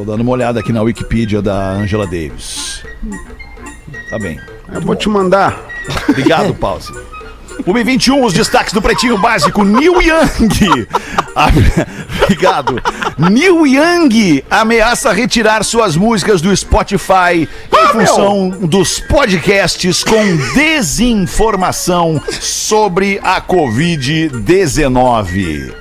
Tô 0.00 0.12
dando 0.12 0.22
uma 0.22 0.32
olhada 0.32 0.60
aqui 0.60 0.72
na 0.72 0.80
Wikipedia 0.80 1.42
da 1.42 1.72
Angela 1.72 2.06
Davis. 2.06 2.82
Tá 4.08 4.18
bem. 4.18 4.40
Eu 4.72 4.80
vou 4.80 4.96
te 4.96 5.10
mandar. 5.10 5.60
Obrigado, 6.08 6.54
Pause. 6.54 6.90
1h21, 7.66 8.24
os 8.24 8.32
destaques 8.32 8.72
do 8.72 8.80
Pretinho 8.80 9.18
Básico. 9.18 9.62
Neil 9.62 10.00
Young. 10.00 10.86
Ah, 11.36 11.46
Obrigado. 12.24 12.82
Neil 13.16 13.64
Young 13.64 14.42
ameaça 14.50 15.12
retirar 15.12 15.62
suas 15.62 15.94
músicas 15.96 16.40
do 16.40 16.56
Spotify 16.56 17.48
em 17.72 17.86
função 17.92 18.50
dos 18.50 18.98
podcasts 18.98 20.02
com 20.02 20.36
desinformação 20.54 22.20
sobre 22.40 23.20
a 23.22 23.40
Covid-19. 23.40 25.72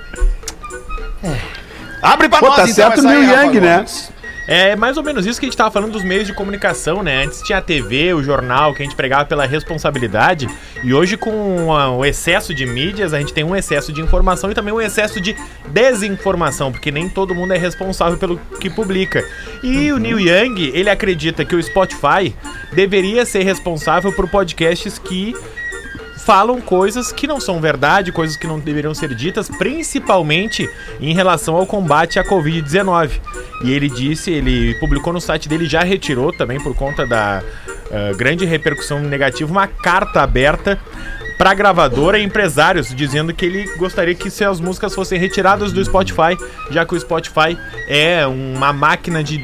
Abre 2.02 2.30
pra 2.30 2.40
Pô, 2.40 2.48
nós, 2.48 2.56
tá 2.56 2.64
então, 2.64 2.74
certo 2.74 3.02
Neil 3.02 3.24
Young, 3.24 3.60
né? 3.60 3.86
É 4.52 4.76
mais 4.76 4.98
ou 4.98 5.04
menos 5.04 5.28
isso 5.28 5.40
que 5.40 5.46
a 5.46 5.48
gente 5.48 5.56
tava 5.56 5.70
falando 5.70 5.92
dos 5.92 6.04
meios 6.04 6.26
de 6.26 6.34
comunicação, 6.34 7.04
né? 7.04 7.24
Antes 7.24 7.44
tinha 7.44 7.60
a 7.60 7.62
TV, 7.62 8.16
o 8.16 8.24
jornal, 8.24 8.74
que 8.74 8.82
a 8.82 8.86
gente 8.86 8.96
pregava 8.96 9.24
pela 9.26 9.46
responsabilidade. 9.46 10.50
E 10.84 10.92
hoje, 10.92 11.16
com 11.16 11.68
o 11.68 12.04
excesso 12.04 12.52
de 12.52 12.66
mídias, 12.66 13.14
a 13.14 13.20
gente 13.20 13.32
tem 13.32 13.44
um 13.44 13.56
excesso 13.56 13.94
de 13.94 14.02
informação 14.02 14.50
e 14.50 14.56
também 14.56 14.74
um 14.74 14.82
excesso 14.82 15.22
de 15.22 15.36
desinformação, 15.68 16.72
porque 16.72 16.90
nem 16.90 17.08
todo 17.08 17.36
mundo 17.36 17.54
é 17.54 17.60
responsável 17.60 18.18
pelo 18.18 18.40
que 18.60 18.72
publica. 18.72 19.24
E 19.62 19.92
o 19.92 20.00
Neil 20.00 20.20
Young, 20.20 20.72
ele 20.74 20.90
acredita 20.90 21.46
que 21.46 21.56
o 21.56 21.62
Spotify 21.62 22.36
deveria 22.74 23.28
ser 23.28 23.44
responsável 23.44 24.12
por 24.12 24.28
podcasts 24.28 24.98
que 24.98 25.36
falam 26.30 26.62
coisas 26.62 27.12
que 27.12 27.26
não 27.26 27.42
são 27.42 27.60
verdade, 27.60 28.12
coisas 28.12 28.38
que 28.38 28.46
não 28.46 28.60
deveriam 28.60 28.94
ser 28.94 29.16
ditas, 29.16 29.50
principalmente 29.50 30.70
em 31.02 31.12
relação 31.12 31.56
ao 31.56 31.66
combate 31.66 32.20
à 32.20 32.24
Covid-19. 32.24 33.20
E 33.64 33.72
ele 33.72 33.90
disse, 33.90 34.30
ele 34.30 34.76
publicou 34.76 35.12
no 35.12 35.20
site 35.20 35.50
dele, 35.50 35.66
já 35.66 35.82
retirou 35.82 36.32
também 36.32 36.62
por 36.62 36.76
conta 36.76 37.04
da 37.08 37.42
ah, 37.92 38.14
grande 38.16 38.46
repercussão 38.46 39.00
negativa, 39.00 39.50
uma 39.50 39.66
carta 39.66 40.22
aberta 40.22 40.80
para 41.40 41.54
gravadora 41.54 42.20
e 42.20 42.24
empresários, 42.24 42.94
dizendo 42.94 43.34
que 43.34 43.46
ele 43.46 43.64
gostaria 43.78 44.14
que 44.14 44.30
suas 44.30 44.60
músicas 44.60 44.94
fossem 44.94 45.18
retiradas 45.18 45.72
do 45.72 45.84
Spotify, 45.86 46.38
já 46.70 46.86
que 46.86 46.94
o 46.94 47.00
Spotify 47.00 47.58
é 47.88 48.28
uma 48.28 48.74
máquina 48.74 49.24
de 49.24 49.38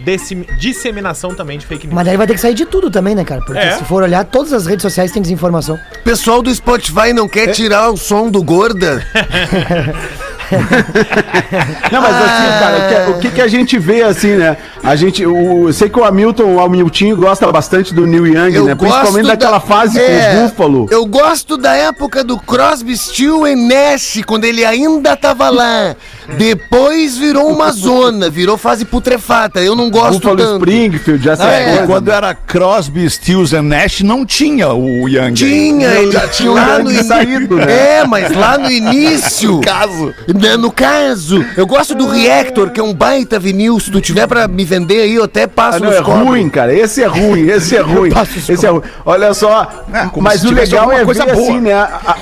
disseminação 0.59 1.33
também 1.33 1.57
de 1.57 1.65
fake 1.65 1.87
news. 1.87 1.95
Mas 1.95 2.05
daí 2.05 2.17
vai 2.17 2.27
ter 2.27 2.33
que 2.33 2.41
sair 2.41 2.53
de 2.53 2.65
tudo 2.65 2.91
também, 2.91 3.15
né, 3.15 3.23
cara? 3.23 3.39
Porque 3.45 3.61
É. 3.61 3.77
se 3.77 3.85
for 3.85 4.03
olhar, 4.03 4.25
todas 4.25 4.51
as 4.51 4.65
redes 4.65 4.81
sociais 4.81 5.09
têm 5.13 5.21
desinformação. 5.21 5.79
Pessoal 6.03 6.41
do 6.41 6.53
Spotify 6.53 7.13
não 7.13 7.29
quer 7.29 7.53
tirar 7.53 7.89
o 7.89 7.95
som 7.95 8.29
do 8.29 8.43
Gorda? 8.43 9.01
Não, 11.91 12.01
mas 12.01 12.15
assim, 12.15 12.59
cara, 12.59 12.77
o 12.77 12.87
que, 12.87 13.11
o 13.11 13.19
que 13.21 13.35
que 13.35 13.41
a 13.41 13.47
gente 13.47 13.77
vê 13.77 14.03
assim, 14.03 14.35
né? 14.35 14.57
A 14.83 14.95
gente, 14.95 15.25
o, 15.25 15.67
eu 15.67 15.73
sei 15.73 15.89
que 15.89 15.99
o 15.99 16.03
Hamilton, 16.03 16.55
o 16.55 16.59
Hamiltinho 16.61 17.15
gosta 17.15 17.51
bastante 17.51 17.93
do 17.93 18.05
Neil 18.05 18.27
Young, 18.27 18.59
né? 18.65 18.75
Principalmente 18.75 19.27
daquela 19.27 19.59
fase 19.59 19.99
É, 19.99 20.31
com 20.35 20.37
o 20.37 20.43
Buffalo. 20.49 20.87
Eu 20.91 21.05
gosto 21.05 21.57
da 21.57 21.75
época 21.75 22.23
do 22.23 22.37
Crosby, 22.37 22.95
Still 22.97 23.47
e 23.47 23.55
Nash, 23.55 24.21
quando 24.25 24.45
ele 24.45 24.63
ainda 24.65 25.15
tava 25.15 25.49
lá. 25.49 25.95
Depois 26.37 27.17
virou 27.17 27.47
uma 27.51 27.71
zona, 27.71 28.29
virou 28.29 28.57
fase 28.57 28.83
putrefata. 28.83 29.59
Eu 29.59 29.75
não 29.75 29.89
gosto 29.91 30.13
Buffalo 30.19 30.37
tanto. 30.37 30.55
Springfield, 30.69 31.29
essa 31.29 31.43
É, 31.45 31.65
coisa. 31.69 31.87
Quando 31.87 32.11
era 32.11 32.33
Crosby, 32.33 33.07
Stills 33.09 33.55
and 33.55 33.63
Nash, 33.63 34.01
não 34.01 34.25
tinha 34.25 34.73
o 34.73 35.07
Young. 35.07 35.33
Tinha, 35.33 35.87
ele 35.89 36.11
já 36.11 36.27
tinha 36.27 36.51
o 36.51 36.55
lá 36.55 36.77
Young 36.77 36.83
no 36.83 36.91
in- 36.91 37.03
saído, 37.03 37.55
né? 37.57 37.97
É, 37.99 38.07
mas 38.07 38.35
lá 38.35 38.57
no 38.57 38.71
início. 38.71 39.61
Caso. 39.65 40.13
Né, 40.39 40.57
No 40.57 40.71
caso, 40.71 41.43
eu 41.57 41.65
gosto 41.65 41.95
do 41.95 42.07
Reactor, 42.07 42.69
que 42.71 42.79
é 42.79 42.83
um 42.83 42.93
baita 42.93 43.39
vinil. 43.39 43.79
Se 43.79 43.89
tu 43.91 43.99
tiver 44.01 44.27
pra 44.27 44.47
me 44.47 44.63
vender 44.63 45.01
aí, 45.01 45.15
eu 45.15 45.23
até 45.23 45.47
passo 45.47 45.77
Ah, 45.77 45.79
não, 45.87 45.91
é 45.93 46.01
cobros. 46.01 46.27
ruim, 46.27 46.49
cara. 46.49 46.73
Esse 46.73 47.03
é 47.03 47.07
ruim, 47.07 47.47
esse 47.47 47.75
é 47.75 47.81
ruim. 47.83 48.11
esse 48.49 48.65
é 48.65 48.69
ruim. 48.69 48.81
Olha 49.05 49.33
só, 49.33 49.85
É, 49.93 50.09
mas 50.21 50.43
o 50.43 50.51
legal 50.51 50.91
é 50.91 51.03
coisa 51.05 51.25
ver 51.25 51.33
boa. 51.33 51.43
assim, 51.49 51.59
né? 51.61 51.73
a- 51.73 51.99
a- 52.05 52.17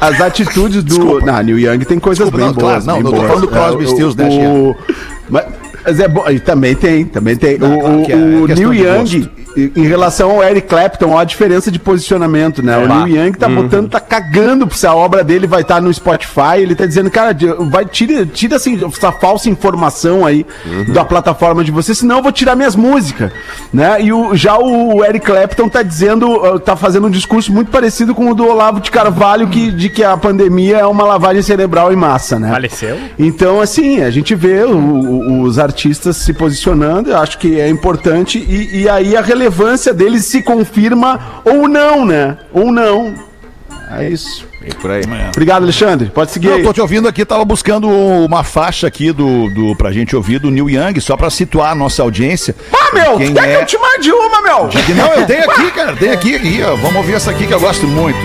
as 0.00 0.20
atitudes 0.20 0.82
do. 0.82 1.20
Não, 1.24 1.42
Neil 1.42 1.58
Young 1.58 1.84
tem 1.84 1.98
coisas 1.98 2.26
Desculpa, 2.30 2.36
bem 2.36 2.46
não, 2.46 2.54
boas. 2.54 2.84
claro, 2.84 2.86
não, 2.86 2.94
bem 2.94 3.04
tô 3.04 3.10
boas. 3.12 3.26
falando 3.28 3.40
do 3.42 3.48
Crosby, 3.48 3.84
É, 3.84 3.86
Stills, 3.86 4.16
né, 4.18 4.28
o, 4.48 4.76
mas, 5.30 5.44
mas 5.84 6.00
é 6.00 6.08
bom, 6.08 6.24
e 6.30 6.40
também 6.40 6.74
tem, 6.74 7.04
também 7.04 7.36
tem. 7.36 7.58
Não, 7.58 7.76
o 7.78 7.80
claro 7.80 8.02
que 8.04 8.12
é, 8.12 8.16
o 8.16 8.44
é 8.44 8.46
questão 8.48 8.70
Neil 8.70 8.84
Young, 8.98 9.30
em- 9.76 9.86
relação 9.86 10.30
ao 10.32 10.42
Eric 10.42 10.66
Clapton, 10.68 11.10
olha 11.10 11.20
a 11.20 11.24
diferença 11.24 11.70
de 11.70 11.78
posicionamento, 11.78 12.62
né? 12.62 12.76
O 12.78 12.86
Neil 13.06 13.24
Young 13.26 13.32
tá 13.38 13.48
botando, 13.48 13.88
tá 13.88 14.00
cagando 14.00 14.68
se 14.74 14.86
a 14.86 14.94
obra 14.94 15.22
dele 15.22 15.46
vai 15.46 15.62
estar 15.62 15.80
no 15.80 15.92
Spotify. 15.92 16.58
Ele 16.58 16.74
tá 16.74 16.86
dizendo, 16.86 17.10
cara, 17.10 17.36
vai, 17.70 17.84
tira, 17.84 18.26
tira 18.26 18.56
assim, 18.56 18.80
essa 18.84 19.12
falsa 19.12 19.48
informação 19.48 20.24
aí 20.26 20.44
da 20.92 21.04
plataforma 21.04 21.62
de 21.62 21.70
você, 21.70 21.94
senão 21.94 22.16
eu 22.18 22.22
vou 22.22 22.32
tirar 22.32 22.56
minhas 22.56 22.74
músicas, 22.74 23.30
né? 23.72 24.00
E 24.02 24.12
o, 24.12 24.34
já 24.34 24.58
o 24.58 25.04
Eric 25.04 25.24
Clapton 25.26 25.68
tá 25.68 25.82
dizendo, 25.82 26.28
uh, 26.28 26.58
tá 26.58 26.74
fazendo 26.76 27.06
um 27.06 27.10
discurso 27.10 27.52
muito 27.52 27.70
parecido 27.70 28.14
com 28.14 28.30
o 28.30 28.34
do 28.34 28.46
Olavo 28.46 28.80
de 28.80 28.90
Carvalho, 28.90 29.48
que, 29.48 29.70
de 29.70 29.88
que 29.88 30.02
a 30.02 30.16
pandemia 30.16 30.78
é 30.78 30.86
uma 30.86 31.04
lavagem 31.04 31.42
cerebral 31.42 31.92
em 31.92 31.96
massa, 31.96 32.38
né? 32.38 32.50
Faleceu? 32.50 32.96
Então, 33.18 33.60
assim, 33.60 34.00
a 34.02 34.10
gente 34.10 34.34
vê 34.34 34.64
o- 34.64 34.74
o- 34.76 35.42
os 35.42 35.58
artistas 35.58 35.73
se 36.12 36.32
posicionando, 36.32 37.10
eu 37.10 37.18
acho 37.18 37.38
que 37.38 37.60
é 37.60 37.68
importante, 37.68 38.38
e, 38.38 38.82
e 38.82 38.88
aí 38.88 39.16
a 39.16 39.20
relevância 39.20 39.92
deles 39.92 40.24
se 40.24 40.42
confirma 40.42 41.42
ou 41.44 41.68
não, 41.68 42.04
né? 42.04 42.36
Ou 42.52 42.70
não. 42.70 43.14
É 43.90 44.08
isso. 44.08 44.46
Por 44.80 44.90
aí. 44.90 45.02
Obrigado, 45.28 45.62
Alexandre. 45.62 46.08
Pode 46.08 46.30
seguir 46.30 46.48
Não, 46.48 46.54
aí. 46.54 46.60
eu 46.60 46.66
tô 46.66 46.72
te 46.72 46.80
ouvindo 46.80 47.06
aqui, 47.06 47.24
tava 47.24 47.44
buscando 47.44 47.86
uma 47.88 48.42
faixa 48.42 48.86
aqui 48.86 49.12
do, 49.12 49.50
do, 49.50 49.76
pra 49.76 49.92
gente 49.92 50.16
ouvir 50.16 50.38
do 50.38 50.50
Neil 50.50 50.70
Young, 50.70 50.98
só 51.00 51.16
pra 51.16 51.28
situar 51.28 51.72
a 51.72 51.74
nossa 51.74 52.02
audiência. 52.02 52.54
Ah, 52.72 52.94
meu, 52.94 53.18
Quem 53.18 53.34
quer 53.34 53.42
que 53.42 53.48
é? 53.50 53.60
eu 53.60 53.66
te 53.66 53.76
mande 53.78 54.10
uma, 54.10 54.42
meu? 54.42 54.68
Que 54.68 54.94
não, 54.94 55.12
eu 55.12 55.26
tenho 55.26 55.50
aqui, 55.50 55.70
cara, 55.70 55.94
tem 55.96 56.10
aqui, 56.10 56.34
aqui, 56.34 56.62
ó. 56.62 56.76
Vamos 56.76 56.96
ouvir 56.96 57.14
essa 57.14 57.30
aqui 57.30 57.46
que 57.46 57.52
eu 57.52 57.60
gosto 57.60 57.86
muito. 57.86 58.18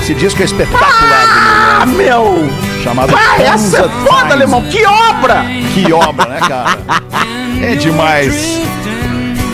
Esse 0.00 0.14
disco 0.14 0.40
é 0.42 0.44
espetacular. 0.44 1.80
Ah, 1.82 1.86
meu! 1.86 2.69
Chamado 2.82 3.14
Ah, 3.16 3.42
essa 3.42 3.78
é 3.78 3.82
foda, 3.88 4.18
Times. 4.20 4.32
alemão! 4.32 4.62
Que 4.62 4.84
obra! 4.86 5.44
Que 5.74 5.92
obra, 5.92 6.26
né, 6.28 6.40
cara? 6.40 6.78
É 7.62 7.74
demais. 7.74 8.58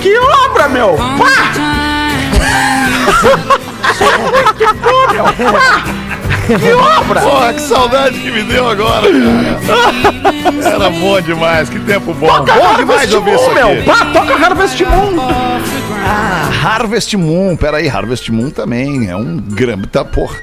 Que 0.00 0.16
obra, 0.16 0.68
meu! 0.70 0.96
Pá! 1.18 2.56
Que 6.46 6.72
obra! 6.72 7.20
Porra, 7.20 7.52
que 7.54 7.60
saudade 7.60 8.18
que 8.20 8.30
me 8.30 8.42
deu 8.44 8.68
agora, 8.70 9.08
cara. 9.10 10.74
Era 10.74 10.90
bom 10.90 11.20
demais, 11.20 11.68
que 11.68 11.78
tempo 11.80 12.14
bom. 12.14 12.28
Bom 12.44 12.74
demais 12.76 13.12
ouvir 13.12 13.34
isso 13.34 13.50
meu! 13.52 13.82
Pá, 13.84 14.06
toca 14.12 14.34
Harvest 14.34 14.80
Moon! 14.84 15.16
Ah, 16.08 16.48
Harvest 16.62 17.14
Moon, 17.16 17.56
peraí, 17.56 17.88
Harvest 17.88 18.30
Moon 18.30 18.50
também 18.50 19.08
é 19.10 19.16
um 19.16 19.38
grande, 19.38 19.88
tá, 19.88 20.04
porra, 20.04 20.36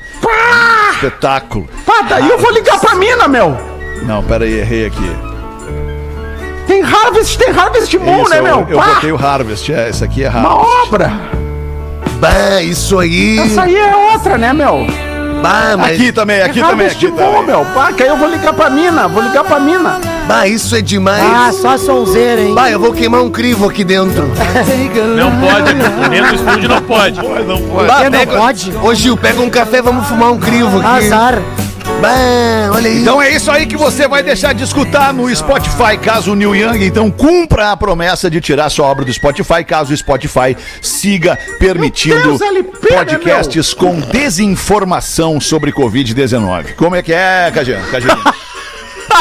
espetáculo. 1.07 1.67
Pá, 1.85 2.01
daí 2.07 2.29
eu 2.29 2.37
vou 2.37 2.51
ligar 2.51 2.79
pra 2.79 2.95
mina, 2.95 3.27
meu! 3.27 3.57
Não, 4.03 4.23
peraí, 4.23 4.59
errei 4.59 4.85
aqui. 4.87 5.15
Tem 6.67 6.81
Harvest, 6.81 7.37
tem 7.37 7.49
Harvest 7.49 7.97
Moon, 7.97 8.21
Isso, 8.21 8.29
né, 8.29 8.39
eu, 8.39 8.43
meu? 8.43 8.65
eu 8.69 8.77
Pá! 8.79 8.85
botei 8.85 9.11
o 9.11 9.17
Harvest, 9.25 9.71
é, 9.71 9.89
esse 9.89 10.03
aqui 10.03 10.23
é 10.23 10.29
Uma 10.29 10.49
Harvest. 10.49 10.87
obra! 10.87 11.11
Bah, 12.19 12.61
isso 12.61 12.97
aí. 12.99 13.37
Essa 13.39 13.63
aí 13.63 13.75
é 13.75 13.95
outra, 14.13 14.37
né, 14.37 14.53
meu? 14.53 14.85
Bah, 15.41 15.75
mas. 15.77 15.93
Aqui 15.99 16.11
também, 16.13 16.41
aqui 16.41 16.61
também, 16.61 16.87
Harvest 16.87 16.95
aqui 17.05 17.07
Moon, 17.09 17.17
também. 17.17 17.43
meu! 17.47 17.65
Pá, 17.73 17.91
que 17.91 18.03
aí 18.03 18.09
eu 18.09 18.17
vou 18.17 18.29
ligar 18.29 18.53
pra 18.53 18.69
mina, 18.69 19.07
vou 19.09 19.21
ligar 19.23 19.43
pra 19.43 19.59
mina! 19.59 19.99
Bah, 20.27 20.47
isso 20.47 20.75
é 20.75 20.81
demais. 20.81 21.21
Ah, 21.23 21.51
só 21.51 21.77
sonzeira, 21.77 22.41
hein? 22.41 22.53
Bah, 22.55 22.71
eu 22.71 22.79
vou 22.79 22.93
queimar 22.93 23.21
um 23.21 23.29
crivo 23.29 23.69
aqui 23.69 23.83
dentro. 23.83 24.27
Não 25.17 25.31
pode, 25.39 25.73
dentro 26.09 26.29
do 26.29 26.35
estúdio 26.35 26.69
não 26.69 26.81
pode. 26.81 27.17
Não 27.17 27.61
pode. 27.61 27.87
Bah, 27.87 28.03
não 28.05 28.11
pega- 28.11 28.37
pode. 28.37 28.71
Ô 28.81 28.93
Gil, 28.95 29.17
pega 29.17 29.41
um 29.41 29.49
café, 29.49 29.81
vamos 29.81 30.07
fumar 30.07 30.31
um 30.31 30.39
crivo 30.39 30.79
aqui. 30.79 31.05
Azar. 31.07 31.41
Bah, 32.01 32.71
olha 32.73 32.89
aí. 32.89 33.01
Então 33.01 33.21
é 33.21 33.31
isso 33.35 33.51
aí 33.51 33.65
que 33.65 33.75
você 33.75 34.07
vai 34.07 34.23
deixar 34.23 34.53
de 34.53 34.63
escutar 34.63 35.13
no 35.13 35.33
Spotify, 35.35 35.97
caso 36.01 36.31
o 36.31 36.35
Neil 36.35 36.55
Young 36.55 36.85
então 36.85 37.11
cumpra 37.11 37.71
a 37.71 37.77
promessa 37.77 38.29
de 38.29 38.39
tirar 38.39 38.69
sua 38.69 38.87
obra 38.87 39.03
do 39.05 39.13
Spotify, 39.13 39.63
caso 39.65 39.93
o 39.93 39.97
Spotify 39.97 40.55
siga 40.81 41.37
permitindo 41.59 42.21
Deus, 42.37 42.41
LP, 42.41 42.89
né, 42.89 42.97
podcasts 43.05 43.73
com 43.73 43.99
desinformação 43.99 45.39
sobre 45.41 45.71
Covid-19. 45.73 46.73
Como 46.75 46.95
é 46.95 47.01
que 47.03 47.13
é, 47.13 47.51
Cajano? 47.53 47.85
Cajano? 47.87 48.23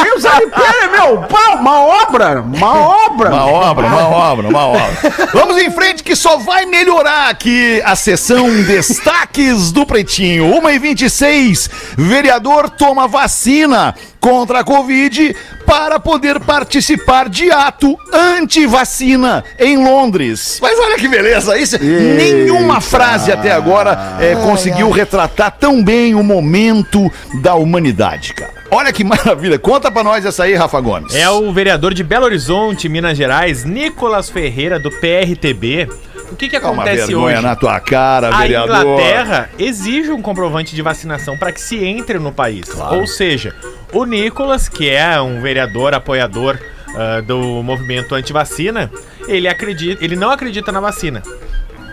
Deus 0.03 0.25
LP, 0.25 0.61
uma 1.03 1.81
obra! 1.81 2.41
Uma 2.41 2.73
obra! 3.05 3.29
Uma 3.29 3.45
obra, 3.45 3.87
uma 3.87 4.07
obra, 4.07 4.47
uma 4.47 4.67
obra. 4.67 5.29
Vamos 5.33 5.57
em 5.57 5.71
frente 5.71 6.03
que 6.03 6.15
só 6.15 6.37
vai 6.37 6.65
melhorar 6.65 7.29
aqui 7.29 7.81
a 7.85 7.95
sessão 7.95 8.49
Destaques 8.63 9.71
do 9.71 9.85
Pretinho. 9.85 10.45
1h26, 10.61 11.69
vereador 11.97 12.69
toma 12.69 13.07
vacina 13.07 13.95
contra 14.23 14.59
a 14.59 14.63
Covid 14.63 15.35
para 15.65 15.99
poder 15.99 16.39
participar 16.39 17.27
de 17.27 17.51
ato 17.51 17.97
anti-vacina 18.13 19.43
em 19.59 19.75
Londres. 19.83 20.59
Mas 20.61 20.79
olha 20.79 20.95
que 20.95 21.09
beleza, 21.09 21.57
isso, 21.57 21.77
nenhuma 21.83 22.79
frase 22.79 23.33
até 23.33 23.51
agora 23.51 24.17
eh, 24.21 24.35
conseguiu 24.35 24.89
retratar 24.91 25.51
tão 25.59 25.83
bem 25.83 26.15
o 26.15 26.23
momento 26.23 27.11
da 27.41 27.55
humanidade, 27.55 28.33
cara. 28.33 28.53
Olha 28.71 28.93
que 28.93 29.03
maravilha. 29.03 29.59
Conta 29.59 29.91
pra 29.91 30.05
nós 30.05 30.25
essa 30.25 30.45
aí, 30.45 30.55
Rafa 30.55 30.79
Gomes. 30.79 31.13
É 31.13 31.29
o 31.29 31.51
vereador 31.51 31.93
de 31.93 32.01
Belo 32.01 32.23
Horizonte, 32.23 32.87
Minas 32.87 33.17
Gerais, 33.17 33.65
Nicolas 33.65 34.29
Ferreira, 34.29 34.79
do 34.79 34.89
PRTB. 34.89 35.89
O 36.31 36.35
que 36.35 36.49
que 36.49 36.55
acontece 36.55 37.07
vergonha 37.07 37.35
hoje? 37.35 37.45
na 37.45 37.55
tua 37.55 37.79
cara, 37.79 38.29
A 38.29 38.39
vereador. 38.39 38.83
Inglaterra 38.83 39.49
exige 39.59 40.11
um 40.11 40.21
comprovante 40.21 40.73
de 40.73 40.81
vacinação 40.81 41.37
para 41.37 41.51
que 41.51 41.61
se 41.61 41.83
entre 41.83 42.17
no 42.17 42.31
país. 42.31 42.65
Ou 42.91 43.05
seja, 43.05 43.53
o 43.93 44.05
Nicolas, 44.05 44.67
que 44.67 44.89
é 44.89 45.19
um 45.21 45.41
vereador 45.41 45.93
apoiador 45.93 46.59
ah, 46.95 47.21
do 47.21 47.61
movimento 47.63 48.15
anti-vacina, 48.15 48.91
ele 49.27 49.47
acredita, 49.47 50.03
ele 50.03 50.15
não 50.15 50.29
acredita 50.29 50.71
na 50.71 50.79
vacina. 50.79 51.23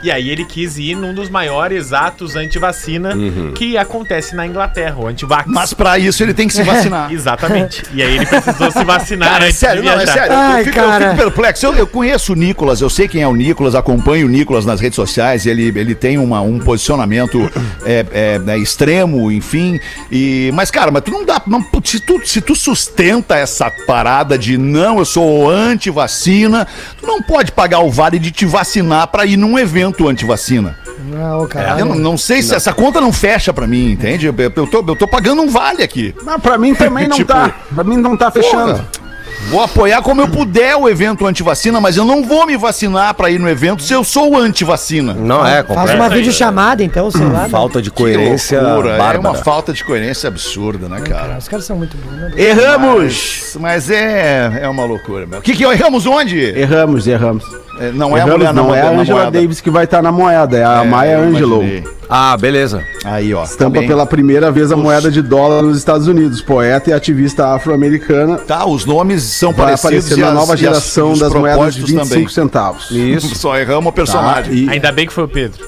E 0.02 0.10
aí 0.10 0.30
ele 0.30 0.44
quis 0.44 0.78
ir 0.78 0.94
num 0.94 1.14
dos 1.14 1.28
maiores 1.28 1.92
atos 1.92 2.36
anti-vacina 2.36 3.14
que 3.54 3.76
acontece 3.76 4.34
na 4.34 4.46
Inglaterra, 4.46 4.96
o 4.98 5.06
anti-vax. 5.06 5.44
Mas 5.46 5.74
pra 5.74 5.98
isso 5.98 6.22
ele 6.22 6.32
tem 6.32 6.48
que 6.48 6.54
se 6.54 6.62
vacinar. 6.62 7.12
Exatamente. 7.12 7.82
E 7.92 8.02
aí 8.02 8.16
ele 8.16 8.26
precisou 8.26 8.70
se 8.70 8.84
vacinar 8.84 9.28
Cara, 9.28 9.44
é 9.44 9.48
antes 9.48 9.58
sério, 9.58 9.82
de 9.82 9.88
não, 9.88 10.00
é 10.00 10.06
sério. 10.06 10.32
eu, 10.32 10.64
fico, 10.64 10.78
eu 10.78 10.92
fico 10.92 11.16
perplexo. 11.16 11.66
Eu, 11.66 11.74
eu 11.74 11.86
conheço 11.86 12.32
o 12.32 12.36
Nicolas, 12.36 12.80
eu 12.80 12.88
sei 12.88 13.08
quem 13.08 13.22
é 13.22 13.28
o 13.28 13.34
Nicolas, 13.34 13.74
acompanho 13.74 14.26
o 14.26 14.30
Nicolas 14.30 14.64
nas 14.64 14.80
redes 14.80 14.96
sociais. 14.96 15.46
Ele, 15.46 15.64
ele 15.78 15.94
tem 15.94 16.18
uma, 16.18 16.40
um 16.40 16.58
posicionamento 16.58 17.50
é, 17.84 18.06
é, 18.12 18.38
né, 18.38 18.58
extremo, 18.58 19.30
enfim. 19.30 19.78
E, 20.10 20.50
mas, 20.54 20.70
cara, 20.70 20.90
mas 20.90 21.02
tu 21.02 21.10
não 21.10 21.24
dá. 21.24 21.42
Não, 21.46 21.64
se, 21.84 22.00
tu, 22.00 22.20
se 22.24 22.40
tu 22.40 22.54
sustenta 22.54 23.36
essa 23.36 23.70
parada 23.86 24.38
de 24.38 24.56
não, 24.56 24.98
eu 24.98 25.04
sou 25.04 25.50
anti-vacina, 25.50 26.66
tu 26.98 27.06
não 27.06 27.22
pode 27.22 27.52
pagar 27.52 27.80
o 27.80 27.90
vale 27.90 28.18
de 28.18 28.30
te 28.30 28.46
vacinar 28.46 29.08
pra 29.08 29.26
ir 29.26 29.36
num 29.36 29.58
evento 29.58 29.89
anti-vacina. 30.08 30.76
Não, 31.08 31.46
caralho. 31.46 31.80
Eu 31.80 31.86
não, 31.86 31.94
não 31.94 32.18
sei 32.18 32.42
se 32.42 32.54
essa 32.54 32.72
conta 32.72 33.00
não 33.00 33.12
fecha 33.12 33.52
pra 33.52 33.66
mim, 33.66 33.90
entende? 33.92 34.26
Eu, 34.26 34.34
eu, 34.38 34.66
tô, 34.66 34.84
eu 34.86 34.96
tô 34.96 35.08
pagando 35.08 35.42
um 35.42 35.48
vale 35.48 35.82
aqui. 35.82 36.14
Mas 36.22 36.40
pra 36.40 36.58
mim 36.58 36.74
também 36.74 37.06
não 37.08 37.16
Tipo, 37.16 37.32
tá. 37.32 37.54
Pra 37.74 37.84
mim 37.84 37.96
não 37.96 38.16
tá 38.16 38.30
fechando. 38.30 38.74
Porra, 38.74 39.00
Vou 39.48 39.62
apoiar 39.62 40.02
como 40.02 40.20
eu 40.20 40.28
puder 40.28 40.76
o 40.76 40.88
evento 40.88 41.26
anti-vacina, 41.26 41.80
mas 41.80 41.96
eu 41.96 42.04
não 42.04 42.22
vou 42.22 42.46
me 42.46 42.56
vacinar 42.56 43.14
pra 43.14 43.30
ir 43.30 43.40
no 43.40 43.48
evento 43.48 43.82
se 43.82 43.92
eu 43.92 44.04
sou 44.04 44.36
anti-vacina. 44.36 45.14
Não 45.14 45.44
é, 45.44 45.64
Faz 45.64 45.94
uma 45.94 46.08
videochamada, 46.08 46.84
então, 46.84 47.10
sei 47.10 47.24
lá. 47.26 47.42
né? 47.44 47.48
Falta 47.48 47.82
de 47.82 47.90
coerência 47.90 48.60
loucura, 48.60 48.96
É 48.96 49.18
uma 49.18 49.34
falta 49.34 49.72
de 49.72 49.82
coerência 49.82 50.28
absurda, 50.28 50.88
né, 50.88 51.00
cara? 51.00 51.38
Os 51.38 51.48
caras 51.48 51.64
são 51.64 51.76
muito 51.76 51.96
bons, 51.96 52.12
né? 52.12 52.32
Erramos! 52.36 53.56
Mas 53.58 53.90
é, 53.90 54.60
é 54.62 54.68
uma 54.68 54.84
loucura, 54.84 55.26
meu. 55.26 55.40
O 55.40 55.42
que 55.42 55.54
que 55.54 55.64
é? 55.64 55.72
Erramos 55.72 56.06
onde? 56.06 56.38
Erramos, 56.38 57.06
erramos. 57.08 57.44
É, 57.80 57.90
Não 57.92 58.14
é 58.16 58.20
a 58.20 58.26
mulher 58.26 58.52
na 58.52 58.62
não 58.62 58.74
é 58.74 58.82
a 58.82 58.90
Angela 58.90 59.22
moeda. 59.22 59.40
Davis 59.40 59.60
que 59.60 59.70
vai 59.70 59.84
estar 59.84 60.02
na 60.02 60.12
moeda, 60.12 60.58
é 60.58 60.64
a 60.64 60.82
É, 60.84 60.86
Maya 60.86 61.18
Angelou. 61.18 61.64
Ah, 62.08 62.36
beleza. 62.36 62.84
Aí, 63.04 63.32
ó. 63.32 63.42
Estampa 63.42 63.72
também. 63.76 63.88
pela 63.88 64.04
primeira 64.04 64.50
vez 64.50 64.70
a 64.70 64.76
moeda 64.76 65.10
de 65.10 65.22
dólar 65.22 65.62
nos 65.62 65.78
Estados 65.78 66.06
Unidos. 66.06 66.42
Poeta 66.42 66.90
e 66.90 66.92
ativista 66.92 67.54
afro-americana. 67.54 68.36
Tá, 68.36 68.66
os 68.66 68.84
nomes 68.84 69.22
são 69.22 69.52
Vai 69.52 69.66
parecidos. 69.66 69.84
aparecer 70.12 70.18
e 70.18 70.20
na 70.20 70.28
as- 70.28 70.34
nova 70.34 70.54
as- 70.54 70.60
geração 70.60 71.12
os 71.12 71.20
das 71.20 71.32
moedas 71.32 71.74
de 71.74 71.80
propósitos 71.80 71.90
25 71.90 72.08
também. 72.10 72.28
centavos. 72.28 72.90
Isso. 72.90 73.34
Só 73.36 73.56
erramos 73.58 73.86
o 73.86 73.92
Tá? 73.92 73.92
personagem. 73.92 74.52
E, 74.52 74.68
Ainda 74.68 74.92
bem 74.92 75.06
que 75.06 75.12
foi 75.12 75.24
o 75.24 75.28
Pedro. 75.28 75.66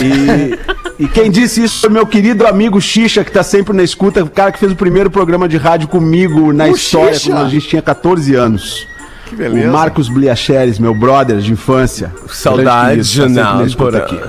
e, 0.00 1.04
e 1.04 1.08
quem 1.08 1.30
disse 1.30 1.62
isso 1.64 1.80
foi 1.80 1.88
meu 1.90 2.06
querido 2.06 2.46
amigo 2.46 2.80
Xixa, 2.80 3.24
que 3.24 3.30
tá 3.32 3.42
sempre 3.42 3.74
na 3.74 3.82
escuta, 3.82 4.22
o 4.22 4.28
cara 4.28 4.52
que 4.52 4.58
fez 4.58 4.72
o 4.72 4.76
primeiro 4.76 5.10
programa 5.10 5.48
de 5.48 5.56
rádio 5.56 5.88
comigo 5.88 6.52
na 6.52 6.64
O 6.66 6.70
história, 6.74 7.14
Xixa? 7.14 7.30
quando 7.30 7.46
a 7.46 7.48
gente 7.48 7.68
tinha 7.68 7.80
14 7.82 8.34
anos. 8.34 8.86
Que 9.26 9.36
beleza. 9.36 9.68
O 9.68 9.72
Marcos 9.72 10.08
Bliacheres, 10.08 10.78
meu 10.78 10.94
brother 10.94 11.38
de 11.38 11.52
infância. 11.52 12.12
Sempre 13.04 13.28
não, 13.42 13.58
por- 13.74 13.96
aqui. 13.96 14.20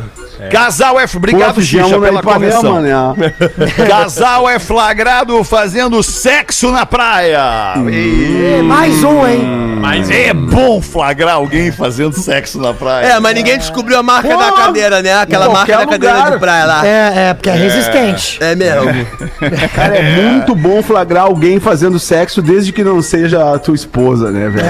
Casal 0.52 1.00
F, 1.00 1.18
obrigado, 1.18 1.56
Pô, 1.56 1.62
Xixa, 1.62 2.00
pela 2.00 2.22
correção. 2.22 2.82
Né? 2.82 2.92
Casal 3.88 4.48
é 4.50 4.60
flagrado 4.60 5.44
fazendo 5.44 6.02
sexo 6.04 6.72
na 6.72 6.86
praia. 6.86 7.74
E- 7.90 8.58
É, 8.60 8.62
Mais 8.62 9.04
um, 9.04 9.28
hein? 9.28 9.42
Mas 9.80 10.10
É 10.10 10.34
bom 10.34 10.82
flagrar 10.82 11.36
alguém 11.36 11.72
fazendo 11.72 12.14
sexo 12.20 12.60
na 12.60 12.74
praia. 12.74 13.06
É, 13.14 13.20
mas 13.20 13.34
ninguém 13.36 13.58
descobriu 13.58 13.98
a 14.00 14.04
marca 14.04 14.28
Pô, 14.30 14.38
da 14.38 14.52
cadeira, 14.52 15.02
né? 15.02 15.14
Aquela 15.16 15.50
marca 15.50 15.78
da 15.78 15.86
cadeira 15.86 16.32
de 16.32 16.40
praia 16.40 16.66
lá. 16.66 16.86
É, 16.86 16.90
É, 16.90 17.14
é, 17.30 17.34
porque 17.34 17.50
é 17.50 17.54
resistente. 17.54 18.40
mesmo. 18.58 19.08
Cara, 19.76 19.96
é 19.98 20.32
muito 20.32 20.56
bom 20.56 20.82
flagrar 20.82 21.24
alguém 21.24 21.60
fazendo 21.60 22.00
sexo 22.00 22.42
desde 22.42 22.72
que 22.72 22.84
não 22.84 23.02
seja 23.02 23.54
a 23.54 23.60
tua 23.60 23.76
esposa, 23.76 24.32
né, 24.32 24.50
velho? 24.50 24.68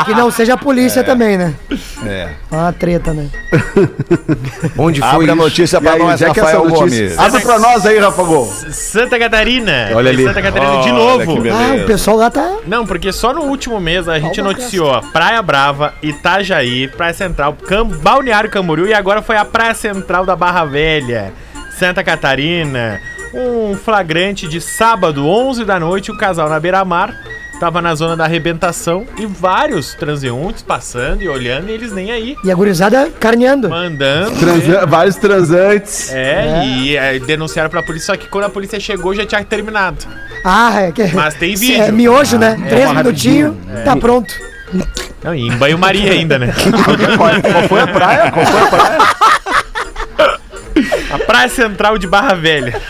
E 0.00 0.04
que 0.04 0.14
não 0.14 0.30
seja 0.30 0.54
a 0.54 0.56
polícia 0.56 1.02
também, 1.04 1.36
né? 1.38 1.54
É. 2.04 2.28
É 2.50 2.56
uma 2.56 2.72
treta, 2.72 3.12
né? 3.12 3.26
Onde 4.76 5.00
foi 5.00 5.08
Abre 5.08 5.30
a 5.30 5.34
notícia 5.34 5.78
aí, 5.78 5.98
nós, 5.98 6.22
é 6.22 6.30
que 6.30 6.40
é 6.40 6.42
Rafael? 6.42 6.68
Gomes. 6.68 7.18
Abre 7.18 7.40
pra 7.42 7.58
nós 7.58 7.86
aí, 7.86 7.98
Rafa 7.98 8.22
Gol. 8.22 8.46
Santa 8.46 9.18
Catarina. 9.18 9.90
Olha 9.94 10.10
ali. 10.10 10.24
Santa 10.24 10.42
Catarina 10.42 10.82
de 10.82 10.90
Olha 10.90 11.26
novo. 11.26 11.42
Ah, 11.50 11.82
o 11.82 11.86
pessoal 11.86 12.16
lá 12.16 12.30
tá. 12.30 12.58
Não, 12.66 12.86
porque 12.86 13.12
só 13.12 13.32
no 13.32 13.42
último 13.42 13.80
mês 13.80 14.08
a 14.08 14.18
gente 14.18 14.36
Calma, 14.36 14.52
noticiou 14.52 15.00
Praia 15.12 15.42
Brava, 15.42 15.94
Itajaí, 16.02 16.88
Praia 16.88 17.14
Central, 17.14 17.56
Cam 17.66 17.86
Balneário 17.86 18.50
Camboriú 18.50 18.86
e 18.86 18.94
agora 18.94 19.22
foi 19.22 19.36
a 19.36 19.44
Praia 19.44 19.74
Central 19.74 20.24
da 20.24 20.36
Barra 20.36 20.64
Velha, 20.64 21.32
Santa 21.78 22.02
Catarina. 22.02 23.00
Um 23.34 23.74
flagrante 23.76 24.48
de 24.48 24.60
sábado, 24.60 25.26
11 25.26 25.64
da 25.64 25.78
noite, 25.78 26.10
o 26.10 26.16
casal 26.16 26.48
na 26.48 26.58
beira-mar 26.58 27.14
tava 27.58 27.80
na 27.82 27.94
zona 27.94 28.16
da 28.16 28.24
arrebentação 28.24 29.06
e 29.18 29.26
vários 29.26 29.94
transeuntes 29.94 30.62
passando 30.62 31.22
e 31.22 31.28
olhando 31.28 31.68
e 31.68 31.72
eles 31.72 31.92
nem 31.92 32.10
aí, 32.10 32.36
E 32.44 32.50
a 32.50 32.54
gurizada 32.54 33.10
carneando. 33.18 33.68
mandando. 33.68 34.36
Transa- 34.38 34.86
vários 34.86 35.16
transantes. 35.16 36.12
É, 36.12 36.64
e 36.66 36.96
é, 36.96 37.18
denunciaram 37.18 37.70
pra 37.70 37.82
polícia, 37.82 38.06
só 38.14 38.16
que 38.16 38.28
quando 38.28 38.44
a 38.44 38.50
polícia 38.50 38.78
chegou 38.80 39.14
já 39.14 39.24
tinha 39.26 39.42
terminado. 39.44 39.98
Ah, 40.44 40.82
é 40.82 40.92
que. 40.92 41.04
Mas 41.14 41.34
tem 41.34 41.52
É 41.54 41.56
vídeo. 41.56 41.92
miojo, 41.92 42.38
né? 42.38 42.56
Três 42.68 42.84
uma 42.90 43.02
minutinhos, 43.02 43.54
tá 43.84 43.96
pronto. 43.96 44.32
Não, 45.22 45.34
e 45.34 45.48
em 45.48 45.56
banho-maria 45.56 46.12
ainda, 46.12 46.38
né? 46.38 46.52
Qual, 47.16 47.62
foi 47.68 47.80
a 47.80 47.86
praia? 47.86 48.30
Qual 48.30 48.44
foi 48.46 48.60
a 48.60 48.66
praia? 48.66 48.98
A 51.10 51.18
Praia 51.20 51.48
Central 51.48 51.96
de 51.98 52.06
Barra 52.06 52.34
Velha. 52.34 52.80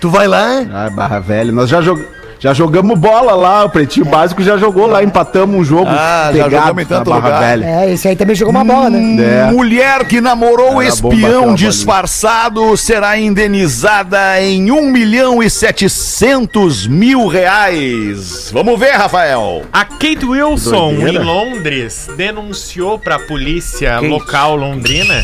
Tu 0.00 0.10
vai 0.10 0.26
lá? 0.26 0.64
Ah, 0.72 0.90
Barra 0.90 1.20
Velha. 1.20 1.52
Nós 1.52 1.68
já, 1.70 1.80
jog... 1.80 2.04
já 2.40 2.54
jogamos 2.54 2.98
bola 2.98 3.34
lá, 3.34 3.66
o 3.66 3.70
Pretinho 3.70 4.06
Básico 4.06 4.42
já 4.42 4.56
jogou 4.56 4.86
lá, 4.86 5.04
empatamos 5.04 5.54
um 5.54 5.62
jogo 5.62 5.90
Ah, 5.90 6.30
já 6.34 6.46
em 6.70 6.86
tanto 6.86 7.10
na 7.10 7.16
Barra 7.20 7.34
lugar. 7.34 7.40
Velha. 7.40 7.66
É, 7.66 7.92
esse 7.92 8.08
aí 8.08 8.16
também 8.16 8.34
jogou 8.34 8.50
uma 8.50 8.64
bola, 8.64 8.88
né? 8.88 9.48
É. 9.48 9.52
Mulher 9.52 10.06
que 10.06 10.22
namorou 10.22 10.80
Era 10.80 10.88
espião 10.90 11.54
disfarçado 11.54 12.74
será 12.78 13.18
indenizada 13.18 14.40
em 14.40 14.70
1 14.70 14.90
milhão 14.90 15.42
e 15.42 15.50
700 15.50 16.86
mil 16.86 17.26
reais. 17.26 18.50
Vamos 18.50 18.80
ver, 18.80 18.92
Rafael. 18.92 19.62
A 19.70 19.84
Kate 19.84 20.24
Wilson, 20.24 20.94
Doideira. 20.94 21.22
em 21.22 21.24
Londres, 21.24 22.08
denunciou 22.16 22.98
pra 22.98 23.18
polícia 23.18 23.96
Kate. 23.96 24.06
local 24.08 24.56
londrina 24.56 25.20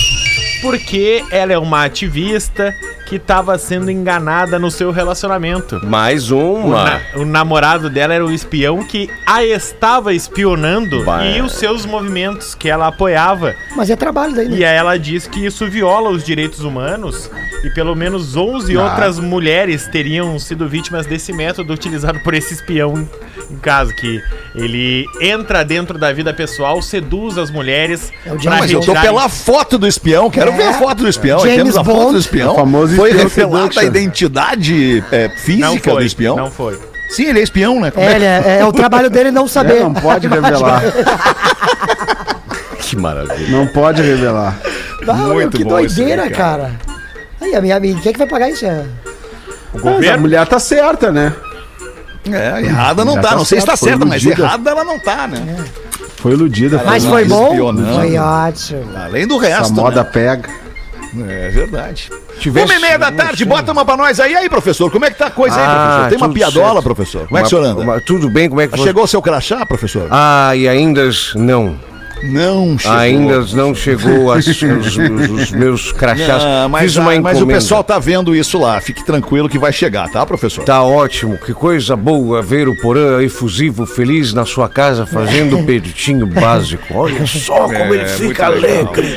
porque 0.60 1.24
ela 1.30 1.52
é 1.52 1.58
uma 1.58 1.84
ativista 1.84 2.74
que 3.06 3.16
estava 3.16 3.56
sendo 3.56 3.90
enganada 3.90 4.58
no 4.58 4.70
seu 4.70 4.90
relacionamento. 4.90 5.80
Mais 5.86 6.30
O, 6.30 6.36
uma. 6.38 6.84
na- 6.84 7.00
o 7.16 7.24
namorado 7.24 7.88
dela 7.88 8.12
era 8.12 8.24
o 8.26 8.32
espião 8.32 8.82
que 8.84 9.08
a 9.24 9.44
estava 9.44 10.12
espionando 10.12 11.04
Bah. 11.04 11.24
e 11.24 11.40
os 11.40 11.52
seus 11.52 11.86
movimentos 11.86 12.54
que 12.54 12.68
ela 12.68 12.88
apoiava. 12.88 13.54
Mas 13.76 13.88
é 13.88 13.96
trabalho 13.96 14.34
daí, 14.34 14.48
né? 14.48 14.56
E 14.58 14.64
aí 14.64 14.76
ela 14.76 14.98
diz 14.98 15.26
que 15.26 15.44
isso 15.46 15.66
viola 15.66 16.10
os 16.10 16.24
direitos 16.24 16.60
humanos 16.60 17.30
e 17.64 17.70
pelo 17.70 17.94
menos 17.94 18.36
11 18.36 18.76
outras 18.76 19.18
mulheres 19.18 19.86
teriam 19.88 20.38
sido 20.38 20.68
vítimas 20.68 21.06
desse 21.06 21.32
método 21.32 21.72
utilizado 21.72 22.18
por 22.20 22.34
esse 22.34 22.54
espião 22.54 23.06
em, 23.50 23.56
casa, 23.58 23.92
que 23.94 24.20
ele 24.54 25.04
entra 25.20 25.64
dentro 25.64 25.96
da 25.98 26.12
vida 26.12 26.34
pessoal, 26.34 26.82
seduz 26.82 27.38
as 27.38 27.50
mulheres 27.50 28.10
É 28.24 28.32
o 28.32 28.34
pra 28.34 28.42
James 28.42 28.60
Mas 28.60 28.70
eu 28.72 28.80
tô 28.80 28.92
pela 29.00 29.28
foto 29.28 29.78
do 29.78 29.86
espião, 29.86 30.28
quero 30.30 30.50
É. 30.50 30.56
ver 30.56 30.62
a 30.68 30.72
foto 30.74 30.98
do 31.04 31.08
espião. 31.08 31.38
James 31.40 31.56
temos 31.56 31.76
a 31.76 31.84
foto 31.84 31.96
Bond. 31.96 32.12
do 32.14 32.18
espião. 32.18 32.52
O 32.52 32.56
famoso 32.56 32.95
Foi 32.96 33.12
revelada 33.12 33.80
a 33.80 33.84
identidade 33.84 35.04
é, 35.12 35.28
Não 35.28 35.36
física 35.36 35.90
foi, 35.90 36.00
do 36.00 36.06
espião? 36.06 36.36
não 36.36 36.50
foi. 36.50 36.78
Sim, 37.10 37.26
ele 37.26 37.38
é 37.40 37.42
espião, 37.42 37.80
né? 37.80 37.90
Como 37.92 38.04
É, 38.04 38.14
ele 38.16 38.24
é, 38.24 38.58
é 38.60 38.64
o 38.64 38.72
trabalho 38.72 39.08
dele 39.08 39.30
não 39.30 39.46
saber. 39.48 39.76
É, 39.78 39.82
não 39.82 39.94
pode 39.94 40.26
revelar. 40.26 40.82
Que 42.80 42.96
maravilha. 42.96 43.48
Não 43.50 43.66
pode 43.66 44.00
revelar. 44.00 44.56
Ah, 45.08 45.14
meu, 45.14 45.34
Muito 45.34 45.56
que 45.56 45.64
bom 45.64 45.80
isso 45.80 45.98
aí, 46.00 46.06
doideira, 46.06 46.30
cara. 46.30 46.62
cara. 46.62 46.72
Aí, 47.40 47.54
a 47.56 47.60
minha 47.60 47.76
amiga, 47.76 48.00
quem 48.00 48.10
é 48.10 48.12
que 48.12 48.18
vai 48.18 48.28
pagar 48.28 48.48
isso? 48.48 48.64
É? 48.64 48.84
O 49.72 49.78
Mas 49.78 49.86
a 49.86 49.90
governo 49.90 50.20
mulher 50.22 50.46
tá 50.46 50.58
certa, 50.60 51.10
né? 51.10 51.32
É, 52.30 52.60
errada 52.62 53.04
não 53.04 53.14
tá. 53.16 53.22
tá 53.30 53.36
Não 53.36 53.44
sei 53.44 53.60
se 53.60 53.66
tá 53.66 53.76
certa, 53.76 54.04
mas 54.04 54.22
iludida. 54.22 54.46
errada 54.46 54.70
ela 54.70 54.84
não 54.84 54.98
tá, 55.00 55.26
né? 55.26 55.64
Foi 56.16 56.32
iludida. 56.32 56.80
Mas 56.84 57.02
não, 57.04 57.10
foi 57.10 57.24
bom? 57.24 57.48
espionando. 57.50 57.94
Foi 57.94 58.16
ótimo. 58.16 58.96
Além 58.96 59.26
do 59.26 59.36
Essa 59.44 59.58
resto, 59.58 59.74
moda 59.74 60.02
né? 60.04 60.10
pega. 60.12 60.48
É 61.28 61.48
verdade. 61.48 62.10
Uma 62.46 62.74
e 62.74 62.78
meia 62.80 62.98
da 62.98 63.10
tarde, 63.12 63.44
bota 63.44 63.72
uma 63.72 63.84
pra 63.84 63.96
nós 63.96 64.20
aí. 64.20 64.34
Aí, 64.34 64.48
professor, 64.48 64.90
como 64.90 65.04
é 65.04 65.10
que 65.10 65.18
tá 65.18 65.26
a 65.26 65.30
coisa 65.30 65.56
aí, 65.56 65.62
Ah, 65.66 65.86
professor? 65.86 66.08
Tem 66.10 66.18
uma 66.18 66.34
piadola, 66.34 66.72
certo. 66.74 66.82
professor? 66.84 67.26
Como 67.26 67.38
é 67.38 67.40
que 67.40 67.46
o 67.46 67.50
senhor 67.50 67.64
anda? 67.64 67.80
Uma- 67.82 68.00
tudo 68.00 68.28
bem, 68.28 68.48
como 68.48 68.60
é 68.60 68.66
que 68.68 68.76
você... 68.76 68.82
Chegou 68.84 69.04
o 69.04 69.08
seu 69.08 69.22
crachá, 69.22 69.64
professor? 69.64 70.08
Ah, 70.10 70.52
e 70.54 70.68
ainda 70.68 71.08
não. 71.34 71.76
Não 72.22 72.78
chegou. 72.78 72.96
Ainda 72.98 73.40
não 73.52 73.74
chegou 73.74 74.32
as- 74.32 74.46
os, 74.46 74.62
os- 74.62 74.96
os 74.96 75.50
meus 75.50 75.92
crachás. 75.92 76.42
Não, 76.42 76.68
mas, 76.70 76.82
Fiz 76.84 76.96
uma 76.96 77.12
ah, 77.12 77.20
mas 77.20 77.42
o 77.42 77.46
pessoal 77.46 77.84
tá 77.84 77.98
vendo 77.98 78.34
isso 78.34 78.58
lá. 78.58 78.80
Fique 78.80 79.04
tranquilo 79.04 79.50
que 79.50 79.58
vai 79.58 79.70
chegar, 79.70 80.08
tá, 80.10 80.24
professor? 80.24 80.64
Tá 80.64 80.82
ótimo, 80.82 81.36
que 81.36 81.52
coisa 81.52 81.94
boa 81.94 82.40
ver 82.40 82.68
o 82.68 82.74
Porã 82.80 83.22
efusivo 83.22 83.84
feliz 83.84 84.32
na 84.32 84.46
sua 84.46 84.66
casa 84.66 85.04
fazendo 85.04 85.58
o 85.58 85.64
peitinho 85.66 86.26
básico. 86.26 86.84
Olha 86.94 87.26
só 87.26 87.64
como 87.68 87.94
ele 87.94 88.06
fica 88.08 88.46
alegre. 88.46 89.14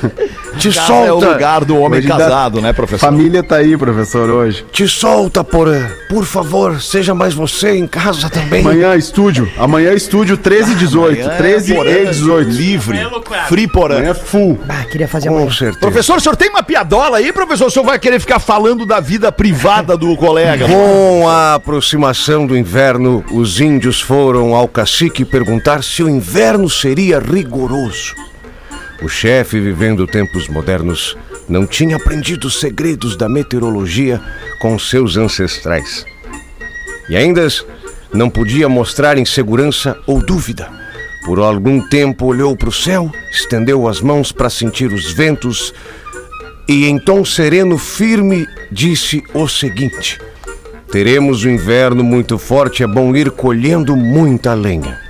Te 0.60 0.68
Casa 0.72 0.92
é 0.92 1.02
o 1.04 1.06
solta, 1.20 1.28
lugar 1.32 1.64
do 1.64 1.76
homem 1.78 1.98
Hoje 2.00 2.08
dá- 2.08 2.16
casado, 2.18 2.60
né, 2.60 2.72
professor? 2.72 3.06
Família 3.06 3.42
tá 3.42 3.56
aí, 3.56 3.76
professor, 3.76 4.28
hoje. 4.28 4.64
te 4.70 4.86
solta, 4.86 5.42
Porã. 5.42 5.86
Por 6.08 6.24
favor, 6.24 6.80
seja 6.82 7.14
mais 7.14 7.32
você 7.32 7.76
em 7.76 7.86
casa 7.86 8.28
também. 8.28 8.60
Amanhã, 8.60 8.94
estúdio. 8.96 9.50
Amanhã, 9.58 9.92
estúdio 9.94 10.36
13 10.36 10.72
e 10.72 10.74
18. 10.74 11.20
Amanhã 11.22 11.34
é 11.34 11.36
13 11.38 11.74
Porã, 11.74 11.90
e 11.90 12.06
18. 12.06 12.50
Livre. 12.50 12.98
Amanhã 12.98 13.08
é 13.08 13.12
loucura. 13.12 13.40
Free 13.44 13.66
porã. 13.66 13.94
Amanhã 13.96 14.10
é 14.10 14.14
full. 14.14 14.58
Ah, 14.68 14.84
queria 14.84 15.08
fazer 15.08 15.28
Com 15.28 15.36
amanhã. 15.36 15.50
certeza. 15.52 15.80
Professor, 15.80 16.16
o 16.18 16.20
senhor 16.20 16.36
tem 16.36 16.50
uma 16.50 16.62
piadola 16.62 17.16
aí, 17.18 17.32
professor? 17.32 17.66
O 17.66 17.70
senhor 17.70 17.84
vai 17.86 17.98
querer 17.98 18.20
ficar 18.20 18.38
falando 18.38 18.84
da 18.84 19.00
vida 19.00 19.32
privada 19.32 19.96
do 19.96 20.14
colega? 20.16 20.66
Com 20.68 21.26
a 21.28 21.54
aproximação 21.54 22.46
do 22.46 22.56
inverno, 22.56 23.24
os 23.32 23.60
índios 23.60 24.00
foram 24.00 24.54
ao 24.54 24.68
cacique 24.68 25.24
perguntar 25.24 25.82
se 25.82 26.02
o 26.02 26.08
inverno 26.08 26.68
seria 26.68 27.18
rigoroso. 27.18 28.14
O 29.02 29.08
chefe, 29.08 29.58
vivendo 29.58 30.06
tempos 30.06 30.48
modernos, 30.48 31.16
não 31.48 31.66
tinha 31.66 31.96
aprendido 31.96 32.46
os 32.46 32.60
segredos 32.60 33.16
da 33.16 33.28
meteorologia 33.28 34.20
com 34.60 34.78
seus 34.78 35.16
ancestrais. 35.16 36.04
E 37.08 37.16
ainda 37.16 37.46
não 38.12 38.28
podia 38.28 38.68
mostrar 38.68 39.16
insegurança 39.16 39.96
ou 40.06 40.20
dúvida. 40.24 40.68
Por 41.24 41.38
algum 41.38 41.80
tempo 41.88 42.26
olhou 42.26 42.56
para 42.56 42.68
o 42.68 42.72
céu, 42.72 43.10
estendeu 43.30 43.88
as 43.88 44.00
mãos 44.00 44.32
para 44.32 44.50
sentir 44.50 44.92
os 44.92 45.12
ventos 45.12 45.72
e, 46.68 46.86
em 46.86 46.98
tom 46.98 47.24
sereno, 47.24 47.76
firme, 47.76 48.46
disse 48.70 49.22
o 49.34 49.48
seguinte: 49.48 50.20
Teremos 50.92 51.44
o 51.44 51.48
inverno 51.48 52.04
muito 52.04 52.38
forte, 52.38 52.82
é 52.82 52.86
bom 52.86 53.14
ir 53.16 53.30
colhendo 53.30 53.96
muita 53.96 54.54
lenha. 54.54 55.09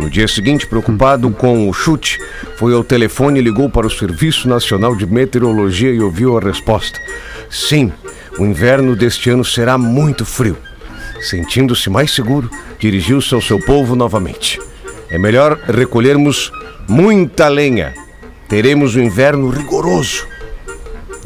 No 0.00 0.08
dia 0.08 0.26
seguinte, 0.26 0.66
preocupado 0.66 1.30
com 1.30 1.68
o 1.68 1.72
chute, 1.74 2.18
foi 2.56 2.72
ao 2.72 2.82
telefone 2.82 3.38
e 3.38 3.42
ligou 3.42 3.68
para 3.68 3.86
o 3.86 3.90
Serviço 3.90 4.48
Nacional 4.48 4.96
de 4.96 5.04
Meteorologia 5.04 5.92
e 5.92 6.00
ouviu 6.00 6.38
a 6.38 6.40
resposta: 6.40 6.98
Sim, 7.50 7.92
o 8.38 8.46
inverno 8.46 8.96
deste 8.96 9.28
ano 9.28 9.44
será 9.44 9.76
muito 9.76 10.24
frio. 10.24 10.56
Sentindo-se 11.20 11.90
mais 11.90 12.12
seguro, 12.12 12.50
dirigiu-se 12.78 13.34
ao 13.34 13.42
seu 13.42 13.60
povo 13.60 13.94
novamente. 13.94 14.58
É 15.10 15.18
melhor 15.18 15.58
recolhermos 15.68 16.50
muita 16.88 17.48
lenha. 17.48 17.92
Teremos 18.48 18.96
um 18.96 19.02
inverno 19.02 19.50
rigoroso. 19.50 20.26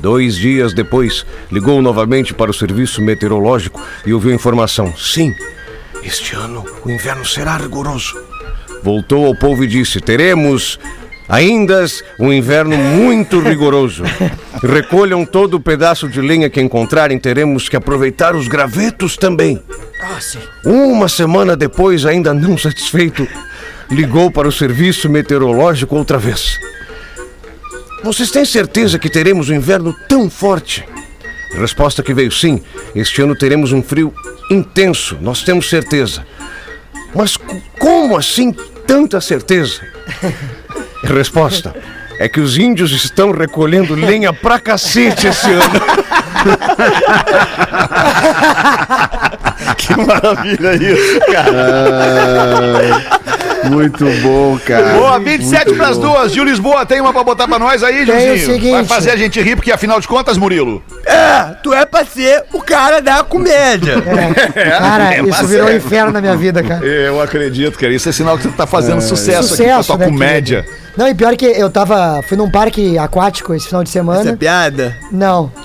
Dois 0.00 0.34
dias 0.34 0.74
depois, 0.74 1.24
ligou 1.50 1.80
novamente 1.80 2.34
para 2.34 2.50
o 2.50 2.54
serviço 2.54 3.00
meteorológico 3.00 3.80
e 4.04 4.12
ouviu 4.12 4.32
a 4.32 4.34
informação: 4.34 4.92
sim, 4.96 5.32
este 6.02 6.34
ano 6.34 6.64
o 6.84 6.90
inverno 6.90 7.24
será 7.24 7.56
rigoroso. 7.56 8.34
Voltou 8.85 9.25
ao 9.25 9.35
povo 9.35 9.64
e 9.64 9.66
disse: 9.66 9.99
teremos 9.99 10.79
ainda 11.27 11.87
um 12.20 12.31
inverno 12.31 12.77
muito 12.77 13.40
rigoroso. 13.40 14.05
Recolham 14.62 15.25
todo 15.25 15.55
o 15.55 15.61
pedaço 15.61 16.07
de 16.07 16.20
lenha 16.20 16.51
que 16.51 16.61
encontrarem, 16.61 17.18
teremos 17.18 17.66
que 17.66 17.77
aproveitar 17.77 18.37
os 18.37 18.47
gravetos 18.47 19.16
também. 19.16 19.59
Ah. 20.03 20.18
Uma 20.66 21.09
semana 21.09 21.57
depois, 21.57 22.05
ainda 22.05 22.35
não 22.35 22.59
satisfeito, 22.59 23.27
ligou 23.90 24.31
para 24.31 24.49
o 24.49 24.53
serviço 24.53 25.09
meteorológico 25.09 25.97
outra 25.97 26.18
vez. 26.18 26.61
Vocês 28.03 28.31
têm 28.31 28.44
certeza 28.44 28.99
que 28.99 29.09
teremos 29.09 29.49
um 29.49 29.55
inverno 29.55 29.97
tão 30.07 30.29
forte? 30.29 30.85
Resposta 31.55 32.03
que 32.03 32.12
veio 32.12 32.31
sim. 32.31 32.61
Este 32.94 33.23
ano 33.23 33.35
teremos 33.35 33.73
um 33.73 33.83
frio 33.83 34.12
intenso, 34.51 35.16
nós 35.23 35.42
temos 35.42 35.70
certeza. 35.70 36.27
Mas 37.14 37.38
como 37.79 38.16
assim 38.16 38.55
tanta 38.87 39.20
certeza? 39.20 39.81
Resposta: 41.03 41.75
é 42.18 42.29
que 42.29 42.40
os 42.40 42.57
índios 42.57 42.92
estão 42.92 43.33
recolhendo 43.33 43.94
lenha 43.94 44.33
pra 44.33 44.61
cacete 44.61 45.27
esse 45.27 45.51
ano. 45.51 45.64
Que 49.77 49.97
maravilha 49.97 50.75
isso, 50.77 51.20
cara. 51.31 51.53
Muito 53.70 54.05
bom, 54.22 54.59
cara. 54.64 54.94
Boa, 54.94 55.18
27 55.18 55.66
Muito 55.66 55.77
pras 55.79 55.96
bom. 55.96 56.09
duas. 56.09 56.33
Gil 56.33 56.44
Lisboa, 56.44 56.85
tem 56.87 57.00
uma 57.00 57.12
pra 57.12 57.22
botar 57.24 57.46
pra 57.48 57.59
nós 57.59 57.83
aí, 57.83 58.05
Gilzinho? 58.05 58.38
seguinte. 58.46 58.70
Vai 58.72 58.85
fazer 58.85 59.11
a 59.11 59.16
gente 59.16 59.40
rir, 59.40 59.57
porque 59.57 59.72
afinal 59.72 60.00
de 60.00 60.07
contas, 60.09 60.37
Murilo. 60.37 60.83
É, 61.07 61.55
tu 61.62 61.72
é 61.72 61.85
pra 61.85 62.05
ser 62.05 62.44
o 62.53 62.61
cara 62.61 63.00
da 63.00 63.22
comédia. 63.24 63.94
Cara, 64.00 65.14
é 65.16 65.22
isso 65.22 65.46
virou 65.46 65.66
um 65.66 65.70
ser. 65.70 65.77
inferno 65.77 66.12
na 66.12 66.20
minha 66.20 66.37
vida, 66.37 66.62
cara. 66.62 66.85
Eu 66.85 67.20
acredito, 67.20 67.79
cara. 67.79 67.92
Isso 67.92 68.09
é 68.09 68.12
sinal 68.12 68.37
que 68.37 68.44
você 68.44 68.50
tá 68.50 68.66
fazendo 68.66 69.00
sucesso, 69.00 69.55
aqui 69.55 69.62
com 69.64 69.70
a 69.70 69.83
Sucesso, 69.83 69.87
tua 69.88 69.98
né, 69.98 70.07
comédia. 70.07 70.66
Não, 70.96 71.09
e 71.09 71.14
pior 71.14 71.35
que 71.37 71.46
eu 71.46 71.68
tava. 71.70 72.22
Fui 72.29 72.37
num 72.37 72.50
parque 72.50 72.96
aquático 72.98 73.53
esse 73.55 73.66
final 73.66 73.83
de 73.83 73.90
Essa 73.90 73.98
é 73.98 74.03
semana. 74.03 74.37
piada? 74.37 74.96
Não. 75.11 75.50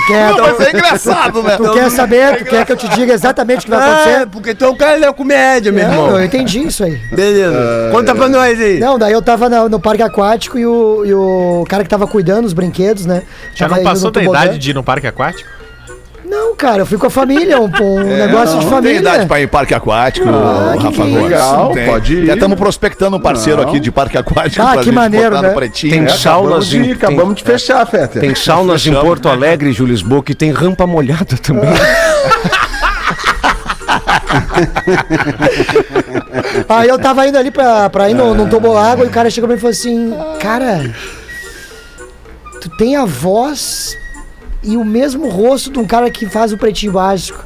Tu 0.00 0.06
quer, 0.06 0.30
Não, 0.32 0.38
mas 0.46 0.60
é 0.60 0.70
engraçado, 0.70 1.42
né? 1.42 1.56
tu 1.56 1.72
quer 1.72 1.90
saber? 1.90 2.38
Tu 2.38 2.44
quer 2.44 2.64
que 2.64 2.72
eu 2.72 2.76
te 2.76 2.88
diga 2.88 3.12
exatamente 3.12 3.60
o 3.60 3.64
que 3.64 3.70
vai 3.70 3.78
Ah, 3.80 3.94
acontecer? 3.94 4.26
porque 4.28 4.54
tu 4.54 4.64
é 4.64 4.68
o 4.68 4.76
cara 4.76 4.98
da 5.00 5.12
comédia, 5.12 5.72
meu 5.72 5.84
Não, 5.88 5.92
irmão. 5.92 6.18
eu 6.18 6.24
entendi 6.24 6.60
isso 6.60 6.84
aí. 6.84 6.96
Beleza. 7.12 7.88
Conta 7.90 8.14
pra 8.14 8.28
nós 8.28 8.60
aí. 8.60 8.78
Não, 8.78 8.98
daí 8.98 9.12
eu 9.12 9.20
tava 9.22 9.48
na- 9.48 9.68
no 9.68 9.80
parque 9.80 10.02
aquático 10.02 10.58
e 10.58 10.64
o, 10.66 11.04
e 11.04 11.12
o 11.14 11.64
cara 11.68 11.82
que 11.82 11.90
tava 11.90 12.06
cuidando 12.06 12.42
dos 12.42 12.52
brinquedos, 12.52 13.06
né? 13.06 13.22
Já 13.54 13.66
não 13.68 13.82
passou 13.82 14.06
no 14.06 14.12
da 14.12 14.22
idade 14.22 14.58
de 14.58 14.70
ir 14.70 14.74
no 14.74 14.82
parque 14.84 15.06
aquático? 15.06 15.48
Não, 16.28 16.54
cara, 16.56 16.82
eu 16.82 16.86
fui 16.86 16.98
com 16.98 17.06
a 17.06 17.10
família, 17.10 17.58
um, 17.60 17.64
um 17.64 18.04
negócio 18.16 18.58
de 18.58 18.66
É, 18.66 18.70
Não 18.70 18.70
tem 18.70 18.70
família. 18.70 18.98
idade 18.98 19.26
pra 19.26 19.40
ir 19.40 19.44
em 19.44 19.48
parque 19.48 19.72
aquático, 19.74 20.28
Ah, 20.28 20.74
que 20.76 20.82
Rafa 20.84 20.90
que 20.96 21.00
é 21.00 21.04
Gomes. 21.04 21.22
legal, 21.22 21.64
Não 21.66 21.72
tem. 21.72 21.86
pode 21.86 22.14
ir. 22.14 22.26
Já 22.26 22.34
estamos 22.34 22.58
prospectando 22.58 23.16
um 23.16 23.20
parceiro 23.20 23.62
Não. 23.62 23.68
aqui 23.68 23.80
de 23.80 23.90
parque 23.90 24.18
aquático 24.18 24.62
Ah, 24.62 24.66
pra 24.72 24.78
que 24.78 24.84
gente 24.86 24.94
maneiro, 24.94 25.30
botar 25.30 25.42
né? 25.42 25.48
no 25.48 25.54
pretinho. 25.54 25.92
Tem 25.92 26.04
É, 26.04 26.08
saunas 26.08 26.48
Acabamos 26.48 26.66
de, 26.68 26.78
em- 26.78 26.92
acabamos 26.92 27.34
de 27.36 27.42
fechar, 27.44 27.86
Feta. 27.86 28.20
Tem 28.20 28.34
saunas 28.34 28.86
em 28.86 28.92
Porto 28.94 29.28
Alegre, 29.28 29.72
Júlio 29.72 29.92
Lisboa, 29.92 30.22
que 30.22 30.34
tem 30.34 30.50
rampa 30.50 30.86
molhada 30.86 31.36
também. 31.38 31.70
Aí 36.68 36.88
eu 36.88 36.98
tava 36.98 37.26
indo 37.26 37.38
ali 37.38 37.50
pra, 37.50 37.88
pra 37.90 38.10
ir 38.10 38.14
no, 38.14 38.34
num 38.34 38.48
toboágua 38.48 39.04
e 39.04 39.08
o 39.08 39.10
cara 39.10 39.30
chegou 39.30 39.48
pra 39.48 39.54
mim 39.56 39.58
e 39.58 39.60
falou 39.60 39.72
assim: 39.72 40.14
Cara, 40.40 40.94
tu 42.60 42.68
tem 42.76 42.96
a 42.96 43.04
voz 43.04 43.96
e 44.62 44.76
o 44.76 44.84
mesmo 44.84 45.28
rosto 45.28 45.70
de 45.70 45.78
um 45.78 45.86
cara 45.86 46.10
que 46.10 46.26
faz 46.26 46.52
o 46.52 46.58
pretinho 46.58 46.92
básico. 46.92 47.44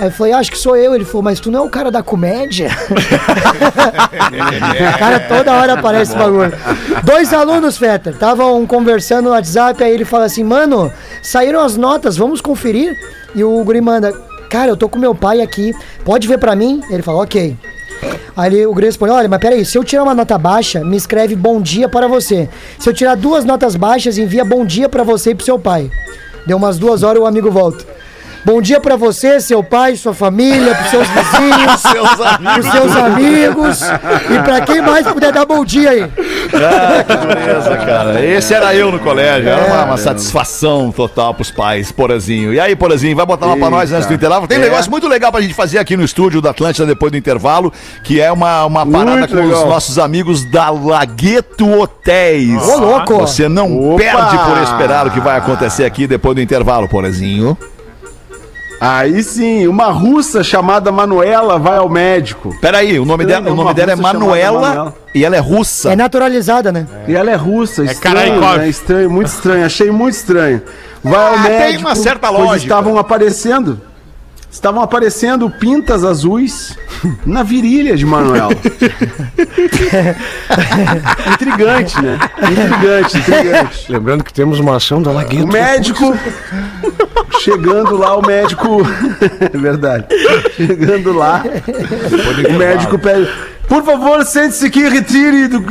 Aí 0.00 0.06
eu 0.06 0.10
falei, 0.12 0.32
acho 0.32 0.50
que 0.52 0.58
sou 0.58 0.76
eu. 0.76 0.94
Ele 0.94 1.04
falou, 1.04 1.22
mas 1.22 1.40
tu 1.40 1.50
não 1.50 1.60
é 1.60 1.62
o 1.66 1.70
cara 1.70 1.90
da 1.90 2.02
comédia? 2.02 2.70
cara, 4.98 5.20
toda 5.20 5.52
hora 5.52 5.74
aparece 5.74 6.12
esse 6.12 6.18
bagulho. 6.20 6.52
Dois 7.04 7.32
alunos, 7.32 7.76
Fetter, 7.76 8.12
estavam 8.12 8.64
conversando 8.66 9.24
no 9.26 9.30
WhatsApp, 9.30 9.82
aí 9.82 9.92
ele 9.92 10.04
fala 10.04 10.24
assim, 10.24 10.44
mano, 10.44 10.92
saíram 11.22 11.60
as 11.60 11.76
notas, 11.76 12.16
vamos 12.16 12.40
conferir? 12.40 12.96
E 13.34 13.42
o 13.44 13.62
guri 13.64 13.80
manda, 13.80 14.12
cara, 14.48 14.70
eu 14.70 14.76
tô 14.76 14.88
com 14.88 14.98
meu 14.98 15.14
pai 15.14 15.40
aqui, 15.40 15.74
pode 16.04 16.26
ver 16.28 16.38
pra 16.38 16.54
mim? 16.54 16.82
Ele 16.90 17.02
fala, 17.02 17.22
ok. 17.22 17.56
Aí 18.36 18.52
ele- 18.54 18.66
o 18.66 18.72
guri 18.72 18.86
responde, 18.86 19.12
olha, 19.12 19.28
mas 19.28 19.40
peraí, 19.40 19.64
se 19.64 19.76
eu 19.76 19.82
tirar 19.82 20.04
uma 20.04 20.14
nota 20.14 20.38
baixa, 20.38 20.84
me 20.84 20.96
escreve 20.96 21.34
bom 21.34 21.60
dia 21.60 21.88
para 21.88 22.06
você. 22.06 22.48
Se 22.78 22.88
eu 22.88 22.94
tirar 22.94 23.16
duas 23.16 23.44
notas 23.44 23.74
baixas, 23.74 24.16
envia 24.16 24.44
bom 24.44 24.64
dia 24.64 24.88
pra 24.88 25.02
você 25.02 25.30
e 25.30 25.34
pro 25.34 25.44
seu 25.44 25.58
pai. 25.58 25.90
Deu 26.48 26.56
umas 26.56 26.78
duas 26.78 27.02
horas 27.02 27.22
o 27.22 27.26
amigo 27.26 27.50
volta. 27.50 27.84
Bom 28.44 28.62
dia 28.62 28.80
pra 28.80 28.96
você, 28.96 29.40
seu 29.40 29.62
pai, 29.62 29.94
sua 29.96 30.14
família, 30.14 30.74
pros 30.74 30.90
seus 30.90 31.08
vizinhos, 31.08 31.82
pros 32.54 32.66
seus 32.72 32.96
amigos 32.96 33.80
e 33.82 34.42
pra 34.42 34.60
quem 34.62 34.80
mais 34.80 35.06
puder 35.06 35.32
dar 35.32 35.44
bom 35.44 35.64
dia 35.64 35.90
aí. 35.90 36.02
Ah, 36.02 37.04
que 37.04 37.16
beleza, 37.26 37.76
cara. 37.76 38.24
Esse 38.24 38.54
era 38.54 38.74
eu 38.74 38.90
no 38.90 38.98
colégio. 39.00 39.48
Era 39.50 39.66
uma, 39.66 39.84
uma 39.84 39.96
satisfação 39.98 40.90
total 40.90 41.34
pros 41.34 41.50
pais, 41.50 41.92
Porazinho. 41.92 42.54
E 42.54 42.60
aí, 42.60 42.74
Porazinho, 42.74 43.14
vai 43.14 43.26
botar 43.26 43.46
uma 43.46 43.56
pra 43.56 43.68
nós 43.68 43.92
antes 43.92 44.06
do 44.06 44.14
intervalo? 44.14 44.46
Tem 44.46 44.58
um 44.58 44.62
É. 44.62 44.64
negócio 44.64 44.90
muito 44.90 45.06
legal 45.08 45.30
pra 45.30 45.40
gente 45.42 45.52
fazer 45.54 45.78
aqui 45.78 45.96
no 45.96 46.04
estúdio 46.04 46.40
da 46.40 46.50
Atlântida 46.50 46.86
depois 46.86 47.12
do 47.12 47.18
intervalo, 47.18 47.72
que 48.02 48.20
é 48.20 48.32
uma, 48.32 48.64
uma 48.64 48.86
parada 48.86 49.18
Muito 49.18 49.34
com 49.36 49.42
os 49.42 49.48
legal. 49.50 49.68
nossos 49.68 49.98
amigos 49.98 50.44
da 50.44 50.70
Lagueto 50.70 51.68
Hotéis. 51.78 52.62
Ô, 52.66 52.78
louco! 52.78 53.14
Você 53.18 53.48
não 53.48 53.90
Opa! 53.90 53.98
perde 54.04 54.38
por 54.38 54.62
esperar 54.62 55.06
o 55.06 55.10
que 55.10 55.20
vai 55.20 55.36
acontecer 55.36 55.84
aqui 55.84 56.06
depois 56.06 56.34
do 56.34 56.40
intervalo, 56.40 56.88
Porazinho. 56.88 57.56
Aí 58.80 59.22
sim, 59.24 59.66
uma 59.66 59.86
russa 59.86 60.44
chamada 60.44 60.92
Manuela 60.92 61.58
vai 61.58 61.78
ao 61.78 61.88
médico. 61.88 62.56
Peraí, 62.60 62.98
o 62.98 63.04
nome, 63.04 63.24
dela, 63.26 63.50
o 63.50 63.54
nome 63.54 63.74
dela 63.74 63.92
é 63.92 63.96
Manuela 63.96 64.60
Manuela. 64.60 64.94
e 65.14 65.24
ela 65.24 65.34
é 65.36 65.40
russa. 65.40 65.90
É 65.92 65.96
naturalizada, 65.96 66.70
né? 66.70 66.86
E 67.08 67.14
ela 67.16 67.30
é 67.30 67.34
russa, 67.34 67.82
estranho, 67.84 68.00
Karaikov. 68.38 68.58
né? 68.58 68.68
Estranho, 68.68 69.10
muito 69.10 69.26
estranho. 69.26 69.66
Achei 69.66 69.90
muito 69.90 70.14
estranho. 70.14 70.62
Vai 71.02 71.20
ao 71.20 71.34
Ah, 71.34 71.42
tem 71.42 71.58
médico. 71.58 71.80
uma 71.88 71.96
certa 71.96 72.28
pois 72.28 72.40
lógica. 72.40 72.64
estavam 72.74 72.98
aparecendo. 72.98 73.80
Estavam 74.50 74.82
aparecendo 74.82 75.48
pintas 75.50 76.04
azuis 76.04 76.76
na 77.24 77.42
virilha 77.42 77.96
de 77.96 78.06
Manuela. 78.06 78.50
intrigante, 81.34 82.00
né? 82.02 82.18
Intrigante, 82.50 83.18
intrigante. 83.18 83.92
Lembrando 83.92 84.24
que 84.24 84.32
temos 84.32 84.58
uma 84.58 84.76
ação 84.76 85.02
da 85.02 85.10
O 85.10 85.14
Lagueto. 85.14 85.46
médico. 85.46 86.16
Chegando 87.40 87.96
lá, 87.96 88.16
o 88.16 88.26
médico. 88.26 88.78
É 89.52 89.56
verdade. 89.58 90.06
Chegando 90.56 91.12
lá, 91.12 91.42
o 92.48 92.52
médico 92.54 92.98
pede. 92.98 93.28
Por 93.68 93.84
favor, 93.84 94.24
sente-se 94.24 94.64
aqui, 94.66 94.88
retire. 94.88 95.46
do- 95.48 95.62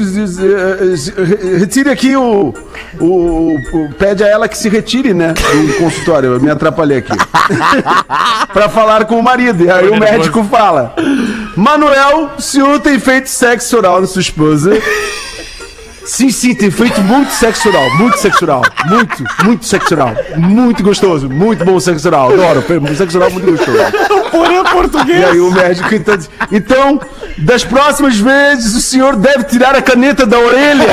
retire 1.59 1.89
aqui 1.89 2.15
o, 2.15 2.53
o, 2.99 3.55
o- 3.73 3.89
Pede 3.97 4.23
a 4.23 4.27
ela 4.27 4.47
que 4.47 4.57
se 4.57 4.69
retire, 4.69 5.13
né? 5.13 5.33
Do 5.33 5.73
consultório. 5.79 6.33
Eu 6.33 6.39
me 6.39 6.49
atrapalhei 6.51 6.99
aqui. 6.99 7.11
pra 8.53 8.69
falar 8.69 9.05
com 9.05 9.17
o 9.19 9.23
marido. 9.23 9.63
E 9.63 9.71
aí 9.71 9.89
o 9.89 9.97
médico 9.99 10.43
fala: 10.43 10.95
Manuel, 11.55 12.31
o 12.37 12.41
senhor 12.41 12.79
tem 12.79 12.99
feito 12.99 13.29
sexo 13.29 13.75
oral 13.77 13.99
na 14.01 14.07
sua 14.07 14.21
esposa? 14.21 14.71
Sim, 16.07 16.29
sim, 16.29 16.55
tem 16.55 16.71
feito 16.71 17.01
muito 17.01 17.31
sexo 17.31 17.67
oral, 17.67 17.89
muito 17.97 18.17
sexo 18.17 18.45
oral, 18.45 18.61
muito, 18.85 19.23
muito 19.43 19.65
sexo 19.65 19.93
oral, 19.93 20.15
muito 20.37 20.81
gostoso, 20.81 21.29
muito 21.29 21.65
bom 21.65 21.77
sexo 21.79 22.07
oral, 22.07 22.31
adoro, 22.31 22.63
sexo 22.95 23.17
oral 23.17 23.29
muito 23.29 23.51
gostoso. 23.51 23.77
Porém, 24.31 24.63
português. 24.63 25.19
E 25.19 25.23
aí 25.25 25.39
o 25.39 25.51
médico 25.51 25.93
então 25.93 26.17
então, 26.51 26.99
das 27.39 27.63
próximas 27.63 28.17
vezes 28.17 28.73
o 28.73 28.81
senhor 28.81 29.15
deve 29.15 29.43
tirar 29.43 29.75
a 29.75 29.81
caneta 29.81 30.25
da 30.25 30.39
orelha. 30.39 30.85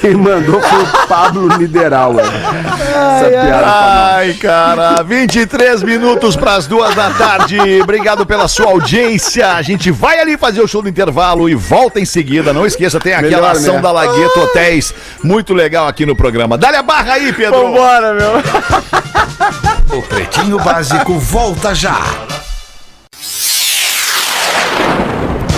Quem 0.00 0.14
mandou 0.14 0.60
foi 0.60 0.82
o 0.82 1.06
Pablo. 1.06 1.48
Essa 1.48 3.28
piada. 3.28 3.66
Ai, 3.66 4.32
cara, 4.34 5.02
23 5.02 5.82
minutos 5.82 6.36
para 6.36 6.54
as 6.54 6.66
duas 6.66 6.94
da 6.94 7.10
tarde. 7.10 7.58
Obrigado 7.82 8.26
pela 8.26 8.48
sua 8.48 8.66
audiência. 8.66 9.52
A 9.52 9.62
gente 9.62 9.90
vai 9.90 10.18
ali 10.18 10.36
fazer 10.36 10.60
o 10.60 10.68
show 10.68 10.82
do 10.82 10.88
intervalo 10.88 11.48
e 11.48 11.54
volta 11.54 12.00
em 12.00 12.04
seguida. 12.04 12.52
Não 12.52 12.66
esqueça, 12.66 12.98
tem 13.00 13.12
aquela 13.14 13.30
Melhor, 13.30 13.50
ação 13.52 13.74
né? 13.74 13.80
da 13.80 13.92
Lagueto 13.92 14.40
Hotéis. 14.40 14.94
Muito 15.22 15.54
legal 15.54 15.86
aqui 15.88 16.04
no 16.06 16.16
programa. 16.16 16.58
Dá-lhe 16.58 16.76
a 16.76 16.82
barra 16.82 17.14
aí, 17.14 17.32
Pedro. 17.32 17.60
Vambora, 17.62 18.14
meu. 18.14 19.98
O 19.98 20.02
Pretinho 20.02 20.58
Básico 20.58 21.18
volta 21.18 21.74
já. 21.74 21.98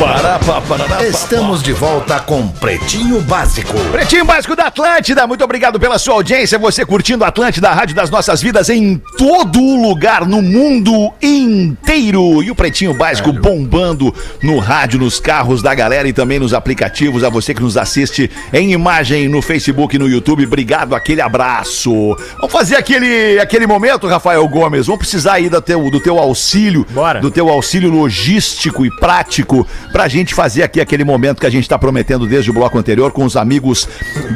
Pará, 0.00 0.38
pá, 0.38 0.62
Estamos 1.04 1.62
de 1.62 1.74
volta 1.74 2.18
com 2.20 2.48
Pretinho 2.48 3.20
Básico. 3.20 3.78
Pretinho 3.92 4.24
Básico 4.24 4.56
da 4.56 4.68
Atlântida, 4.68 5.26
muito 5.26 5.44
obrigado 5.44 5.78
pela 5.78 5.98
sua 5.98 6.14
audiência. 6.14 6.58
Você 6.58 6.86
curtindo 6.86 7.22
a 7.22 7.28
Atlântida, 7.28 7.68
a 7.68 7.74
rádio 7.74 7.94
das 7.94 8.08
nossas 8.08 8.40
vidas 8.40 8.70
em 8.70 8.96
todo 9.18 9.60
lugar 9.60 10.26
no 10.26 10.40
mundo 10.40 11.12
inteiro. 11.20 12.42
E 12.42 12.50
o 12.50 12.54
Pretinho 12.54 12.94
Básico 12.94 13.30
bombando 13.30 14.14
no 14.42 14.58
rádio, 14.58 14.98
nos 14.98 15.20
carros 15.20 15.60
da 15.60 15.74
galera 15.74 16.08
e 16.08 16.14
também 16.14 16.38
nos 16.38 16.54
aplicativos. 16.54 17.22
A 17.22 17.28
você 17.28 17.52
que 17.52 17.62
nos 17.62 17.76
assiste 17.76 18.30
em 18.54 18.72
imagem 18.72 19.28
no 19.28 19.42
Facebook 19.42 19.96
e 19.96 19.98
no 19.98 20.08
YouTube, 20.08 20.46
obrigado, 20.46 20.94
aquele 20.94 21.20
abraço. 21.20 22.16
Vamos 22.36 22.52
fazer 22.52 22.76
aquele, 22.76 23.38
aquele 23.38 23.66
momento, 23.66 24.06
Rafael 24.06 24.48
Gomes. 24.48 24.86
Vamos 24.86 25.00
precisar 25.00 25.34
aí 25.34 25.50
do 25.50 25.60
teu, 25.60 25.90
do 25.90 26.00
teu 26.00 26.18
auxílio, 26.18 26.86
Bora. 26.90 27.20
do 27.20 27.30
teu 27.30 27.50
auxílio 27.50 27.90
logístico 27.90 28.86
e 28.86 28.90
prático 28.96 29.66
pra 29.92 30.08
gente 30.08 30.34
fazer 30.34 30.62
aqui 30.62 30.80
aquele 30.80 31.04
momento 31.04 31.40
que 31.40 31.46
a 31.46 31.50
gente 31.50 31.68
tá 31.68 31.78
prometendo 31.78 32.26
desde 32.26 32.50
o 32.50 32.54
bloco 32.54 32.78
anterior 32.78 33.12
com 33.12 33.24
os 33.24 33.36
amigos 33.36 33.88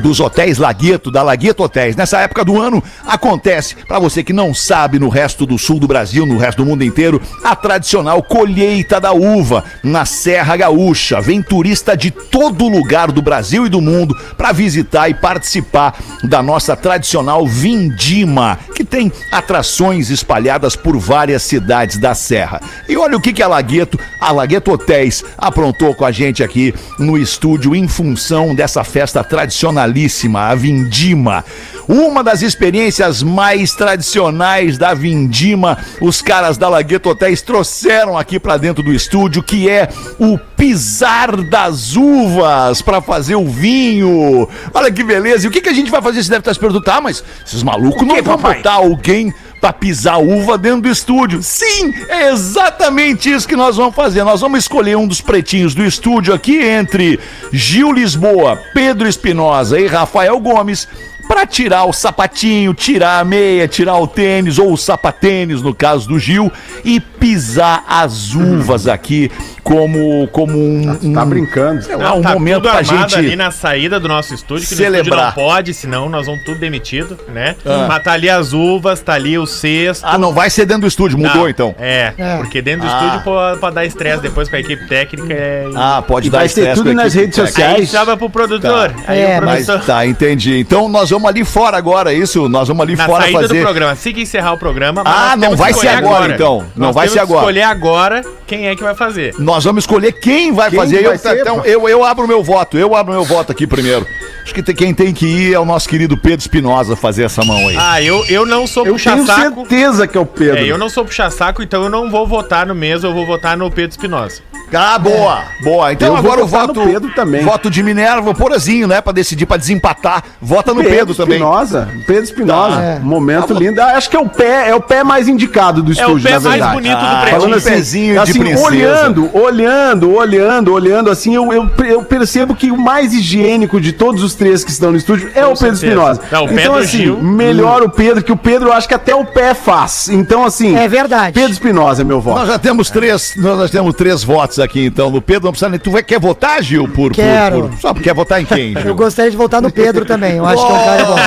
dos 0.02 0.20
hotéis 0.20 0.58
Lagueto, 0.58 1.10
da 1.10 1.22
Lagueto 1.22 1.62
Hotéis. 1.62 1.96
Nessa 1.96 2.20
época 2.20 2.44
do 2.44 2.60
ano 2.60 2.82
acontece, 3.06 3.76
pra 3.86 3.98
você 3.98 4.22
que 4.22 4.32
não 4.32 4.54
sabe, 4.54 4.98
no 4.98 5.08
resto 5.08 5.46
do 5.46 5.58
sul 5.58 5.78
do 5.78 5.86
Brasil, 5.86 6.26
no 6.26 6.38
resto 6.38 6.62
do 6.62 6.68
mundo 6.68 6.84
inteiro, 6.84 7.20
a 7.42 7.54
tradicional 7.54 8.22
colheita 8.22 9.00
da 9.00 9.12
uva 9.12 9.64
na 9.82 10.04
Serra 10.04 10.56
Gaúcha. 10.56 11.20
Vem 11.20 11.42
turista 11.42 11.96
de 11.96 12.10
todo 12.10 12.68
lugar 12.68 13.12
do 13.12 13.22
Brasil 13.22 13.66
e 13.66 13.68
do 13.68 13.80
mundo 13.80 14.16
pra 14.36 14.52
visitar 14.52 15.08
e 15.08 15.14
participar 15.14 15.96
da 16.22 16.42
nossa 16.42 16.76
tradicional 16.76 17.46
vindima, 17.46 18.58
que 18.74 18.84
tem 18.84 19.12
atrações 19.30 20.10
espalhadas 20.10 20.76
por 20.76 20.98
várias 20.98 21.42
cidades 21.42 21.98
da 21.98 22.14
Serra. 22.14 22.60
E 22.88 22.96
olha 22.96 23.16
o 23.16 23.20
que, 23.20 23.32
que 23.32 23.42
a 23.42 23.48
Lagueto, 23.48 23.98
a 24.20 24.32
Lagueto 24.32 24.72
Hotéis, 24.72 25.24
aprontou 25.44 25.94
com 25.94 26.07
a 26.07 26.11
gente 26.11 26.42
aqui 26.42 26.74
no 26.98 27.18
estúdio 27.18 27.76
em 27.76 27.87
função 27.87 28.54
dessa 28.54 28.83
festa 28.83 29.22
tradicionalíssima, 29.22 30.40
a 30.40 30.54
Vindima. 30.54 31.44
Uma 31.87 32.24
das 32.24 32.40
experiências 32.40 33.22
mais 33.22 33.74
tradicionais 33.74 34.78
da 34.78 34.94
Vindima, 34.94 35.76
os 36.00 36.22
caras 36.22 36.57
da 36.57 36.68
Lagueto 36.68 37.11
Hotéis 37.11 37.42
trouxeram 37.42 38.16
aqui 38.16 38.40
pra 38.40 38.57
dentro 38.57 38.83
do 38.83 38.92
estúdio, 38.92 39.42
que 39.42 39.68
é 39.68 39.88
o 40.18 40.38
pisar 40.38 41.37
das 41.42 41.94
uvas 41.94 42.80
para 42.80 43.02
fazer 43.02 43.35
o 43.35 43.46
vinho. 43.46 44.48
Olha 44.72 44.90
que 44.90 45.04
beleza. 45.04 45.44
E 45.44 45.48
o 45.48 45.50
que, 45.50 45.61
que 45.61 45.68
a 45.68 45.74
gente 45.74 45.90
vai 45.90 46.00
fazer? 46.00 46.22
Você 46.22 46.30
deve 46.30 46.40
estar 46.40 46.54
se 46.54 46.61
perguntando, 46.61 46.87
tá, 46.87 47.02
mas 47.02 47.22
esses 47.46 47.62
malucos 47.62 48.07
não 48.07 48.22
vão 48.22 48.38
botar 48.38 48.72
alguém 48.72 49.33
pra 49.64 49.72
pisar 49.72 50.18
uva 50.18 50.59
dentro 50.59 50.83
do 50.83 50.90
estúdio. 50.90 51.42
Sim, 51.42 51.94
é 52.07 52.29
exatamente 52.29 53.33
isso 53.33 53.48
que 53.48 53.57
nós 53.57 53.79
vamos 53.79 53.94
fazer. 53.94 54.22
Nós 54.22 54.42
vamos 54.42 54.59
escolher 54.59 54.94
um 54.94 55.07
dos 55.07 55.22
pretinhos 55.22 55.74
do 55.74 55.83
estúdio 55.83 56.35
aqui 56.35 56.62
entre 56.62 57.18
Gil 57.50 57.90
Lisboa, 57.90 58.61
Pedro 58.74 59.09
Espinosa 59.09 59.81
e 59.81 59.87
Rafael 59.87 60.38
Gomes 60.38 60.87
pra 61.26 61.46
tirar 61.46 61.84
o 61.84 61.92
sapatinho, 61.92 62.72
tirar 62.74 63.20
a 63.20 63.24
meia, 63.24 63.66
tirar 63.68 63.96
o 63.98 64.06
tênis 64.06 64.58
ou 64.58 64.72
o 64.72 64.76
sapatênis, 64.76 65.62
no 65.62 65.74
caso 65.74 66.08
do 66.08 66.18
Gil, 66.18 66.50
e 66.84 67.00
pisar 67.00 67.84
as 67.88 68.34
uvas 68.34 68.87
aqui 68.87 69.30
como, 69.62 70.28
como 70.28 70.52
um, 70.58 70.98
um, 71.02 71.12
Tá 71.14 71.24
brincando. 71.24 71.82
sei 71.82 71.96
lá, 71.96 72.12
um 72.14 72.20
tá 72.20 72.34
momento 72.34 72.62
tudo 72.62 72.70
pra 72.70 72.82
gente. 72.82 73.14
ali 73.16 73.34
na 73.37 73.50
saída 73.50 73.98
do 73.98 74.06
nosso 74.08 74.34
estúdio, 74.34 74.66
que 74.68 74.74
no 74.74 74.80
celebrar. 74.80 75.28
estúdio 75.30 75.42
não 75.44 75.51
pode, 75.51 75.74
senão 75.74 76.09
nós 76.09 76.26
vamos 76.26 76.44
tudo 76.44 76.59
demitido, 76.61 77.18
né? 77.32 77.57
Mas 77.88 78.03
tá 78.03 78.12
ali 78.12 78.28
as 78.28 78.53
uvas, 78.53 79.01
tá 79.01 79.14
ali 79.14 79.38
o 79.38 79.46
cesto. 79.46 80.05
Ah, 80.07 80.18
não 80.18 80.32
vai 80.34 80.51
ser 80.51 80.66
dentro 80.66 80.82
do 80.82 80.86
estúdio, 80.88 81.16
mudou 81.18 81.34
Não, 81.34 81.49
então. 81.49 81.74
É, 81.78 82.12
É. 82.18 82.36
porque 82.36 82.61
dentro 82.61 82.86
do 82.86 82.92
Ah. 82.92 82.99
estúdio 83.05 83.24
pode, 83.24 83.59
pode 83.61 83.74
dar 83.74 83.84
estresse 83.86 84.20
depois 84.22 84.49
com 84.49 84.57
a 84.57 84.61
equipe 84.61 84.86
técnica. 84.86 85.32
É... 85.32 85.66
Ah, 85.74 86.03
pode 86.07 86.28
E 86.28 86.30
dar 86.30 86.38
vai 86.38 86.49
ser 86.49 86.61
estresse 86.61 86.82
tudo 86.82 86.92
nas 86.94 87.14
redes 87.14 87.34
técnica. 87.36 87.62
Aí 87.62 87.72
sociais. 87.86 87.90
chama 87.90 88.16
pro 88.18 88.28
produtor. 88.28 88.94
Aí 89.07 89.18
É, 89.20 89.40
o 89.40 89.44
Mas 89.44 89.64
produtor. 89.64 89.86
tá, 89.86 90.07
entendi. 90.07 90.59
Então 90.59 90.88
nós 90.88 91.09
vamos 91.14 91.28
ali 91.28 91.44
fora 91.44 91.76
agora, 91.76 92.12
é 92.12 92.16
isso? 92.16 92.48
Nós 92.48 92.68
vamos 92.68 92.82
ali 92.82 92.96
Na 92.96 93.06
fora 93.06 93.24
saída 93.24 93.40
fazer. 93.40 93.58
do 93.58 93.62
programa, 93.62 93.92
assim 93.92 94.12
que 94.12 94.22
encerrar 94.22 94.52
o 94.52 94.58
programa. 94.58 95.02
Ah, 95.04 95.36
não 95.36 95.56
vai 95.56 95.72
ser 95.72 95.86
escolher 95.86 95.96
agora, 95.96 96.34
então. 96.34 96.66
Não 96.76 96.86
Nós 96.86 96.94
vai 96.94 97.08
ser 97.08 97.18
agora. 97.20 97.40
escolher 97.40 97.62
agora 97.62 98.22
quem 98.57 98.68
é 98.68 98.76
que 98.76 98.82
vai 98.82 98.94
fazer. 98.94 99.34
Nós 99.38 99.64
vamos 99.64 99.82
escolher 99.84 100.12
quem 100.12 100.52
vai 100.52 100.70
Quem 100.70 100.78
fazer. 100.78 101.02
vai 101.05 101.14
eu, 101.14 101.18
ser, 101.18 101.40
então, 101.40 101.64
eu, 101.64 101.88
eu 101.88 102.05
abro 102.05 102.26
meu 102.28 102.42
voto. 102.42 102.78
Eu 102.78 102.94
abro 102.94 103.12
meu 103.12 103.24
voto 103.24 103.52
aqui 103.52 103.66
primeiro. 103.66 104.07
Acho 104.42 104.52
que 104.55 104.62
tem- 104.62 104.74
quem 104.74 104.92
tem 104.94 105.12
que 105.12 105.26
ir 105.26 105.55
é 105.55 105.59
o 105.59 105.64
nosso 105.64 105.88
querido 105.88 106.16
Pedro 106.18 106.40
Espinosa 106.40 106.94
fazer 106.94 107.24
essa 107.24 107.42
mão 107.44 107.57
aí. 107.68 107.76
Ah, 107.78 108.02
eu, 108.02 108.24
eu 108.28 108.44
não 108.44 108.66
sou 108.66 108.86
Eu 108.86 108.96
tenho 108.96 109.16
puxa-saco. 109.16 109.61
certeza 109.66 110.07
que 110.07 110.18
é 110.18 110.20
o 110.20 110.26
Pedro. 110.26 110.59
É, 110.59 110.64
eu 110.70 110.76
não 110.76 110.90
sou 110.90 111.05
puxa-saco, 111.05 111.62
então 111.62 111.82
eu 111.84 111.88
não 111.88 112.11
vou 112.11 112.26
votar 112.26 112.66
no 112.66 112.74
mesmo, 112.74 113.09
eu 113.09 113.14
vou 113.14 113.26
votar 113.26 113.57
no 113.57 113.70
Pedro 113.70 113.92
Espinosa. 113.92 114.42
Ah, 114.76 114.98
boa, 114.98 115.44
boa. 115.62 115.92
Então 115.92 116.09
Eu 116.09 116.14
vou 116.22 116.32
agora 116.32 116.44
o 116.44 116.48
voto. 116.48 116.82
Pedro 116.84 117.09
também. 117.14 117.44
Voto 117.44 117.70
de 117.70 117.80
Minerva, 117.82 118.34
Porazinho, 118.34 118.88
né? 118.88 119.00
Pra 119.00 119.12
decidir, 119.12 119.46
pra 119.46 119.57
desempatar. 119.57 120.24
Vota 120.42 120.74
no 120.74 120.82
Pedro, 120.82 121.14
também. 121.14 121.36
Espinosa. 121.38 121.88
Pedro 122.07 122.24
Espinosa. 122.24 122.76
Tá. 122.76 122.82
É. 122.82 122.98
Momento 122.98 123.55
lindo. 123.55 123.80
Ah, 123.80 123.92
Acho 123.96 124.11
que 124.11 124.16
é 124.16 124.18
o 124.20 124.28
pé, 124.28 124.68
é 124.70 124.74
o 124.74 124.80
pé 124.80 125.05
mais 125.05 125.28
indicado 125.28 125.80
do 125.80 125.92
É 125.92 125.94
o 125.94 126.18
estúdio, 126.18 126.24
pé 126.24 126.30
na 126.34 126.40
mais 126.40 126.52
verdade. 126.55 126.74
bonito 126.74 126.98
do 126.98 127.05
Ah, 127.07 127.09
pretinho. 127.20 127.40
Falando 127.40 127.55
assim, 127.57 127.68
pezinho 127.70 128.12
de 128.14 128.18
assim 128.18 128.32
princesa. 128.45 128.66
olhando, 128.68 129.30
olhando, 129.36 130.14
olhando, 130.14 130.72
olhando, 130.72 131.11
assim, 131.11 131.34
eu, 131.34 131.53
eu, 131.53 131.70
eu 131.86 132.03
percebo 132.05 132.55
que 132.55 132.70
o 132.70 132.76
mais 132.76 133.12
higiênico 133.12 133.80
de 133.80 133.92
todos 133.92 134.22
os 134.22 134.34
três 134.34 134.64
que 134.64 134.70
estão 134.70 134.90
no 134.90 134.97
estúdio 134.97 135.30
é 135.34 135.45
o 135.47 135.55
Pedro. 135.55 135.74
Espinosa. 135.74 136.20
Então, 136.26 136.47
Pedro 136.49 136.74
assim, 136.76 136.99
Gil. 136.99 137.16
melhor 137.22 137.82
o 137.82 137.90
Pedro, 137.90 138.22
que 138.22 138.32
o 138.32 138.36
Pedro 138.36 138.68
eu 138.68 138.72
acho 138.72 138.86
que 138.88 138.95
até 138.95 139.14
o 139.14 139.24
pé 139.24 139.55
faz. 139.55 140.09
Então, 140.09 140.45
assim, 140.45 140.76
É 140.76 140.86
verdade. 140.88 141.32
Pedro 141.34 141.53
Espinosa 141.53 142.03
é 142.03 142.05
meu 142.05 142.20
voto. 142.20 142.38
Nós 142.40 142.49
já 142.49 142.59
temos 142.59 142.90
três, 142.90 143.34
nós 143.36 143.59
já 143.61 143.68
temos 143.68 143.95
três 143.95 144.22
votos 144.22 144.59
aqui, 144.59 144.84
então. 144.86 145.11
No 145.11 145.20
Pedro 145.22 145.45
não 145.45 145.53
precisa 145.53 145.68
nem. 145.68 145.78
Tu 145.78 145.90
vai, 145.90 146.03
quer 146.03 146.18
votar, 146.20 146.62
Gil? 146.62 146.84
Por, 146.88 146.95
por- 146.95 147.12
Quero. 147.12 147.68
por- 147.68 147.80
só 147.80 147.92
porque 147.92 148.09
quer 148.09 148.14
votar 148.14 148.40
em 148.40 148.45
quem, 148.45 148.72
Gil? 148.76 148.80
Eu 148.86 148.95
gostaria 148.95 149.30
de 149.30 149.36
voltar 149.36 149.61
no 149.62 149.70
Pedro 149.70 150.05
também. 150.07 150.36
Eu 150.36 150.45
acho 150.47 150.64
que 150.66 150.72
é 150.72 150.74
um 150.74 150.84
cara 150.84 151.05
bom. 151.05 151.18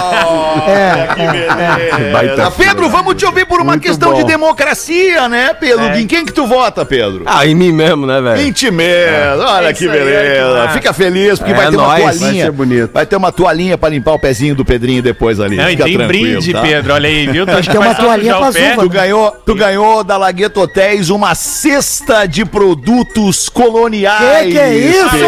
É, 0.68 1.08
Que 1.16 1.22
é, 1.22 2.14
beleza. 2.14 2.52
Pedro, 2.52 2.90
vamos 2.90 3.16
te 3.16 3.26
ouvir 3.26 3.46
por 3.46 3.60
uma 3.62 3.74
Muito 3.74 3.84
questão 3.84 4.14
de 4.14 4.22
bom. 4.22 4.28
democracia, 4.28 5.28
né, 5.30 5.54
Pedro? 5.54 5.86
É. 5.86 6.00
Em 6.02 6.08
quem 6.08 6.26
que 6.26 6.32
tu 6.34 6.46
vota, 6.48 6.86
Pedro? 6.86 6.97
Ah, 7.26 7.46
em 7.46 7.56
mim 7.56 7.72
mesmo, 7.72 8.06
né, 8.06 8.22
velho? 8.22 8.42
Em 8.42 8.52
ti 8.52 8.70
mesmo. 8.72 9.44
Olha 9.44 9.68
É 9.68 9.74
que 9.74 9.84
aí, 9.86 9.92
beleza. 9.92 10.68
que 10.68 10.74
Fica 10.74 10.94
feliz 10.94 11.40
porque 11.40 11.52
É 11.54 11.56
vai 11.56 11.70
ter 11.70 11.76
uma 11.78 11.88
nóis. 11.88 12.02
toalhinha. 12.02 12.32
Vai 12.32 12.42
ser 12.46 12.52
bonito. 12.52 12.92
Vai 12.94 13.06
ter 13.06 13.16
uma 13.16 13.32
toalhinha 13.32 13.78
pra 13.78 13.90
limpar 13.90 14.14
o 14.14 14.20
pezinho 14.20 14.56
do 14.56 14.64
Pedrinho 14.66 15.02
depois 15.02 15.40
ali. 15.40 15.56
Não, 15.58 15.68
e 15.68 15.72
Fica 15.72 15.84
tem 15.86 15.98
tranquilo, 15.98 16.32
brinde, 16.34 16.54
tá? 16.54 16.62
Pedro. 16.62 16.94
Olha 16.94 17.10
aí, 17.10 17.28
viu? 17.28 17.46
Acho 17.48 17.70
que 17.70 17.78
é 17.78 17.80
uma 17.80 17.96
toalhinha 17.96 18.36
pra 18.36 18.50
uvas, 18.50 18.56
Tu 18.80 18.90
ganhou, 18.90 19.32
tu 19.46 19.56
ganhou 19.56 20.04
da 20.04 20.18
Lagueto 20.18 20.62
Hotéis 20.62 21.10
uma 21.10 21.34
cesta 21.36 22.26
de 22.26 22.46
produtos 22.46 23.50
coloniais. 23.50 24.46
Que 24.46 24.52
que 24.52 24.60
é 24.60 24.74
isso? 24.76 25.10
Pedro. 25.10 25.28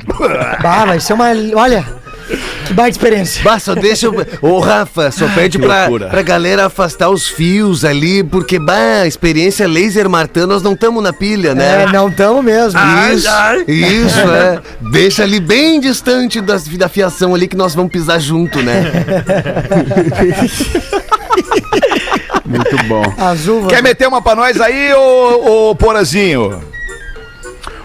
Bah, 0.62 0.84
vai 0.84 1.00
ser 1.00 1.14
uma. 1.14 1.28
Olha, 1.54 1.84
que 2.66 2.72
baita 2.72 2.90
experiência. 2.96 3.42
Bah, 3.42 3.58
só 3.58 3.74
deixa. 3.74 4.06
eu- 4.06 4.26
Ô, 4.42 4.58
Rafa, 4.60 5.10
só 5.10 5.26
pede 5.28 5.58
pra, 5.58 5.80
loucura. 5.82 6.08
pra 6.08 6.22
galera 6.22 6.66
afastar 6.66 7.10
os 7.10 7.28
fios 7.28 7.84
ali, 7.84 8.22
porque, 8.22 8.58
bah, 8.58 9.06
experiência 9.06 9.66
laser 9.66 10.08
Martã, 10.08 10.46
nós 10.46 10.62
não 10.62 10.72
estamos 10.72 11.02
na 11.02 11.12
pilha, 11.12 11.54
né? 11.54 11.82
É, 11.84 11.92
não 11.92 12.10
tamo 12.10 12.42
mesmo. 12.42 12.78
Isso, 13.14 13.70
isso, 13.70 14.20
é. 14.30 14.58
Deixa 14.90 15.22
ali 15.22 15.40
bem 15.40 15.80
distante 15.80 16.40
das, 16.40 16.64
da 16.68 16.88
fiação 16.88 17.34
ali 17.34 17.46
que 17.48 17.56
nós 17.56 17.74
vamos 17.74 17.92
pisar 17.92 18.20
junto, 18.20 18.62
né? 18.62 18.84
Muito 22.44 22.76
bom. 22.88 23.02
Uvas. 23.50 23.68
Quer 23.72 23.82
meter 23.82 24.06
uma 24.08 24.20
pra 24.20 24.34
nós 24.34 24.60
aí, 24.60 24.92
ô, 24.94 25.70
ô 25.70 25.74
Porazinho? 25.76 26.60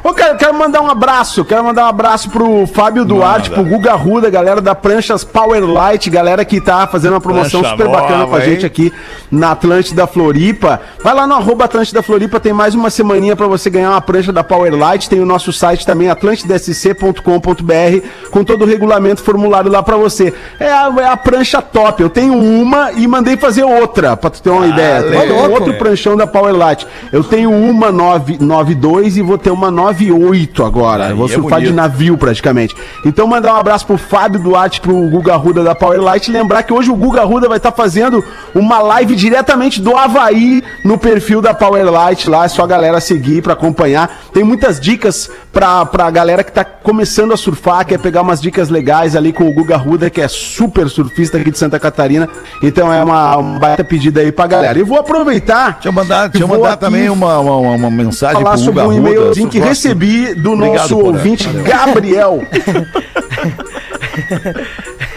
Ô, 0.06 0.14
cara, 0.14 0.34
eu 0.34 0.38
quero 0.38 0.54
mandar 0.54 0.84
um 0.84 0.88
abraço. 0.88 1.44
Quero 1.44 1.64
mandar 1.64 1.86
um 1.86 1.88
abraço 1.88 2.30
pro 2.30 2.68
Fábio 2.68 3.04
Duarte, 3.04 3.50
pro 3.50 3.64
Guga 3.64 3.96
Ruda, 3.96 4.30
galera 4.30 4.62
da 4.62 4.76
Pranchas 4.76 5.24
Power 5.24 5.66
Light, 5.66 6.12
galera 6.12 6.46
que 6.46 6.62
tá 6.62 6.86
fazendo 6.86 7.14
uma 7.14 7.22
promoção 7.22 7.62
Prancha 7.62 7.76
super 7.76 7.90
bacana 7.90 8.20
nova, 8.20 8.30
com 8.30 8.36
a 8.36 8.40
gente 8.42 8.68
aqui 8.68 8.94
na 9.32 9.54
Atlântida 9.54 10.06
Floripa. 10.06 10.80
Vai 11.04 11.16
lá 11.16 11.26
no 11.26 11.34
arroba 11.34 11.66
Atlântida 11.66 12.04
Floripa, 12.04 12.40
tem 12.40 12.54
mais 12.54 12.76
uma 12.76 12.92
semaninha 12.92 13.36
pra 13.36 13.48
você 13.48 13.68
ganhar 13.68 13.90
uma 13.90 14.02
prancha 14.02 14.32
da 14.32 14.44
Power 14.44 14.76
Light. 14.76 15.10
Tem 15.10 15.20
o 15.20 15.26
nosso 15.26 15.52
site 15.52 15.88
também, 15.88 16.08
atlantidasc.com.br, 16.08 18.30
com 18.30 18.44
todo 18.44 18.62
o 18.62 18.68
regulamento 18.68 19.24
formulário 19.24 19.72
lá 19.72 19.82
pra 19.82 19.98
você. 19.98 20.32
É 20.60 20.72
a, 20.72 20.94
é 21.00 21.08
a 21.08 21.18
prancha 21.18 21.64
top. 21.64 22.04
Eu 22.04 22.12
tenho 22.12 22.38
uma 22.38 22.92
e 22.92 23.08
mandei 23.08 23.38
fazer 23.38 23.64
outra, 23.64 24.16
pra 24.16 24.30
tu 24.30 24.40
ter 24.40 24.52
uma 24.52 24.68
ideia. 24.68 25.00
Legal. 25.00 25.50
um 25.50 25.52
outro 25.52 25.74
pranchão 25.74 26.16
da 26.16 26.28
Power 26.28 26.56
Light. 26.56 26.86
Eu 27.12 27.24
tenho 27.24 27.50
uma 27.50 27.92
992 27.92 29.18
e 29.18 29.24
vou 29.24 29.40
ter 29.40 29.50
uma 29.50 29.72
98 29.96 30.64
agora. 30.64 31.06
Aí 31.06 31.12
eu 31.12 31.18
vou 31.18 31.26
é 31.28 31.30
surfar 31.30 31.62
de 31.62 31.72
navio 31.72 32.18
praticamente. 32.18 32.76
Então 33.06 33.28
mandar 33.28 33.54
um 33.54 33.58
abraço 33.58 33.86
pro 33.86 33.98
Fábio 33.98 34.40
Duarte, 34.40 34.82
pro 34.82 34.94
Guga 35.10 35.36
Ruda 35.36 35.64
da 35.64 35.74
Power 35.74 36.02
Light. 36.02 36.30
Lembrar 36.32 36.64
que 36.64 36.74
hoje 36.74 36.90
o 36.92 36.96
Guga 36.96 37.24
Ruda 37.24 37.48
vai 37.48 37.58
estar 37.58 37.72
fazendo 37.72 38.24
uma 38.54 38.80
live 38.80 39.16
diretamente 39.16 39.82
do 39.82 39.96
Havaí 39.96 40.64
no 40.84 40.98
perfil 40.98 41.42
da 41.42 41.54
Power 41.54 41.86
Light 41.90 42.30
lá. 42.30 42.46
É 42.46 42.48
só 42.48 42.64
a 42.64 42.68
galera 42.68 43.00
seguir 43.00 43.42
pra 43.42 43.54
acompanhar. 43.54 44.10
Tem 44.34 44.44
muitas 44.44 44.80
dicas 44.80 45.30
pra, 45.52 45.86
pra 45.86 46.10
galera 46.12 46.44
que 46.44 46.52
tá 46.52 46.64
começando 46.64 47.34
a 47.34 47.38
surfar, 47.38 47.86
quer 47.86 47.98
pegar 48.00 48.22
umas 48.22 48.42
dicas 48.42 48.70
legais 48.70 49.16
ali 49.16 49.32
com 49.34 49.48
o 49.48 49.54
Guga 49.54 49.78
Ruda, 49.78 50.10
que 50.10 50.22
é 50.22 50.28
super 50.28 50.90
surfista 50.90 51.38
aqui 51.38 51.52
de 51.52 51.58
Santa 51.58 51.80
Catarina. 51.80 52.28
Então 52.62 52.92
é 52.92 53.04
uma, 53.04 53.38
uma 53.38 53.60
baita 53.60 53.84
pedida 53.84 54.22
aí 54.22 54.32
pra 54.32 54.48
galera. 54.48 54.78
E 54.78 54.84
vou 54.84 55.00
aproveitar. 55.00 55.74
Deixa 55.74 55.90
eu 55.90 55.94
mandar, 55.94 56.28
deixa 56.30 56.44
eu 56.44 56.48
mandar 56.48 56.78
também 56.78 57.10
uma, 57.10 57.40
uma, 57.40 57.56
uma- 57.58 57.96
mensagem 57.96 58.42
falar 58.42 58.58
sobre 58.58 58.82
Uga 58.82 58.90
um 58.90 58.98
Ruda. 58.98 59.10
e-mailzinho 59.10 59.50
que 59.50 59.60
Gosto- 59.60 59.70
recebi 59.88 60.34
do 60.36 60.54
Obrigado, 60.54 60.76
nosso 60.78 60.96
Porã. 60.98 61.08
ouvinte 61.08 61.48
Valeu. 61.48 61.64
Gabriel. 61.64 62.42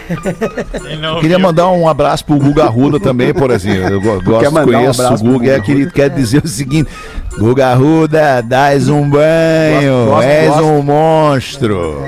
Ele 0.09 1.19
Queria 1.21 1.37
mandar 1.39 1.69
um 1.69 1.87
abraço 1.87 2.25
pro 2.25 2.35
Guga 2.37 2.65
Ruda 2.65 2.99
também, 2.99 3.33
por 3.33 3.51
exemplo. 3.51 3.93
Eu 3.93 4.01
go- 4.01 4.21
gosto, 4.21 4.49
um 4.59 4.63
conheço 4.63 5.01
o 5.01 5.05
abraço 5.05 5.23
pro 5.23 5.33
Guga. 5.33 5.45
Guga 5.45 5.51
É, 5.57 5.61
querido, 5.61 5.91
quer 5.91 6.09
dizer 6.09 6.43
o 6.43 6.47
seguinte: 6.47 6.89
Guga 7.37 7.73
Ruda, 7.75 8.41
dás 8.41 8.89
um 8.89 9.07
banho, 9.07 10.05
Gosto, 10.05 10.09
gosto, 10.09 10.23
és 10.27 10.49
gosto. 10.49 10.63
um 10.65 10.81
monstro. 10.81 12.01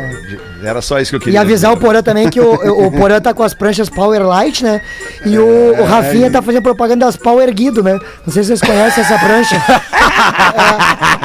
Era 0.63 0.81
só 0.81 0.99
isso 0.99 1.11
que 1.11 1.15
eu 1.15 1.19
E 1.21 1.23
queria. 1.23 1.41
avisar 1.41 1.71
o. 1.73 1.77
Porã 1.77 2.01
também 2.03 2.29
que 2.29 2.39
o, 2.39 2.53
o 2.85 2.91
Porã 2.91 3.19
tá 3.19 3.33
com 3.33 3.43
as 3.43 3.53
pranchas 3.53 3.89
Power 3.89 4.21
Light, 4.25 4.63
né? 4.63 4.81
E 5.25 5.37
o, 5.37 5.81
o 5.81 5.85
Rafinha 5.85 6.29
tá 6.31 6.41
fazendo 6.41 6.61
propaganda 6.63 7.05
das 7.05 7.15
Power 7.15 7.51
Guido, 7.53 7.81
né? 7.83 7.93
Não 8.25 8.33
sei 8.33 8.43
se 8.43 8.47
vocês 8.49 8.61
conhecem 8.61 9.03
essa 9.03 9.17
prancha. 9.17 9.55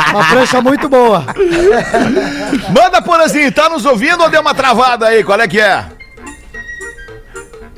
É 0.09 0.13
uma 0.19 0.25
prancha 0.29 0.61
muito 0.63 0.89
boa. 0.89 1.25
Manda, 2.71 3.03
Porazinho, 3.03 3.51
tá 3.53 3.69
nos 3.69 3.85
ouvindo 3.85 4.23
ou 4.23 4.31
deu 4.31 4.41
uma 4.41 4.55
travada 4.55 5.09
aí? 5.09 5.23
Qual 5.23 5.39
é 5.41 5.47
que 5.49 5.61
é? 5.61 5.85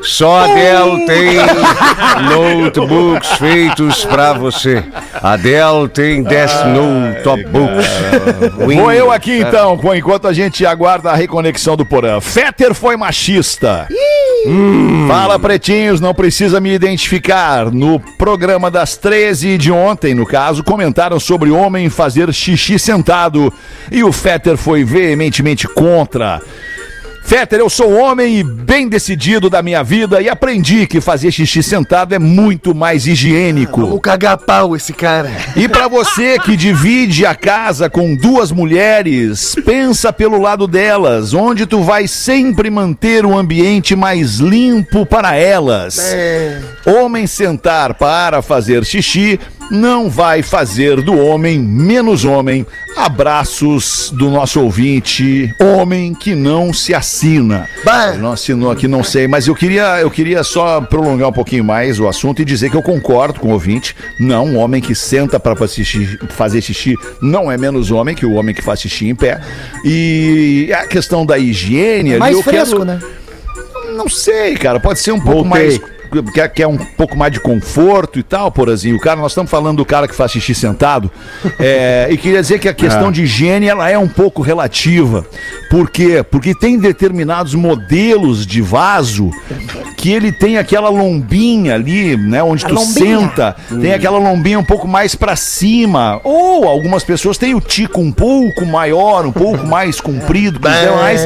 Só 0.00 0.38
a 0.44 0.46
Dell 0.54 1.06
tem 1.06 1.36
notebooks 2.30 3.32
feitos 3.32 4.04
pra 4.04 4.32
você. 4.32 4.82
A 5.20 5.36
Dell 5.36 5.88
tem 5.88 6.22
Death 6.22 6.66
Note 6.66 7.22
Top 7.22 7.44
Books. 7.46 7.86
Vou 8.76 8.92
eu 8.92 9.10
aqui 9.10 9.40
então, 9.40 9.76
com- 9.76 9.94
enquanto 9.94 10.28
a 10.28 10.32
gente 10.32 10.64
aguarda 10.64 11.10
a 11.10 11.16
reconexão 11.16 11.76
do 11.76 11.84
Porã. 11.84 12.20
Fetter 12.20 12.74
foi 12.74 12.96
machista. 12.96 13.88
Hum. 14.46 15.06
Fala, 15.08 15.38
pretinhos, 15.38 16.00
não 16.00 16.14
precisa 16.14 16.60
me 16.60 16.72
identificar. 16.72 17.70
No 17.72 17.98
programa 18.16 18.70
das 18.70 18.96
13 18.96 19.58
de 19.58 19.72
ontem, 19.72 20.14
no 20.14 20.24
caso, 20.24 20.62
comentaram 20.62 21.18
sobre 21.18 21.50
homem 21.50 21.90
fazer 21.90 22.32
xixi 22.32 22.78
sentado 22.78 23.52
e 23.90 24.04
o 24.04 24.12
Fetter 24.12 24.56
foi 24.56 24.84
veementemente 24.84 25.66
contra. 25.66 26.40
Fetter, 27.28 27.60
eu 27.60 27.68
sou 27.68 27.92
homem 27.92 28.38
e 28.38 28.42
bem 28.42 28.88
decidido 28.88 29.50
da 29.50 29.62
minha 29.62 29.84
vida 29.84 30.22
e 30.22 30.30
aprendi 30.30 30.86
que 30.86 30.98
fazer 30.98 31.30
xixi 31.30 31.62
sentado 31.62 32.14
é 32.14 32.18
muito 32.18 32.74
mais 32.74 33.06
higiênico. 33.06 33.82
Vamos 33.82 34.00
cagar 34.00 34.38
pau 34.38 34.74
esse 34.74 34.94
cara. 34.94 35.30
E 35.54 35.68
pra 35.68 35.88
você 35.88 36.38
que 36.38 36.56
divide 36.56 37.26
a 37.26 37.34
casa 37.34 37.90
com 37.90 38.16
duas 38.16 38.50
mulheres, 38.50 39.54
pensa 39.62 40.10
pelo 40.10 40.40
lado 40.40 40.66
delas, 40.66 41.34
onde 41.34 41.66
tu 41.66 41.82
vai 41.82 42.08
sempre 42.08 42.70
manter 42.70 43.26
o 43.26 43.36
ambiente 43.36 43.94
mais 43.94 44.36
limpo 44.36 45.04
para 45.04 45.36
elas. 45.36 46.00
Homem 46.86 47.26
sentar 47.26 47.92
para 47.92 48.40
fazer 48.40 48.82
xixi 48.86 49.38
não 49.70 50.08
vai 50.08 50.42
fazer 50.42 51.00
do 51.02 51.16
homem 51.18 51.58
menos 51.58 52.24
homem. 52.24 52.66
Abraços 52.96 54.12
do 54.16 54.30
nosso 54.30 54.60
ouvinte, 54.60 55.54
homem 55.60 56.14
que 56.14 56.34
não 56.34 56.72
se 56.72 56.94
assina. 56.94 57.68
Bah. 57.84 58.10
Ele 58.10 58.18
não 58.22 58.32
assinou 58.32 58.70
aqui, 58.70 58.86
não 58.88 59.02
sei, 59.04 59.26
mas 59.28 59.46
eu 59.46 59.54
queria, 59.54 60.00
eu 60.00 60.10
queria 60.10 60.42
só 60.42 60.80
prolongar 60.80 61.28
um 61.28 61.32
pouquinho 61.32 61.64
mais 61.64 61.98
o 62.00 62.08
assunto 62.08 62.40
e 62.42 62.44
dizer 62.44 62.70
que 62.70 62.76
eu 62.76 62.82
concordo 62.82 63.40
com 63.40 63.48
o 63.48 63.52
ouvinte. 63.52 63.94
Não, 64.20 64.46
um 64.46 64.56
homem 64.58 64.80
que 64.80 64.94
senta 64.94 65.38
para 65.40 65.54
fazer 65.56 66.60
xixi, 66.62 66.94
não 67.20 67.50
é 67.50 67.56
menos 67.58 67.90
homem 67.90 68.14
que 68.14 68.24
o 68.26 68.34
homem 68.34 68.54
que 68.54 68.62
faz 68.62 68.80
xixi 68.80 69.08
em 69.08 69.14
pé. 69.14 69.40
E 69.84 70.70
a 70.72 70.86
questão 70.86 71.26
da 71.26 71.38
higiene. 71.38 72.10
ali, 72.10 72.18
Mais 72.20 72.36
eu 72.36 72.42
quero- 72.42 72.56
fresco, 72.66 72.84
né? 72.84 73.00
não 73.94 74.08
sei, 74.08 74.54
cara. 74.54 74.78
Pode 74.78 75.00
ser 75.00 75.12
um 75.12 75.20
pouco 75.20 75.48
Voltei. 75.48 75.78
mais. 75.78 75.97
Quer, 76.32 76.48
quer 76.48 76.66
um 76.66 76.76
pouco 76.76 77.16
mais 77.16 77.32
de 77.32 77.40
conforto 77.40 78.18
e 78.18 78.22
tal, 78.22 78.50
porazinho. 78.50 78.96
O 78.96 79.00
cara, 79.00 79.20
nós 79.20 79.32
estamos 79.32 79.50
falando 79.50 79.78
do 79.78 79.84
cara 79.84 80.08
que 80.08 80.14
faz 80.14 80.32
xixi 80.32 80.54
sentado. 80.54 81.10
É, 81.58 82.08
e 82.10 82.16
queria 82.16 82.40
dizer 82.40 82.58
que 82.58 82.68
a 82.68 82.74
questão 82.74 83.10
de 83.12 83.22
higiene 83.22 83.68
ela 83.68 83.88
é 83.88 83.98
um 83.98 84.08
pouco 84.08 84.42
relativa. 84.42 85.26
Por 85.70 85.90
quê? 85.90 86.24
Porque 86.28 86.54
tem 86.54 86.78
determinados 86.78 87.54
modelos 87.54 88.46
de 88.46 88.62
vaso 88.62 89.30
que 89.96 90.10
ele 90.10 90.32
tem 90.32 90.58
aquela 90.58 90.88
lombinha 90.88 91.74
ali, 91.74 92.16
né? 92.16 92.42
Onde 92.42 92.64
A 92.64 92.68
tu 92.68 92.74
lombinha. 92.74 92.94
senta, 92.94 93.56
tem 93.80 93.92
aquela 93.92 94.18
lombinha 94.18 94.58
um 94.58 94.64
pouco 94.64 94.86
mais 94.88 95.14
pra 95.14 95.36
cima. 95.36 96.20
Ou 96.24 96.66
algumas 96.66 97.04
pessoas 97.04 97.36
têm 97.36 97.54
o 97.54 97.60
tico 97.60 98.00
um 98.00 98.12
pouco 98.12 98.64
maior, 98.64 99.26
um 99.26 99.32
pouco 99.32 99.66
mais 99.66 100.00
comprido, 100.00 100.58
que 100.60 100.68
demais. 100.68 101.20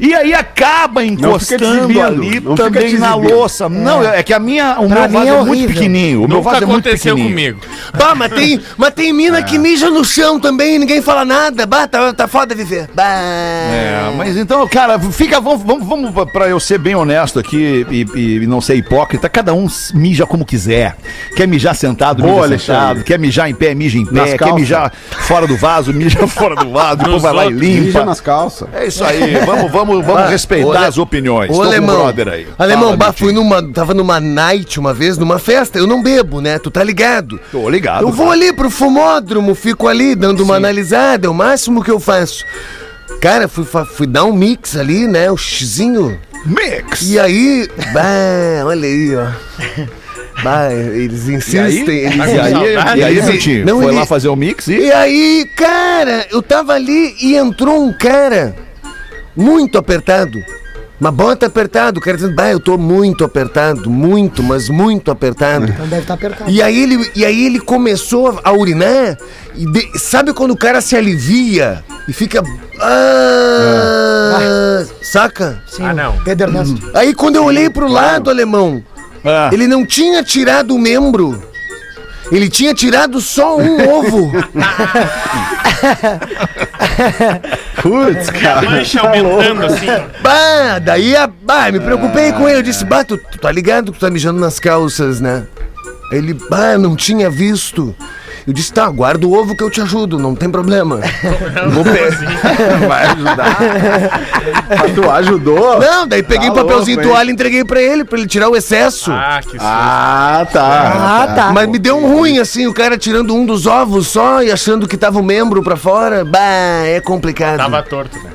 E 0.00 0.14
aí 0.14 0.34
acaba 0.34 1.04
encostando 1.04 2.00
ali 2.02 2.40
não 2.40 2.54
também 2.54 2.98
na 2.98 3.14
louça. 3.14 3.68
Não, 3.68 4.02
é 4.02 4.22
que 4.26 4.34
a 4.34 4.38
minha, 4.40 4.72
o 4.80 4.88
Pra 4.88 5.06
meu 5.06 5.20
vaso 5.20 5.26
é 5.32 5.38
é, 5.38 5.44
muito 5.44 5.66
pequenininho. 5.68 6.24
O 6.24 6.28
meu 6.28 6.38
Nunca 6.38 6.50
vaso 6.50 6.62
é 6.64 6.66
muito 6.66 6.88
aconteceu 6.88 7.14
pequenininho. 7.16 7.54
comigo. 7.54 7.74
Bah, 7.96 8.14
mas 8.16 8.32
tem, 8.32 8.60
mas 8.76 8.90
tem 8.92 9.12
mina 9.12 9.40
que 9.42 9.56
mija 9.56 9.88
no 9.88 10.04
chão 10.04 10.40
também, 10.40 10.78
ninguém 10.80 11.00
fala 11.00 11.24
nada. 11.24 11.64
Bah, 11.64 11.86
tá, 11.86 12.12
tá 12.12 12.26
foda 12.26 12.54
viver. 12.54 12.88
Bah. 12.92 13.04
É, 13.04 14.12
mas 14.16 14.36
então, 14.36 14.66
cara, 14.68 14.98
fica, 14.98 15.40
vamos, 15.40 15.62
vamos, 15.62 15.86
vamos 15.86 16.30
pra- 16.32 16.48
eu 16.48 16.58
ser 16.58 16.78
bem 16.78 16.94
honesto 16.96 17.38
aqui 17.38 17.86
e, 17.90 18.06
e- 18.18 18.36
e 18.42 18.46
não 18.46 18.60
ser 18.60 18.74
hipócrita, 18.74 19.28
cada 19.28 19.54
um 19.54 19.66
mija 19.94 20.26
como 20.26 20.44
quiser. 20.44 20.96
Quer 21.36 21.46
mijar 21.46 21.74
sentado, 21.76 22.22
Boa, 22.22 22.32
mija 22.34 22.44
Alexandre. 22.46 22.80
sentado. 22.82 23.04
Quer 23.04 23.18
mijar 23.20 23.48
em 23.48 23.54
pé, 23.54 23.74
mija 23.74 23.96
em 23.98 24.04
Nas 24.10 24.24
pé. 24.24 24.30
Quer 24.32 24.38
calças. 24.38 24.56
mijar 24.60 24.92
fora 25.20 25.46
do 25.46 25.56
vaso, 25.56 25.92
mija 25.92 26.26
fora 26.26 26.56
do 26.56 26.70
vaso. 26.72 26.96
Depois 26.98 27.22
vai 27.22 27.32
lá 27.32 27.42
e 27.44 27.46
outros, 27.54 27.62
Mija 27.62 27.82
limpa. 27.86 28.04
nas 28.04 28.20
calças. 28.20 28.68
É 28.74 28.86
isso 28.86 29.04
aí, 29.04 29.36
vamos, 29.46 29.70
vamos, 29.70 30.04
vamos 30.04 30.30
respeitar 30.30 30.86
as 30.86 30.98
opiniões. 30.98 31.50
Tô 31.50 31.58
o 31.58 31.62
alemão, 31.62 31.96
brother 31.96 32.28
aí. 32.28 32.46
alemão, 32.58 32.84
Fala, 32.86 32.96
bah, 32.96 33.12
fui 33.12 33.32
numa, 33.32 33.62
tava 33.72 33.94
numa 33.94 34.15
night 34.20 34.78
uma 34.80 34.92
vez, 34.94 35.16
numa 35.18 35.38
festa, 35.38 35.78
eu 35.78 35.86
não 35.86 36.02
bebo, 36.02 36.40
né, 36.40 36.58
tu 36.58 36.70
tá 36.70 36.82
ligado? 36.84 37.38
Tô 37.52 37.68
ligado. 37.68 38.02
Eu 38.02 38.10
vou 38.12 38.26
cara. 38.28 38.38
ali 38.40 38.52
pro 38.52 38.70
fumódromo, 38.70 39.54
fico 39.54 39.88
ali 39.88 40.14
dando 40.14 40.42
uma 40.42 40.56
analisada, 40.56 41.26
é 41.26 41.30
o 41.30 41.34
máximo 41.34 41.82
que 41.82 41.90
eu 41.90 42.00
faço. 42.00 42.44
Cara, 43.20 43.48
fui, 43.48 43.64
fui 43.64 44.06
dar 44.06 44.24
um 44.24 44.32
mix 44.32 44.76
ali, 44.76 45.06
né, 45.06 45.30
o 45.30 45.36
xizinho. 45.36 46.18
Mix. 46.44 47.02
E 47.02 47.18
aí, 47.18 47.68
bah, 47.92 48.64
olha 48.66 48.86
aí, 48.86 49.16
ó. 49.16 49.26
Bah, 50.44 50.70
eles 50.70 51.26
E 51.26 51.30
aí, 51.30 51.36
insistem, 51.36 51.96
eles 51.96 52.16
e 52.16 52.20
aí, 52.20 52.98
e 52.98 53.02
aí, 53.02 53.18
Eles- 53.18 53.64
não, 53.64 53.78
Foi 53.80 53.86
ele- 53.90 53.98
lá 54.00 54.04
fazer 54.04 54.28
o 54.28 54.36
mix 54.36 54.68
e... 54.68 54.74
E 54.76 54.92
aí, 54.92 55.46
cara, 55.56 56.26
eu 56.30 56.42
tava 56.42 56.74
ali 56.74 57.16
e 57.22 57.34
entrou 57.34 57.82
um 57.82 57.90
cara 57.90 58.54
muito 59.34 59.78
apertado. 59.78 60.38
Uma 60.98 61.12
bota 61.12 61.46
apertado, 61.46 61.98
o 61.98 62.02
cara 62.02 62.16
dizendo, 62.16 62.34
bah, 62.34 62.50
eu 62.50 62.58
tô 62.58 62.78
muito 62.78 63.22
apertado, 63.22 63.90
muito, 63.90 64.42
mas 64.42 64.70
muito 64.70 65.10
apertado. 65.10 65.66
Então 65.66 65.86
deve 65.86 66.02
estar 66.02 66.14
apertado. 66.14 66.50
E 66.50 66.62
aí 66.62 66.82
ele, 66.82 67.10
e 67.14 67.22
aí 67.24 67.44
ele 67.44 67.60
começou 67.60 68.40
a 68.42 68.50
urinar, 68.52 69.18
e 69.54 69.66
de- 69.70 69.98
sabe 69.98 70.32
quando 70.32 70.52
o 70.52 70.56
cara 70.56 70.80
se 70.80 70.96
alivia 70.96 71.84
e 72.08 72.12
fica. 72.14 72.42
Ah, 72.80 74.84
saca? 75.02 75.62
Sim, 75.66 75.84
Ah, 75.84 75.92
não. 75.92 76.16
Pedro 76.24 76.48
Ernesto. 76.48 76.90
Aí 76.94 77.14
quando 77.14 77.36
eu 77.36 77.44
olhei 77.44 77.68
pro 77.68 77.88
lado, 77.88 78.30
alemão, 78.30 78.82
Ah. 79.24 79.50
ele 79.52 79.66
não 79.66 79.84
tinha 79.84 80.22
tirado 80.22 80.74
o 80.74 80.78
membro. 80.78 81.40
Ele 82.30 82.48
tinha 82.48 82.74
tirado 82.74 83.20
só 83.20 83.56
um 83.56 83.76
ovo. 83.88 84.32
Putz, 87.82 88.30
cara. 88.30 88.70
Mancha 88.70 89.00
tá 89.00 89.08
aumentando 89.08 89.60
louco. 89.60 89.74
assim. 89.74 89.86
Bah, 90.22 90.78
daí 90.80 91.14
a, 91.14 91.26
bah, 91.26 91.70
me 91.70 91.80
preocupei 91.80 92.32
com 92.32 92.48
ele. 92.48 92.58
Eu 92.58 92.62
disse, 92.62 92.84
bah, 92.84 93.04
tu, 93.04 93.16
tu 93.16 93.38
tá 93.38 93.50
ligado 93.52 93.92
que 93.92 93.98
tu 93.98 94.00
tá 94.00 94.10
mijando 94.10 94.40
nas 94.40 94.58
calças, 94.58 95.20
né? 95.20 95.46
Ele, 96.10 96.34
bah, 96.48 96.76
não 96.78 96.96
tinha 96.96 97.30
visto. 97.30 97.94
Eu 98.46 98.52
disse, 98.52 98.72
tá, 98.72 98.88
guarda 98.88 99.26
o 99.26 99.32
ovo 99.36 99.56
que 99.56 99.64
eu 99.64 99.68
te 99.70 99.80
ajudo, 99.80 100.18
não 100.20 100.34
tem 100.34 100.48
problema. 100.48 101.00
Vou 101.70 101.82
pe- 101.82 101.90
Vai 102.86 103.06
ajudar. 103.06 103.58
Mas 104.68 104.92
tu 104.94 105.10
ajudou? 105.10 105.80
Não, 105.80 106.06
daí 106.06 106.22
peguei 106.22 106.46
Tá 106.50 106.52
um 106.52 106.54
papelzinho 106.54 106.98
louco, 106.98 107.10
toalha 107.12 107.28
e 107.30 107.32
entreguei 107.32 107.64
pra 107.64 107.82
ele, 107.82 108.04
pra 108.04 108.16
ele 108.18 108.28
tirar 108.28 108.48
o 108.48 108.54
excesso. 108.56 109.10
Ah, 109.10 109.40
que 109.42 109.50
susto. 109.50 109.62
Ah, 109.64 110.46
tá. 110.52 110.62
Ah, 110.62 111.32
tá. 111.34 111.52
Mas 111.52 111.68
me 111.68 111.76
deu 111.78 111.96
um 111.98 112.06
ruim, 112.06 112.38
assim, 112.38 112.68
o 112.68 112.72
cara 112.72 112.96
tirando 112.96 113.34
um 113.34 113.44
dos 113.44 113.66
ovos 113.66 114.06
só 114.06 114.40
e 114.42 114.52
achando 114.52 114.86
que 114.86 114.96
tava 114.96 115.18
o 115.18 115.24
membro 115.24 115.60
pra 115.62 115.74
fora. 115.76 116.24
Bah, 116.24 116.38
é 116.86 117.00
complicado. 117.00 117.56
Tava 117.58 117.82
torto, 117.82 118.16
né? 118.16 118.30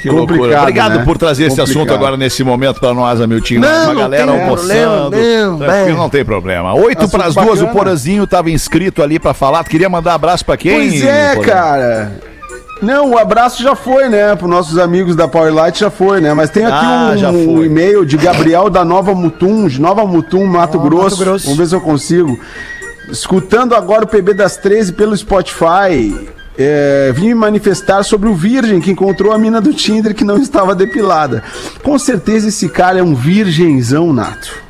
Que 0.00 0.10
loucura. 0.10 0.38
Complicado, 0.38 0.60
Obrigado 0.62 0.98
né? 1.00 1.04
por 1.04 1.18
trazer 1.18 1.46
esse 1.46 1.56
Complicado. 1.56 1.76
assunto 1.80 1.92
agora 1.92 2.16
nesse 2.16 2.44
momento 2.44 2.78
para 2.78 2.94
nós, 2.94 3.20
Amiltinho. 3.20 3.60
Não, 3.60 3.68
Uma 3.68 3.94
não 3.94 4.00
galera 4.02 4.32
tem 4.32 4.40
almoçando. 4.42 5.10
problema, 5.10 5.86
não, 5.88 5.96
não 5.96 6.08
tem 6.08 6.24
problema. 6.24 6.74
Oito 6.74 6.98
Assunto 6.98 7.10
para 7.10 7.26
as 7.26 7.34
duas, 7.34 7.60
o. 7.60 7.66
Porazinho 7.74 8.24
tava 8.28 8.48
inscrito 8.52 9.02
ali 9.02 9.18
para 9.24 9.32
falar. 9.32 9.64
Queria 9.64 9.88
mandar 9.88 10.12
abraço 10.14 10.44
para 10.44 10.58
quem? 10.58 10.90
Pois 10.90 11.02
é, 11.02 11.34
cara. 11.36 12.12
Não, 12.82 13.12
o 13.12 13.18
abraço 13.18 13.62
já 13.62 13.74
foi, 13.74 14.10
né? 14.10 14.36
Para 14.36 14.46
nossos 14.46 14.78
amigos 14.78 15.16
da 15.16 15.26
Powerlight 15.26 15.80
já 15.80 15.90
foi, 15.90 16.20
né? 16.20 16.34
Mas 16.34 16.50
tem 16.50 16.66
aqui 16.66 16.84
Ah, 16.84 17.30
um, 17.30 17.54
um 17.54 17.64
e-mail 17.64 18.04
de 18.04 18.18
Gabriel 18.18 18.68
da 18.68 18.84
Nova 18.84 19.14
Mutum, 19.14 19.66
de 19.66 19.80
Nova 19.80 20.04
Mutum, 20.06 20.44
Mato, 20.44 20.78
Grosso. 20.78 21.16
Mato 21.16 21.16
Grosso. 21.16 21.44
Vamos 21.46 21.58
ver 21.58 21.66
se 21.66 21.74
eu 21.74 21.80
consigo. 21.80 22.38
Escutando 23.10 23.74
agora 23.74 24.04
o 24.04 24.06
PB 24.06 24.34
das 24.34 24.58
13 24.58 24.92
pelo 24.92 25.16
Spotify, 25.16 26.28
é, 26.58 27.10
vim 27.14 27.28
me 27.28 27.34
manifestar 27.34 28.02
sobre 28.02 28.28
o 28.28 28.34
virgem 28.34 28.80
que 28.80 28.90
encontrou 28.90 29.32
a 29.32 29.38
mina 29.38 29.60
do 29.60 29.72
Tinder 29.72 30.14
que 30.14 30.24
não 30.24 30.36
estava 30.36 30.74
depilada. 30.74 31.42
Com 31.82 31.98
certeza 31.98 32.48
esse 32.48 32.68
cara 32.68 32.98
é 32.98 33.02
um 33.02 33.14
virgenzão 33.14 34.12
nato. 34.12 34.62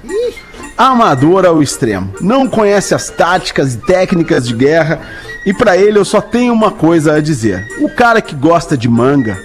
Amador 0.77 1.47
ao 1.47 1.63
extremo. 1.63 2.13
Não 2.21 2.49
conhece 2.49 2.95
as 2.95 3.09
táticas 3.09 3.75
e 3.75 3.79
técnicas 3.79 4.47
de 4.47 4.55
guerra. 4.55 5.01
E 5.47 5.53
pra 5.55 5.77
ele 5.77 5.99
eu 5.99 6.05
só 6.05 6.21
tenho 6.21 6.53
uma 6.53 6.71
coisa 6.71 7.15
a 7.15 7.21
dizer. 7.21 7.67
O 7.81 7.89
cara 7.89 8.21
que 8.21 8.35
gosta 8.35 8.77
de 8.77 8.89
manga 8.89 9.39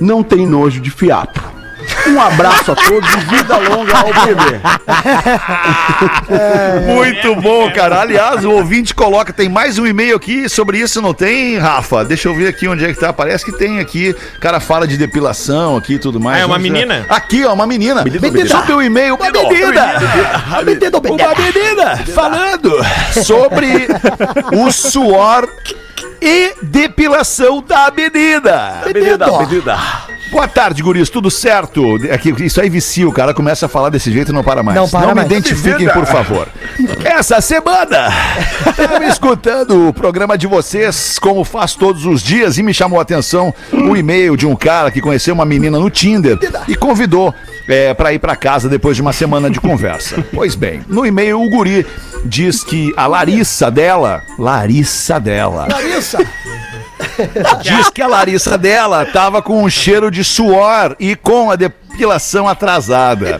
não 0.00 0.22
tem 0.22 0.46
nojo 0.46 0.80
de 0.80 0.90
fiapo. 0.90 1.55
Um 2.08 2.20
abraço 2.20 2.72
a 2.72 2.76
todos 2.76 3.08
e 3.14 3.16
vida 3.18 3.56
longa 3.56 3.98
ao 3.98 4.12
bebê. 4.26 4.60
Muito 6.86 7.34
bom, 7.36 7.70
cara. 7.72 8.00
Aliás, 8.00 8.44
o 8.44 8.50
ouvinte 8.50 8.94
coloca, 8.94 9.32
tem 9.32 9.48
mais 9.48 9.78
um 9.78 9.86
e-mail 9.86 10.16
aqui 10.16 10.48
sobre 10.48 10.78
isso, 10.78 11.00
não 11.02 11.12
tem, 11.12 11.58
Rafa? 11.58 12.04
Deixa 12.04 12.28
eu 12.28 12.34
ver 12.34 12.48
aqui 12.48 12.68
onde 12.68 12.84
é 12.84 12.92
que 12.92 12.98
tá. 13.00 13.12
Parece 13.12 13.44
que 13.44 13.52
tem 13.52 13.80
aqui. 13.80 14.14
O 14.36 14.40
cara 14.40 14.60
fala 14.60 14.86
de 14.86 14.96
depilação 14.96 15.76
aqui 15.76 15.94
e 15.94 15.98
tudo 15.98 16.20
mais. 16.20 16.38
Ah, 16.38 16.40
é 16.42 16.46
uma 16.46 16.56
Vamos 16.56 16.70
ver. 16.70 16.72
menina? 16.72 17.06
Aqui, 17.08 17.44
ó, 17.44 17.52
uma 17.54 17.66
menina. 17.66 18.04
Sobre 18.48 18.72
o 18.72 18.82
e-mail, 18.82 19.14
uma 19.16 19.30
menina. 19.30 19.86
Uma 20.48 20.62
menina 21.34 21.96
falando 22.14 22.72
sobre 23.24 23.88
o 24.52 24.70
suor 24.70 25.48
e 26.20 26.54
depilação 26.62 27.62
da 27.62 27.90
menina. 27.90 28.82
Menino. 28.86 29.18
Boa 30.30 30.48
tarde, 30.48 30.82
guris, 30.82 31.08
tudo 31.08 31.30
certo? 31.30 31.96
Aqui, 32.12 32.34
isso 32.44 32.60
aí 32.60 32.68
vicia, 32.68 33.08
o 33.08 33.12
cara 33.12 33.32
começa 33.32 33.66
a 33.66 33.68
falar 33.68 33.90
desse 33.90 34.10
jeito 34.10 34.32
e 34.32 34.34
não 34.34 34.42
para 34.42 34.62
mais. 34.62 34.76
Não 34.76 34.88
para 34.88 35.08
me 35.08 35.14
mais. 35.14 35.26
identifiquem, 35.26 35.88
por 35.88 36.04
favor. 36.04 36.48
Essa 37.04 37.40
semana, 37.40 38.08
estava 38.68 39.04
escutando 39.04 39.88
o 39.88 39.92
programa 39.92 40.36
de 40.36 40.46
vocês, 40.46 41.18
como 41.18 41.44
faz 41.44 41.74
todos 41.74 42.04
os 42.04 42.22
dias, 42.22 42.58
e 42.58 42.62
me 42.62 42.74
chamou 42.74 42.98
a 42.98 43.02
atenção 43.02 43.54
o 43.72 43.96
e-mail 43.96 44.36
de 44.36 44.46
um 44.46 44.56
cara 44.56 44.90
que 44.90 45.00
conheceu 45.00 45.34
uma 45.34 45.44
menina 45.44 45.78
no 45.78 45.88
Tinder 45.88 46.38
e 46.66 46.74
convidou 46.74 47.32
é, 47.68 47.94
para 47.94 48.12
ir 48.12 48.18
para 48.18 48.36
casa 48.36 48.68
depois 48.68 48.96
de 48.96 49.02
uma 49.02 49.12
semana 49.12 49.50
de 49.50 49.60
conversa. 49.60 50.24
Pois 50.36 50.54
bem, 50.54 50.82
no 50.86 51.06
e-mail 51.06 51.40
o 51.40 51.48
guri 51.48 51.86
diz 52.24 52.62
que 52.62 52.92
a 52.96 53.06
Larissa 53.06 53.70
dela, 53.70 54.22
Larissa 54.38 55.18
dela, 55.18 55.66
Larissa! 55.70 56.18
Diz 57.62 57.90
que 57.90 58.02
a 58.02 58.06
Larissa 58.06 58.56
dela 58.56 59.04
tava 59.06 59.42
com 59.42 59.62
um 59.62 59.70
cheiro 59.70 60.10
de 60.10 60.24
suor 60.24 60.96
e 60.98 61.14
com 61.14 61.50
a 61.50 61.56
depilação 61.56 62.48
atrasada. 62.48 63.38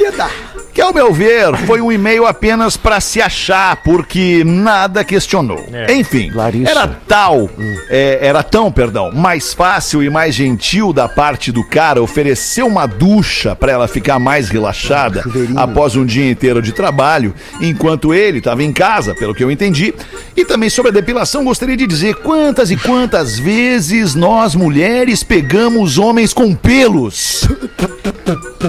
Que, 0.76 0.82
ao 0.82 0.92
meu 0.92 1.10
ver, 1.10 1.56
foi 1.64 1.80
um 1.80 1.90
e-mail 1.90 2.26
apenas 2.26 2.76
pra 2.76 3.00
se 3.00 3.22
achar, 3.22 3.76
porque 3.76 4.44
nada 4.44 5.02
questionou. 5.02 5.64
Enfim, 5.88 6.30
Larissa. 6.34 6.70
era 6.70 6.86
tal, 7.08 7.48
é, 7.88 8.18
era 8.20 8.42
tão, 8.42 8.70
perdão, 8.70 9.10
mais 9.10 9.54
fácil 9.54 10.02
e 10.02 10.10
mais 10.10 10.34
gentil 10.34 10.92
da 10.92 11.08
parte 11.08 11.50
do 11.50 11.64
cara 11.64 12.02
oferecer 12.02 12.62
uma 12.62 12.84
ducha 12.84 13.56
pra 13.56 13.72
ela 13.72 13.88
ficar 13.88 14.18
mais 14.18 14.50
relaxada 14.50 15.24
após 15.56 15.96
um 15.96 16.04
dia 16.04 16.30
inteiro 16.30 16.60
de 16.60 16.72
trabalho, 16.72 17.34
enquanto 17.58 18.12
ele 18.12 18.36
estava 18.36 18.62
em 18.62 18.70
casa, 18.70 19.14
pelo 19.14 19.34
que 19.34 19.42
eu 19.42 19.50
entendi. 19.50 19.94
E 20.36 20.44
também 20.44 20.68
sobre 20.68 20.90
a 20.90 20.94
depilação, 20.94 21.42
gostaria 21.42 21.78
de 21.78 21.86
dizer 21.86 22.16
quantas 22.16 22.70
e 22.70 22.76
quantas 22.76 23.38
vezes 23.38 24.14
nós 24.14 24.54
mulheres 24.54 25.22
pegamos 25.22 25.96
homens 25.96 26.34
com 26.34 26.54
pelos. 26.54 27.48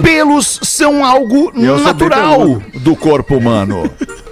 Pelos 0.02 0.60
são 0.62 1.04
algo 1.04 1.52
bem 1.52 1.92
natural 1.98 2.62
do 2.74 2.96
corpo 2.96 3.36
humano. 3.36 3.82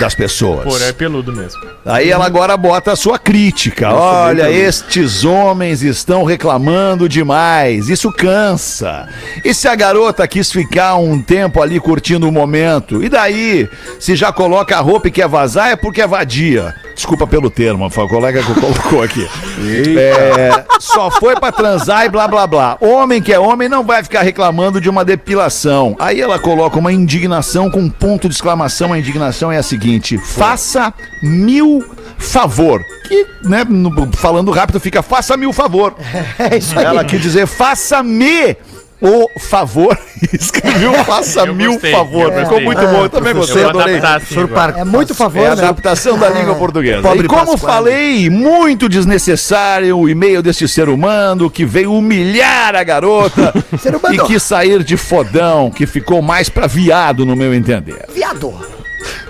Das 0.00 0.14
pessoas. 0.14 0.64
Porã 0.64 0.84
é 0.84 0.92
peludo 0.92 1.32
mesmo. 1.32 1.60
Aí 1.84 2.10
ela 2.10 2.26
agora 2.26 2.56
bota 2.56 2.92
a 2.92 2.96
sua 2.96 3.18
crítica. 3.18 3.94
Olha, 3.94 4.50
estes 4.50 5.24
homens 5.24 5.82
estão 5.82 6.24
reclamando 6.24 7.08
demais. 7.08 7.88
Isso 7.88 8.12
cansa. 8.12 9.08
E 9.44 9.54
se 9.54 9.68
a 9.68 9.74
garota 9.74 10.26
quis 10.28 10.52
ficar 10.52 10.96
um 10.96 11.22
tempo 11.22 11.62
ali 11.62 11.80
curtindo 11.80 12.28
o 12.28 12.32
momento? 12.32 13.02
E 13.02 13.08
daí? 13.08 13.68
Se 13.98 14.14
já 14.14 14.32
coloca 14.32 14.76
a 14.76 14.80
roupa 14.80 15.08
e 15.08 15.10
quer 15.10 15.28
vazar, 15.28 15.70
é 15.70 15.76
porque 15.76 16.02
é 16.02 16.06
vadia. 16.06 16.74
Desculpa 16.94 17.26
pelo 17.26 17.50
termo, 17.50 17.88
foi 17.90 18.04
o 18.04 18.08
colega 18.08 18.42
que 18.42 18.54
colocou 18.54 19.02
aqui. 19.02 19.26
É, 19.96 20.64
só 20.80 21.10
foi 21.10 21.36
pra 21.36 21.52
transar 21.52 22.04
e 22.06 22.08
blá 22.08 22.26
blá 22.26 22.46
blá. 22.46 22.76
Homem 22.80 23.22
que 23.22 23.32
é 23.32 23.38
homem 23.38 23.68
não 23.68 23.84
vai 23.84 24.02
ficar 24.02 24.22
reclamando 24.22 24.80
de 24.80 24.88
uma 24.90 25.04
depilação. 25.04 25.94
Aí 25.98 26.20
ela 26.20 26.38
coloca 26.38 26.78
uma 26.78 26.92
indignação 26.92 27.70
com 27.70 27.80
um 27.80 27.90
ponto 27.90 28.28
de 28.28 28.34
exclamação. 28.34 28.92
A 28.92 28.98
indignação 28.98 29.52
é 29.52 29.58
a 29.58 29.62
seguinte: 29.62 29.75
faça 30.18 30.92
mil 31.22 31.84
favor. 32.18 32.82
Que, 33.08 33.26
né, 33.44 33.64
no- 33.68 34.10
falando 34.12 34.50
rápido, 34.50 34.80
fica 34.80 35.02
faça 35.02 35.36
mil 35.36 35.52
favor. 35.52 35.94
É 36.38 36.56
isso 36.56 36.78
aí. 36.78 36.84
Ela 36.84 37.04
quis 37.04 37.20
dizer 37.20 37.46
faça-me 37.46 38.56
o 39.00 39.28
favor. 39.38 39.96
Escreveu 40.32 40.92
faça 41.04 41.40
Eu 41.40 41.54
mil 41.54 41.72
gostei, 41.72 41.92
favor. 41.92 42.32
eu 42.32 42.40
Ficou 42.40 42.60
muito 42.62 42.80
bom. 42.80 43.02
Eu 43.04 43.08
também 43.10 43.32
Eu 43.32 43.36
gostei, 43.36 43.62
vou 43.62 43.68
adorei. 43.70 43.98
assim. 43.98 44.34
É 44.80 44.84
muito 44.84 45.14
favor, 45.14 45.42
É 45.42 45.46
a 45.48 45.54
né? 45.54 45.62
adaptação 45.64 46.18
da 46.18 46.30
língua 46.30 46.54
portuguesa. 46.54 47.02
Pobre 47.02 47.26
e 47.26 47.28
como 47.28 47.52
Pasquale. 47.52 47.60
falei, 47.90 48.30
muito 48.30 48.88
desnecessário 48.88 49.98
o 49.98 50.08
e-mail 50.08 50.42
deste 50.42 50.66
ser 50.66 50.88
humano 50.88 51.50
que 51.50 51.64
veio 51.66 51.92
humilhar 51.92 52.74
a 52.74 52.82
garota 52.82 53.52
e 54.12 54.18
quis 54.26 54.42
sair 54.42 54.82
de 54.82 54.96
fodão, 54.96 55.70
que 55.70 55.86
ficou 55.86 56.22
mais 56.22 56.48
pra 56.48 56.66
viado, 56.66 57.26
no 57.26 57.36
meu 57.36 57.52
entender. 57.54 58.02
Viado! 58.14 58.54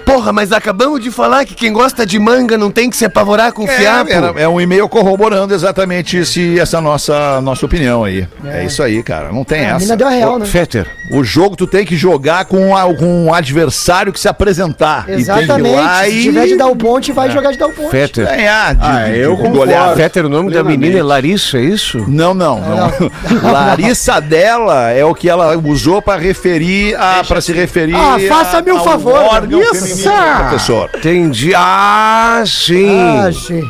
Porra, 0.06 0.32
mas 0.32 0.52
acabamos 0.52 1.00
de 1.02 1.10
falar 1.10 1.44
que 1.44 1.54
quem 1.54 1.72
gosta 1.72 2.06
de 2.06 2.16
manga 2.18 2.56
não 2.56 2.70
tem 2.70 2.88
que 2.88 2.96
se 2.96 3.04
apavorar 3.04 3.52
com 3.52 3.66
fiapo. 3.66 4.10
É, 4.10 4.14
era- 4.14 4.32
é 4.36 4.48
um 4.48 4.60
e-mail 4.60 4.88
corroborando 4.88 5.52
exatamente 5.52 6.16
esse, 6.16 6.58
essa 6.58 6.80
nossa, 6.80 7.40
nossa 7.40 7.66
opinião 7.66 8.04
aí. 8.04 8.26
É. 8.44 8.64
isso 8.64 8.82
aí, 8.82 9.02
cara. 9.02 9.32
Não 9.32 9.42
tem 9.44 9.66
A 9.66 9.70
essa. 9.70 9.78
mina 9.80 9.96
deu 9.96 10.06
a 10.06 10.10
real, 10.10 10.38
né? 10.38 10.46
Fetter, 10.46 10.86
O 11.12 11.22
jogo 11.24 11.56
tu 11.56 11.66
tem 11.66 11.84
que 11.84 11.96
jogar 11.96 12.44
com, 12.44 12.76
a- 12.76 12.94
com 12.94 13.26
um 13.26 13.34
adversário 13.34 14.12
que 14.12 14.20
se 14.20 14.28
apresentar. 14.28 15.04
E 15.08 15.16
tem 15.16 15.24
que 15.24 15.30
ir 15.30 15.34
lá 15.34 15.42
Exatamente. 15.42 16.10
Se 16.12 16.16
e 16.18 16.22
tiver 16.22 16.46
de 16.46 16.56
dar 16.56 16.66
o 16.68 16.76
ponte, 16.76 17.10
vai 17.12 17.28
jogar 17.30 17.50
de 17.50 17.58
dar 17.58 17.66
o 17.66 17.72
ponte. 17.72 17.90
Fetter. 17.90 18.26
ganhar. 18.26 18.76
Ah, 18.80 19.08
eu 19.10 19.36
concordo. 19.36 19.72
Fetter, 19.96 20.24
o 20.26 20.28
nome 20.28 20.52
da 20.52 20.62
menina 20.62 20.98
é 20.98 21.02
Larissa, 21.02 21.58
é 21.58 21.62
isso? 21.62 22.04
Não, 22.08 22.32
não, 22.32 22.60
não. 22.60 22.92
Larissa 23.50 24.20
dela 24.20 24.90
é 24.90 25.04
o 25.04 25.14
que 25.14 25.28
ela 25.28 25.56
usou 25.58 26.00
para 26.00 26.20
referir 26.20 26.94
a 26.96 27.24
para 27.26 27.40
se 27.40 27.52
referir 27.52 27.96
Ah, 27.96 28.16
faça-me 28.28 28.70
um 28.72 28.84
favor. 28.84 29.14
órgão 29.14 29.60
Isso. 29.60 29.95
Do 30.04 30.38
professor. 30.48 30.90
Entendi. 30.96 31.52
Ah, 31.54 32.42
sim. 32.46 32.98
Ah, 33.00 33.30
sim. 33.32 33.62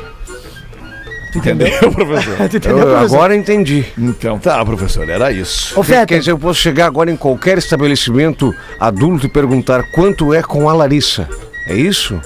Entendeu, 1.35 1.69
professor? 1.93 2.41
Entendeu, 2.47 2.79
Eu 2.79 2.87
professor? 2.87 3.17
agora 3.17 3.37
entendi. 3.37 3.85
Então 3.99 4.39
tá, 4.39 4.65
professor, 4.65 5.07
era 5.09 5.31
isso. 5.31 5.79
Ô, 5.79 5.85
Quer 5.85 6.01
Fetter, 6.01 6.19
dizer, 6.21 6.31
eu 6.31 6.39
posso 6.39 6.59
chegar 6.61 6.87
agora 6.87 7.11
em 7.11 7.17
qualquer 7.17 7.59
estabelecimento 7.59 8.55
adulto 8.81 9.27
e 9.27 9.29
perguntar 9.29 9.83
quanto 9.93 10.33
é 10.33 10.43
com 10.43 10.69
a 10.69 10.73
Larissa. 10.73 11.29
É 11.69 11.75
isso? 11.75 12.19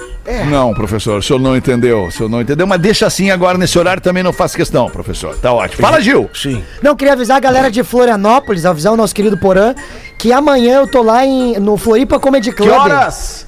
Não, 0.49 0.71
professor, 0.73 1.17
o 1.17 1.21
senhor 1.21 1.39
não 1.39 1.57
entendeu. 1.57 2.05
O 2.05 2.11
senhor 2.11 2.29
não 2.29 2.39
entendeu, 2.39 2.65
mas 2.67 2.79
deixa 2.79 3.07
assim 3.07 3.31
agora 3.31 3.57
nesse 3.57 3.77
horário 3.77 4.01
também 4.01 4.21
não 4.23 4.31
faço 4.31 4.55
questão, 4.55 4.87
professor. 4.89 5.35
Tá 5.35 5.51
ótimo. 5.51 5.81
Fala, 5.81 5.99
Gil. 5.99 6.29
Sim. 6.33 6.63
não, 6.81 6.95
queria 6.95 7.13
avisar 7.13 7.35
a 7.37 7.39
galera 7.39 7.69
de 7.71 7.83
Florianópolis, 7.83 8.65
avisar 8.65 8.93
o 8.93 8.95
nosso 8.95 9.13
querido 9.15 9.35
Porã, 9.37 9.73
que 10.21 10.31
amanhã 10.31 10.75
eu 10.75 10.87
tô 10.87 11.01
lá 11.01 11.25
em, 11.25 11.57
no 11.59 11.75
Floripa 11.77 12.19
Comedy 12.19 12.51
Club. 12.51 12.69
Que 12.69 12.75
horas? 12.75 13.47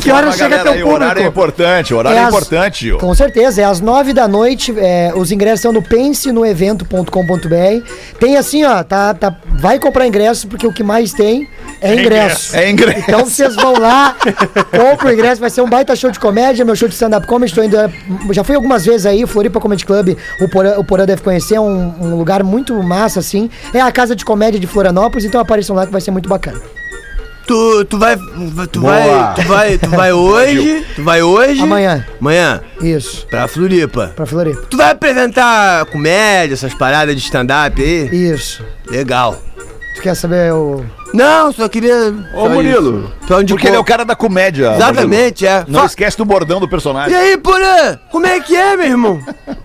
Que 0.00 0.10
horas 0.10 0.34
chega 0.34 0.56
Galera, 0.56 0.62
teu 0.64 0.72
aí, 0.72 0.82
O 0.82 0.88
horário 0.88 1.20
é 1.20 1.24
público? 1.24 1.28
importante, 1.28 1.92
o 1.92 1.98
horário 1.98 2.18
é, 2.18 2.22
É 2.22 2.28
importante, 2.28 2.80
Gil. 2.80 2.96
Com 2.98 3.14
certeza, 3.14 3.60
é 3.60 3.64
às 3.66 3.80
nove 3.82 4.14
da 4.14 4.26
noite. 4.26 4.74
é, 4.78 5.12
os 5.14 5.30
ingressos 5.30 5.60
são 5.60 5.72
no 5.72 5.82
pensenoevento.com.br. 5.82 7.86
Tem 8.18 8.38
assim, 8.38 8.64
ó, 8.64 8.82
tá, 8.82 9.12
tá, 9.12 9.36
vai 9.60 9.78
comprar 9.78 10.06
ingresso, 10.06 10.48
porque 10.48 10.66
o 10.66 10.72
que 10.72 10.82
mais 10.82 11.12
tem 11.12 11.46
é 11.82 11.94
ingresso. 11.94 12.56
É 12.56 12.70
ingresso. 12.70 13.00
Então 13.06 13.24
vocês 13.26 13.54
vão 13.54 13.78
lá, 13.78 14.16
compram 14.70 15.10
o 15.10 15.12
ingresso, 15.12 15.38
vai 15.40 15.50
ser 15.50 15.60
um 15.60 15.68
baita 15.68 15.94
show 15.94 16.10
de 16.10 16.18
comédia, 16.18 16.64
meu 16.64 16.74
show 16.76 16.88
de 16.88 16.94
stand-up 16.94 17.26
comedy, 17.26 17.54
tô 17.54 17.62
indo, 17.62 17.76
é, 17.78 17.90
já 18.30 18.42
fui 18.42 18.54
algumas 18.54 18.86
vezes 18.86 19.04
aí, 19.04 19.26
Floripa 19.26 19.60
Comedy 19.60 19.84
Club, 19.84 20.16
o 20.40 20.48
Porã, 20.48 20.78
o 20.78 20.84
Porã 20.84 21.04
deve 21.04 21.20
conhecer, 21.22 21.56
é 21.56 21.60
um, 21.60 21.89
um 22.00 22.16
lugar 22.16 22.42
muito 22.44 22.74
massa, 22.82 23.20
assim. 23.20 23.50
É 23.74 23.80
a 23.80 23.90
casa 23.92 24.14
de 24.14 24.24
comédia 24.24 24.60
de 24.60 24.66
Florianópolis, 24.66 25.24
então 25.24 25.40
apareçam 25.40 25.74
lá 25.74 25.86
que 25.86 25.92
vai 25.92 26.00
ser 26.00 26.10
muito 26.10 26.28
bacana. 26.28 26.60
Tu, 27.46 27.84
tu 27.86 27.98
vai. 27.98 28.16
Tu 28.70 28.80
Boa. 28.80 28.92
vai. 28.92 29.34
Tu 29.34 29.42
vai. 29.48 29.78
Tu 29.78 29.88
vai 29.90 30.12
hoje. 30.14 30.86
Tu 30.94 31.02
vai 31.02 31.22
hoje. 31.22 31.60
Amanhã. 31.62 32.06
Amanhã. 32.20 32.60
Isso, 32.80 33.26
Pra 33.28 33.48
Floripa. 33.48 34.12
pra 34.14 34.24
Floripa. 34.24 34.62
Tu 34.70 34.76
vai 34.76 34.90
apresentar 34.92 35.84
comédia, 35.86 36.54
essas 36.54 36.72
paradas 36.74 37.16
de 37.16 37.20
stand-up 37.22 37.82
aí? 37.82 38.08
Isso. 38.32 38.64
Legal. 38.88 39.36
Tu 39.96 40.02
quer 40.02 40.14
saber 40.14 40.52
o... 40.52 40.84
Não, 41.12 41.50
só 41.52 41.68
queria. 41.68 42.14
Ô, 42.34 42.48
Murilo. 42.48 43.12
Só 43.26 43.38
onde 43.38 43.52
Porque 43.52 43.66
ele 43.66 43.74
é 43.74 43.80
o 43.80 43.84
cara 43.84 44.04
da 44.04 44.14
comédia. 44.14 44.72
Exatamente, 44.76 45.44
é. 45.44 45.64
Não 45.66 45.80
Fa- 45.80 45.86
esquece 45.86 46.16
do 46.16 46.24
bordão 46.24 46.60
do 46.60 46.68
personagem. 46.68 47.12
E 47.12 47.16
aí, 47.16 47.36
Porã? 47.36 47.98
Como 48.12 48.24
é 48.26 48.38
que 48.38 48.54
é, 48.54 48.76
meu 48.76 48.86
irmão? 48.86 49.20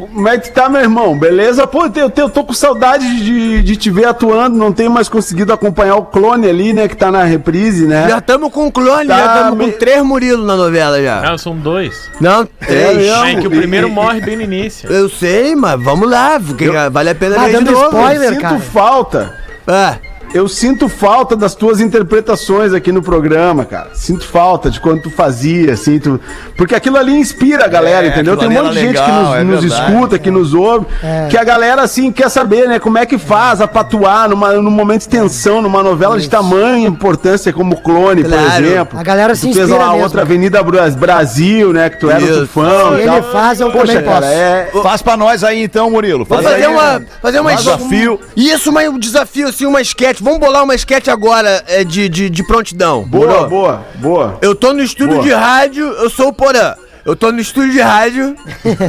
Como 0.00 0.28
é 0.28 0.38
que 0.38 0.50
tá, 0.50 0.68
meu 0.68 0.80
irmão? 0.80 1.18
Beleza? 1.18 1.66
Pô, 1.66 1.86
eu, 1.94 2.12
eu 2.16 2.28
tô 2.30 2.44
com 2.44 2.52
saudade 2.52 3.04
de, 3.24 3.62
de 3.62 3.76
te 3.76 3.90
ver 3.90 4.06
atuando, 4.06 4.56
não 4.56 4.72
tenho 4.72 4.90
mais 4.90 5.08
conseguido 5.08 5.52
acompanhar 5.52 5.96
o 5.96 6.04
clone 6.06 6.48
ali, 6.48 6.72
né, 6.72 6.86
que 6.88 6.96
tá 6.96 7.10
na 7.10 7.24
reprise, 7.24 7.86
né? 7.86 8.08
Já 8.08 8.18
estamos 8.18 8.52
com 8.52 8.70
clone, 8.70 9.08
Tá 9.08 9.18
já 9.18 9.26
estamos 9.26 9.58
me- 9.58 9.72
com 9.72 9.78
três 9.78 10.02
Murilo 10.02 10.44
na 10.46 10.56
novela 10.56 11.02
já. 11.02 11.20
Não, 11.22 11.38
são 11.38 11.56
dois. 11.56 12.10
Não, 12.20 12.44
três. 12.46 12.96
mesmo? 12.96 13.24
É 13.24 13.34
que 13.36 13.46
o 13.46 13.50
primeiro 13.50 13.88
morre 13.88 14.20
bem 14.20 14.36
no 14.36 14.42
início. 14.42 14.90
Eu 14.90 15.08
sei, 15.08 15.54
mas 15.56 15.82
vamos 15.82 16.08
lá, 16.08 16.38
porque 16.38 16.68
vale 16.90 17.10
a 17.10 17.14
pena 17.14 17.36
Ah, 17.40 17.46
ver 17.48 17.58
de 17.64 17.70
novo. 17.70 17.84
spoiler. 17.86 18.28
sinto 18.30 18.40
cara. 18.40 18.60
falta. 18.60 19.34
Ah, 19.66 19.96
Eu 20.34 20.46
sinto 20.46 20.88
falta 20.88 21.34
das 21.34 21.54
tuas 21.54 21.80
interpretações 21.80 22.74
aqui 22.74 22.92
no 22.92 23.02
programa, 23.02 23.64
cara. 23.64 23.90
Sinto 23.94 24.26
falta 24.26 24.70
de 24.70 24.78
quando 24.80 25.02
tu 25.02 25.10
fazia, 25.10 25.72
assim, 25.72 25.98
tu... 25.98 26.20
porque 26.56 26.74
aquilo 26.74 26.96
ali 26.98 27.12
inspira 27.18 27.64
a 27.64 27.68
galera, 27.68 28.06
É, 28.06 28.10
entendeu? 28.10 28.36
Tem 28.36 28.48
um 28.48 28.52
monte 28.52 28.74
de 28.74 28.80
gente 28.80 29.00
que 29.02 29.10
nos, 29.10 29.34
é 29.36 29.42
nos 29.44 29.64
escuta, 29.64 30.18
que 30.18 30.30
nos 30.30 30.52
ouve, 30.54 30.86
É. 31.02 31.28
que 31.30 31.36
a 31.38 31.44
galera, 31.44 31.82
assim, 31.82 32.12
quer 32.12 32.28
saber, 32.28 32.68
né, 32.68 32.78
como 32.78 32.98
é 32.98 33.06
que 33.06 33.16
faz 33.16 33.60
a 33.62 33.66
patuar 33.66 34.28
numa, 34.28 34.52
num 34.52 34.70
momento 34.70 35.00
de 35.02 35.08
tensão, 35.08 35.62
numa 35.62 35.82
novela 35.82 36.18
de 36.18 36.28
tamanha 36.28 36.86
importância 36.86 37.52
como 37.52 37.76
Clone, 37.80 38.22
por 38.22 38.30
Claro. 38.32 38.64
exemplo. 38.64 38.98
A 38.98 39.02
galera 39.02 39.32
Tu 39.32 39.36
se 39.36 39.42
fez 39.52 39.56
inspira 39.58 39.78
lá 39.78 39.88
mesmo. 39.92 40.02
outra 40.04 40.22
Avenida 40.22 40.62
Bra- 40.62 40.90
Brasil, 40.90 41.72
né, 41.72 41.88
que 41.88 42.00
tu 42.00 42.10
era 42.10 42.20
o 42.22 42.28
Isso. 42.28 42.40
tufão 42.42 42.98
e 42.98 43.02
Ele 43.02 43.06
tal. 43.06 43.22
faz, 43.32 43.60
eu 43.60 43.70
Poxa, 43.70 43.86
também 43.86 44.04
cara, 44.04 44.20
posso. 44.20 44.32
é... 44.32 44.68
Faz 44.82 45.02
pra 45.02 45.16
nós 45.16 45.42
aí 45.42 45.62
então, 45.62 45.90
Murilo. 45.90 46.24
Vou 46.24 46.36
Faz 46.38 46.42
fazer 46.52 46.66
aí, 46.66 46.72
uma. 46.72 46.98
né? 46.98 47.06
Fazer 47.22 47.40
uma 47.40 47.52
Um 47.52 47.56
desafio. 47.56 48.20
Isso, 48.36 48.70
mas 48.70 48.88
um 48.88 48.98
desafio, 48.98 49.48
assim, 49.48 49.64
uma 49.66 49.80
esquete. 49.80 50.17
Vamos 50.20 50.38
bolar 50.38 50.64
uma 50.64 50.74
esquete 50.74 51.10
agora 51.10 51.62
é, 51.66 51.84
de, 51.84 52.08
de, 52.08 52.28
de 52.30 52.42
prontidão. 52.46 53.02
Boa, 53.04 53.48
boa, 53.48 53.86
boa. 53.96 54.38
Eu 54.42 54.54
tô 54.54 54.72
no 54.72 54.82
estúdio 54.82 55.14
Boa. 55.14 55.22
de 55.24 55.32
rádio, 55.32 55.86
eu 55.86 56.10
sou 56.10 56.28
o 56.28 56.32
Porã. 56.32 56.74
Eu 57.04 57.16
tô 57.16 57.32
no 57.32 57.40
estúdio 57.40 57.72
de 57.72 57.80
rádio, 57.80 58.36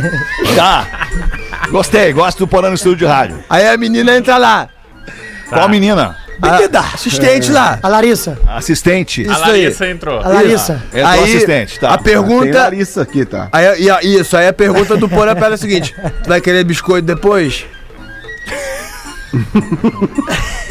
Tá. 0.55 0.85
Gostei, 1.69 2.11
gosto 2.11 2.39
do 2.39 2.47
Porã 2.47 2.67
no 2.69 2.75
estúdio 2.75 2.97
de 2.97 3.05
rádio. 3.05 3.43
aí 3.49 3.67
a 3.67 3.77
menina 3.77 4.15
entra 4.15 4.37
lá. 4.37 4.67
Qual 5.47 5.69
menina? 5.69 6.15
A 6.41 6.79
assistente 6.93 7.51
lá. 7.51 7.79
A 7.83 7.87
Larissa. 7.89 8.37
Assistente. 8.47 9.27
A 9.27 9.33
Isso 9.33 9.43
aí. 9.43 9.63
Larissa 9.63 9.87
entrou. 9.89 10.19
A 10.19 10.27
Larissa. 10.29 10.81
É 10.93 11.01
tua 11.01 11.09
Aí, 11.11 11.23
assistente, 11.23 11.79
tá. 11.79 11.89
A 11.89 11.97
Tem 11.97 12.03
pergunta. 12.13 12.57
Larissa 12.61 13.01
aqui, 13.01 13.25
tá? 13.25 13.49
Aí, 13.51 13.81
e 13.83 13.89
a- 13.89 14.01
isso, 14.01 14.37
aí 14.37 14.47
a 14.47 14.53
pergunta 14.53 14.95
do 14.95 15.09
Porã 15.09 15.33
é 15.33 15.45
a 15.45 15.57
seguinte: 15.57 15.93
Tu 16.23 16.29
vai 16.29 16.39
querer 16.39 16.63
biscoito 16.63 17.05
depois? 17.05 17.65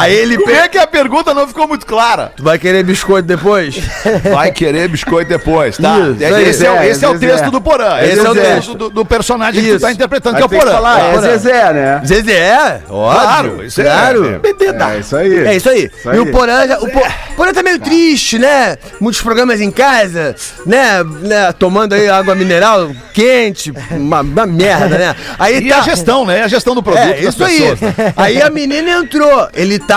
aí 0.00 0.14
ele 0.14 0.36
Como 0.36 0.48
pega. 0.48 0.64
é 0.64 0.68
que 0.68 0.78
a 0.78 0.86
pergunta 0.86 1.32
não 1.34 1.46
ficou 1.46 1.66
muito 1.68 1.86
clara? 1.86 2.32
Tu 2.36 2.42
vai 2.42 2.58
querer 2.58 2.82
biscoito 2.84 3.26
depois? 3.28 3.76
Vai 4.30 4.50
querer 4.52 4.88
biscoito 4.88 5.28
depois, 5.28 5.76
tá? 5.76 5.98
Isso, 5.98 6.22
É- 6.24 6.42
esse, 6.42 6.64
é, 6.66 6.70
o- 6.70 6.74
Zezé, 6.74 6.88
esse 6.90 7.04
é 7.04 7.08
o 7.08 7.12
Zezé. 7.18 7.26
texto 7.32 7.50
do 7.50 7.60
Porã. 7.60 7.98
Esse, 8.00 8.12
Esse 8.12 8.20
é 8.20 8.22
o 8.22 8.26
é 8.26 8.30
o 8.30 8.34
texto 8.34 8.74
do, 8.74 8.90
do 8.90 9.04
personagem 9.04 9.60
que 9.62 9.68
tu 9.68 9.74
Isso. 9.76 9.84
tá 9.84 9.92
interpretando, 9.92 10.32
que 10.36 10.38
Aí 10.38 10.42
é 10.42 10.46
o 10.46 10.48
Porã. 10.60 10.70
falar, 10.72 11.00
é 11.00 11.12
Porã. 11.12 11.20
Zezé, 11.22 11.72
né? 11.72 12.02
Zezé? 12.04 12.80
Óbvio. 12.88 13.20
Claro, 13.20 13.64
isso 13.64 13.80
é- 13.80 13.84
claro. 13.84 14.40
é- 14.42 14.94
É 14.94 14.98
isso 15.00 15.16
aí. 15.16 15.46
É 15.46 15.56
isso 15.56 15.68
aí. 15.68 15.90
aí. 16.06 16.16
E 16.16 16.20
o 16.20 16.30
Porã, 16.30 16.66
já- 16.66 16.78
o 16.78 16.88
Po- 16.90 17.06
Porã 17.36 17.52
tá 17.52 17.62
meio 17.62 17.78
triste, 17.78 18.38
né? 18.38 18.76
Muitos 19.00 19.20
programas 19.22 19.60
em 19.60 19.70
casa, 19.70 20.34
né? 20.66 21.02
né? 21.22 21.52
Tomando 21.58 21.94
aí 21.94 22.08
água 22.08 22.34
mineral 22.34 22.90
quente, 23.12 23.72
uma, 23.90 24.20
uma 24.20 24.46
merda, 24.46 24.98
né? 24.98 25.16
Aí 25.38 25.58
E 25.58 25.68
tá. 25.68 25.78
a 25.78 25.82
gestão, 25.82 26.24
né? 26.24 26.42
A 26.42 26.48
gestão 26.48 26.74
do 26.74 26.82
produto 26.82 27.02
É, 27.02 27.22
das 27.22 27.34
isso 27.34 27.44
aí. 27.44 27.58
pessoas. 27.60 27.80
né? 27.80 28.14
Aí 28.16 28.40
a 28.42 28.50
menina 28.50 28.90
entrou. 28.90 29.48
Ele 29.54 29.78
tá 29.78 29.89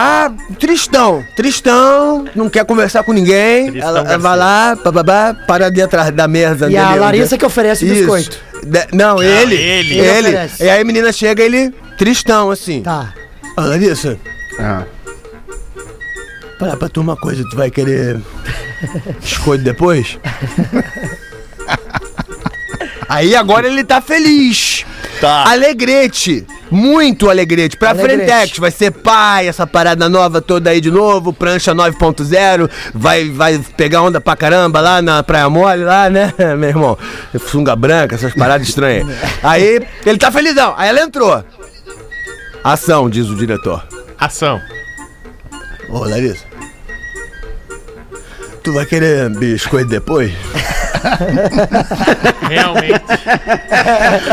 tristão. 0.60 1.24
Tristão, 1.36 2.26
não 2.36 2.50
quer 2.50 2.66
conversar 2.66 3.04
com 3.04 3.14
ninguém. 3.14 3.72
Tristão 3.72 3.89
ela, 3.89 4.00
ela 4.00 4.18
vai 4.18 4.38
lá, 4.38 4.76
bababá, 4.76 5.34
para 5.48 5.66
ali 5.68 5.82
atrás 5.82 6.12
da 6.12 6.28
mesa 6.28 6.70
E 6.70 6.78
a 6.78 6.96
Larissa 6.96 7.38
que 7.38 7.46
oferece 7.46 7.84
o 7.86 7.88
Isso. 7.88 7.96
biscoito. 8.00 8.38
De- 8.64 8.88
não, 8.96 9.22
ele. 9.22 9.56
ele. 9.56 9.98
Ele 10.00 10.28
Ele. 10.30 10.50
E 10.60 10.70
aí 10.70 10.82
a 10.82 10.86
menina 10.86 11.12
chega, 11.12 11.44
ele 11.44 11.74
tristão, 11.98 12.50
assim. 12.52 12.82
Tá. 12.82 13.14
Ô, 13.58 13.62
Larissa, 13.62 14.18
Ah. 14.60 14.84
Fala 16.60 16.78
pra 16.78 16.88
tu 16.88 17.02
uma 17.02 17.18
coisa, 17.18 17.44
tu 17.50 17.56
vai 17.58 17.70
querer 17.70 18.22
biscoito 19.22 19.64
depois? 19.64 20.18
Aí 23.10 23.36
agora 23.36 23.68
ele 23.68 23.84
tá 23.84 24.02
feliz. 24.02 24.86
Tá. 25.24 25.45
Alegrete. 25.49 26.45
Muito 26.69 27.30
alegrete. 27.30 27.78
Pra 27.78 27.91
Alegrete. 27.91 28.26
Frentex. 28.26 28.57
Vai 28.57 28.71
ser 28.71 28.91
pai, 28.91 29.47
essa 29.47 29.65
parada 29.65 30.09
nova 30.09 30.41
toda 30.41 30.69
aí 30.69 30.82
de 30.82 30.91
novo. 30.91 31.32
Prancha 31.32 31.74
9.0. 31.74 32.69
Vai, 32.93 33.30
vai 33.30 33.57
pegar 33.78 34.01
onda 34.01 34.19
pra 34.19 34.36
caramba 34.36 34.82
lá 34.82 35.01
na 35.01 35.24
Praia 35.24 35.49
Mole, 35.49 35.86
lá, 35.86 36.09
né, 36.09 36.34
meu 36.59 36.67
irmão? 36.67 36.97
Sunga 37.47 37.74
branca, 37.74 38.15
essas 38.15 38.34
paradas 38.34 38.67
estranhas. 38.67 39.07
Aí 39.41 39.88
ele 40.05 40.17
tá 40.17 40.30
felizão. 40.30 40.74
Aí 40.76 40.89
ela 40.89 40.99
entrou. 40.99 41.41
Ação, 42.61 43.09
diz 43.09 43.30
o 43.30 43.36
diretor. 43.36 43.82
Ação. 44.19 44.59
Ô, 45.88 45.99
Larissa. 45.99 46.43
Tu 48.61 48.74
vai 48.74 48.86
querer 48.86 49.30
biscoito 49.30 49.88
depois? 49.89 50.34
Realmente. 52.49 53.01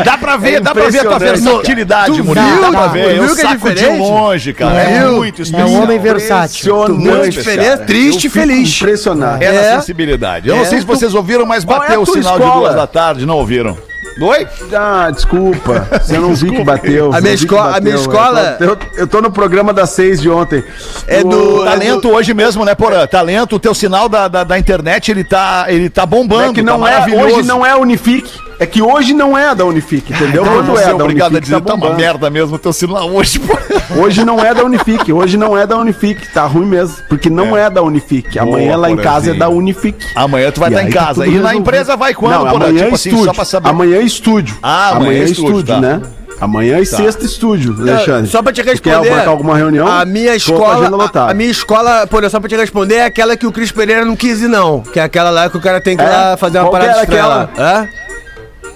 Dá 0.05 0.19
pra 0.19 0.37
ver, 0.37 0.61
dá 0.61 0.73
pra 0.75 0.89
ver 0.89 0.99
a 1.01 1.03
tua 1.03 1.15
impressionante. 1.17 1.51
versatilidade, 1.55 2.17
Tu 2.17 2.25
Murilo. 2.25 2.47
viu? 2.47 2.61
Dá 2.63 2.71
pra 2.71 2.87
ver. 2.89 3.17
Eu 3.17 3.25
viu 3.25 3.35
que 3.35 3.41
é 3.41 3.45
saco 3.45 3.69
de 3.69 3.75
diferente? 3.75 3.99
longe, 4.01 4.53
cara. 4.53 4.79
É 4.81 5.01
Viu? 5.01 5.17
muito 5.17 5.41
É 5.41 5.45
especial. 5.45 5.69
um 5.69 5.83
homem 5.83 5.99
versátil. 5.99 6.83
Impressionante, 6.85 7.31
diferença, 7.31 7.71
cara. 7.77 7.87
triste 7.87 8.25
e 8.25 8.27
Eu 8.27 8.31
feliz. 8.31 8.77
Impressionado. 8.77 9.43
É, 9.43 9.53
na 9.53 9.61
É. 9.61 9.75
sensibilidade. 9.77 10.49
Eu 10.49 10.57
não 10.57 10.63
É. 10.63 10.67
sei 10.67 10.81
se 10.81 10.87
vocês 10.87 11.15
ouviram, 11.15 11.47
mas 11.47 11.63
é 11.65 11.67
bateu 11.67 12.03
o 12.03 12.07
sinal 12.07 12.39
de 12.39 12.45
escola? 12.45 12.61
duas 12.61 12.75
da 12.75 12.87
tarde, 12.87 13.27
não 13.27 13.37
ouviram. 13.37 13.77
Oi? 14.21 14.47
Ah, 14.75 15.11
desculpa. 15.11 15.87
Você 16.03 16.19
não 16.19 16.35
vi 16.35 16.51
que 16.51 16.63
bateu. 16.65 17.07
A 17.13 17.21
minha 17.21 17.37
que 17.37 17.45
escola- 17.45 17.77
a 17.77 17.81
minha 17.81 17.97
bateu. 17.97 18.01
escola- 18.13 18.57
Eu 18.61 18.77
tô, 18.77 18.87
eu 18.97 19.07
tô 19.07 19.21
no 19.23 19.31
programa 19.31 19.73
das 19.73 19.91
seis 19.91 20.21
de 20.21 20.29
ontem. 20.29 20.63
É 21.07 21.23
do- 21.23 21.61
O- 21.61 21.65
Talento 21.65 22.09
hoje 22.11 22.35
mesmo, 22.35 22.65
né, 22.65 22.75
Porã? 22.75 23.07
Talento, 23.07 23.57
o 23.57 23.61
teu 23.61 23.75
sinal 23.75 24.09
da, 24.09 24.29
da, 24.29 24.45
da 24.45 24.59
internet, 24.59 25.11
ele 25.11 25.25
tá, 25.25 25.67
ele 25.69 25.89
tá 25.89 26.05
bombando, 26.05 26.51
É 26.51 26.55
que 26.55 26.63
tá 26.63 26.67
não 26.73 26.87
é, 26.87 26.91
maravilhoso. 26.91 27.37
hoje 27.39 27.49
não 27.49 27.65
é 27.65 27.75
Unifique. 27.77 28.39
É 28.61 28.67
que 28.67 28.83
hoje 28.83 29.15
não 29.15 29.37
é 29.39 29.55
da 29.55 29.65
Unifique, 29.65 30.13
entendeu? 30.13 30.43
Então, 30.43 30.55
Quando 30.55 30.67
você 30.67 30.83
é 30.85 30.85
é 30.85 30.89
da 30.89 30.95
obrigado 31.03 31.29
a 31.29 31.37
Unifique, 31.39 31.41
dizer, 31.51 31.61
tá 31.63 31.73
uma 31.75 31.81
bombando. 31.81 31.97
merda 31.97 32.29
mesmo 32.29 32.57
o 32.57 32.59
teu 32.59 32.73
sinal 32.75 33.09
hoje, 33.11 33.39
pô. 33.41 33.57
Hoje 34.03 34.23
não 34.23 34.39
é 34.39 34.53
da 34.55 34.63
Unifique, 34.63 35.11
hoje 35.13 35.39
não 35.39 35.57
é 35.57 35.67
da 35.67 35.79
Unifique, 35.79 36.31
tá 36.33 36.45
ruim 36.45 36.67
mesmo. 36.67 36.97
Porque 37.09 37.31
não 37.31 37.57
é, 37.57 37.71
da 37.71 37.83
Unifique. 37.83 38.39
Amanhã 38.39 38.77
lá 38.77 38.91
em 38.91 38.97
casa 38.99 39.31
é 39.31 39.35
da 39.35 39.49
Unifique. 39.49 40.07
Amanhã 40.15 40.51
tu 40.53 40.61
vai 40.61 40.69
estar 40.69 40.83
em 40.83 40.87
aí 40.89 40.93
tá 40.93 41.07
casa. 41.07 41.27
E 41.27 41.39
na 41.39 41.55
empresa 41.55 41.97
vai 41.97 42.13
quando, 42.13 42.33
Não, 42.33 42.51
Porã? 42.51 42.67
amanhã 42.67 42.83
Tipo 42.83 42.91
é 42.91 42.95
assim, 42.95 43.09
estúdio. 43.09 43.25
só 43.25 43.33
pra 43.33 43.45
saber. 43.47 43.69
Amanhã 43.71 43.97
é 43.97 44.03
estúdio. 44.03 44.57
Ah, 44.63 44.91
amanhã 44.97 45.23
é 45.23 45.25
estúdio, 45.25 45.63
tá. 45.65 45.81
né? 45.81 46.03
Amanhã 46.39 46.79
é 46.79 46.85
sexta 46.85 47.25
estúdio, 47.25 47.75
Alexandre. 47.81 48.31
Só 48.31 48.43
pra 48.43 48.53
te 48.53 48.61
Tu 48.63 48.65
Quer 48.65 48.71
responder. 48.91 49.11
marcar 49.11 49.31
alguma 49.31 49.57
reunião? 49.57 49.87
A 49.87 50.05
minha 50.05 50.33
a 50.33 50.37
escola. 50.37 51.11
A, 51.15 51.31
a 51.31 51.35
minha 51.35 51.51
escola, 51.51 52.07
por 52.07 52.29
só 52.31 52.39
pra 52.41 52.49
te 52.49 52.57
responder, 52.57 52.97
é 52.97 53.05
aquela 53.07 53.37
que 53.37 53.47
o 53.47 53.53
Cris 53.53 53.73
Pereira 53.73 54.05
não 54.05 54.17
quis 54.17 54.41
ir, 54.43 54.49
não. 54.49 54.81
Que 54.81 55.01
é 55.01 55.03
aquela 55.03 55.31
lá 55.31 55.49
que 55.49 55.57
o 55.57 55.61
cara 55.61 55.81
tem 55.81 55.97
que 55.97 56.03
ir 56.03 56.07
É? 56.07 56.11
lá 56.11 56.37
fazer 56.37 56.59
uma 56.59 56.65
Qual 56.65 56.73
parada 56.73 56.93
era 56.93 57.03
aquela? 57.03 57.51
Hã? 57.59 57.89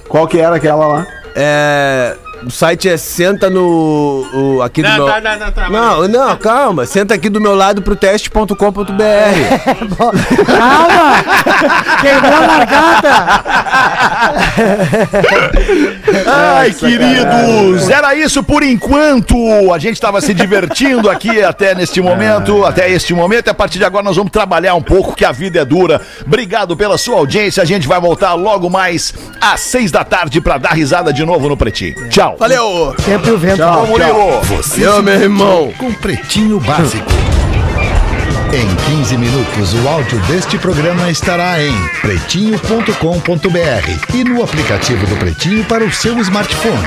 Qual 0.08 0.26
que 0.26 0.38
era 0.38 0.56
aquela 0.56 0.86
lá? 0.86 1.06
É. 1.34 2.16
O 2.46 2.50
site 2.50 2.88
é 2.88 2.96
senta 2.96 3.48
no. 3.48 4.26
o- 4.34 4.62
aqui 4.62 4.82
do 4.82 4.88
Não, 4.88 4.96
meu. 4.96 5.06
tá, 5.06 5.20
não, 5.20 5.38
não, 5.38 5.52
tá, 5.52 5.70
Não, 5.70 6.08
não, 6.08 6.36
calma. 6.36 6.84
Senta 6.86 7.14
aqui 7.14 7.28
do 7.28 7.40
meu 7.40 7.54
lado 7.54 7.80
pro 7.82 7.96
teste.com.br. 7.96 8.54
Calma! 10.46 11.24
Quebrou 12.00 12.34
a 12.34 12.46
largada! 12.46 13.44
Ai, 16.26 16.70
queridos, 16.72 17.88
era 17.88 18.14
isso 18.14 18.42
por 18.42 18.62
enquanto. 18.62 19.34
A 19.72 19.78
gente 19.78 19.94
estava 19.94 20.20
se 20.20 20.34
divertindo 20.34 21.08
aqui 21.10 21.42
até 21.42 21.74
neste 21.74 22.00
momento, 22.00 22.64
até 22.64 22.90
este 22.90 23.14
momento. 23.14 23.46
E 23.48 23.50
a 23.50 23.54
partir 23.54 23.78
de 23.78 23.84
agora 23.84 24.04
nós 24.04 24.16
vamos 24.16 24.30
trabalhar 24.32 24.74
um 24.74 24.82
pouco, 24.82 25.14
que 25.14 25.24
a 25.24 25.32
vida 25.32 25.60
é 25.60 25.64
dura. 25.64 26.00
Obrigado 26.26 26.76
pela 26.76 26.98
sua 26.98 27.16
audiência. 27.18 27.62
A 27.62 27.66
gente 27.66 27.86
vai 27.88 28.00
voltar 28.00 28.34
logo 28.34 28.68
mais 28.68 29.14
às 29.40 29.60
seis 29.60 29.90
da 29.90 30.04
tarde 30.04 30.40
para 30.40 30.58
dar 30.58 30.72
risada 30.72 31.12
de 31.12 31.24
novo 31.24 31.48
no 31.48 31.56
Pretinho. 31.56 32.08
Tchau. 32.08 32.33
Valeu! 32.38 32.94
Sempre 33.04 33.30
o 33.30 33.38
vento. 33.38 33.56
Tchau, 33.56 33.86
Murilo. 33.86 34.40
Você 34.42 34.80
Meu, 34.80 34.96
se 34.96 35.02
meu 35.02 35.14
irmão. 35.14 35.72
com 35.78 35.92
Pretinho 35.92 36.58
Básico. 36.60 37.10
Em 38.52 38.96
15 38.96 39.16
minutos, 39.18 39.74
o 39.74 39.88
áudio 39.88 40.18
deste 40.26 40.56
programa 40.58 41.10
estará 41.10 41.60
em 41.60 41.72
pretinho.com.br 42.00 44.14
e 44.14 44.24
no 44.24 44.44
aplicativo 44.44 45.04
do 45.06 45.16
Pretinho 45.16 45.64
para 45.64 45.84
o 45.84 45.92
seu 45.92 46.16
smartphone. 46.20 46.86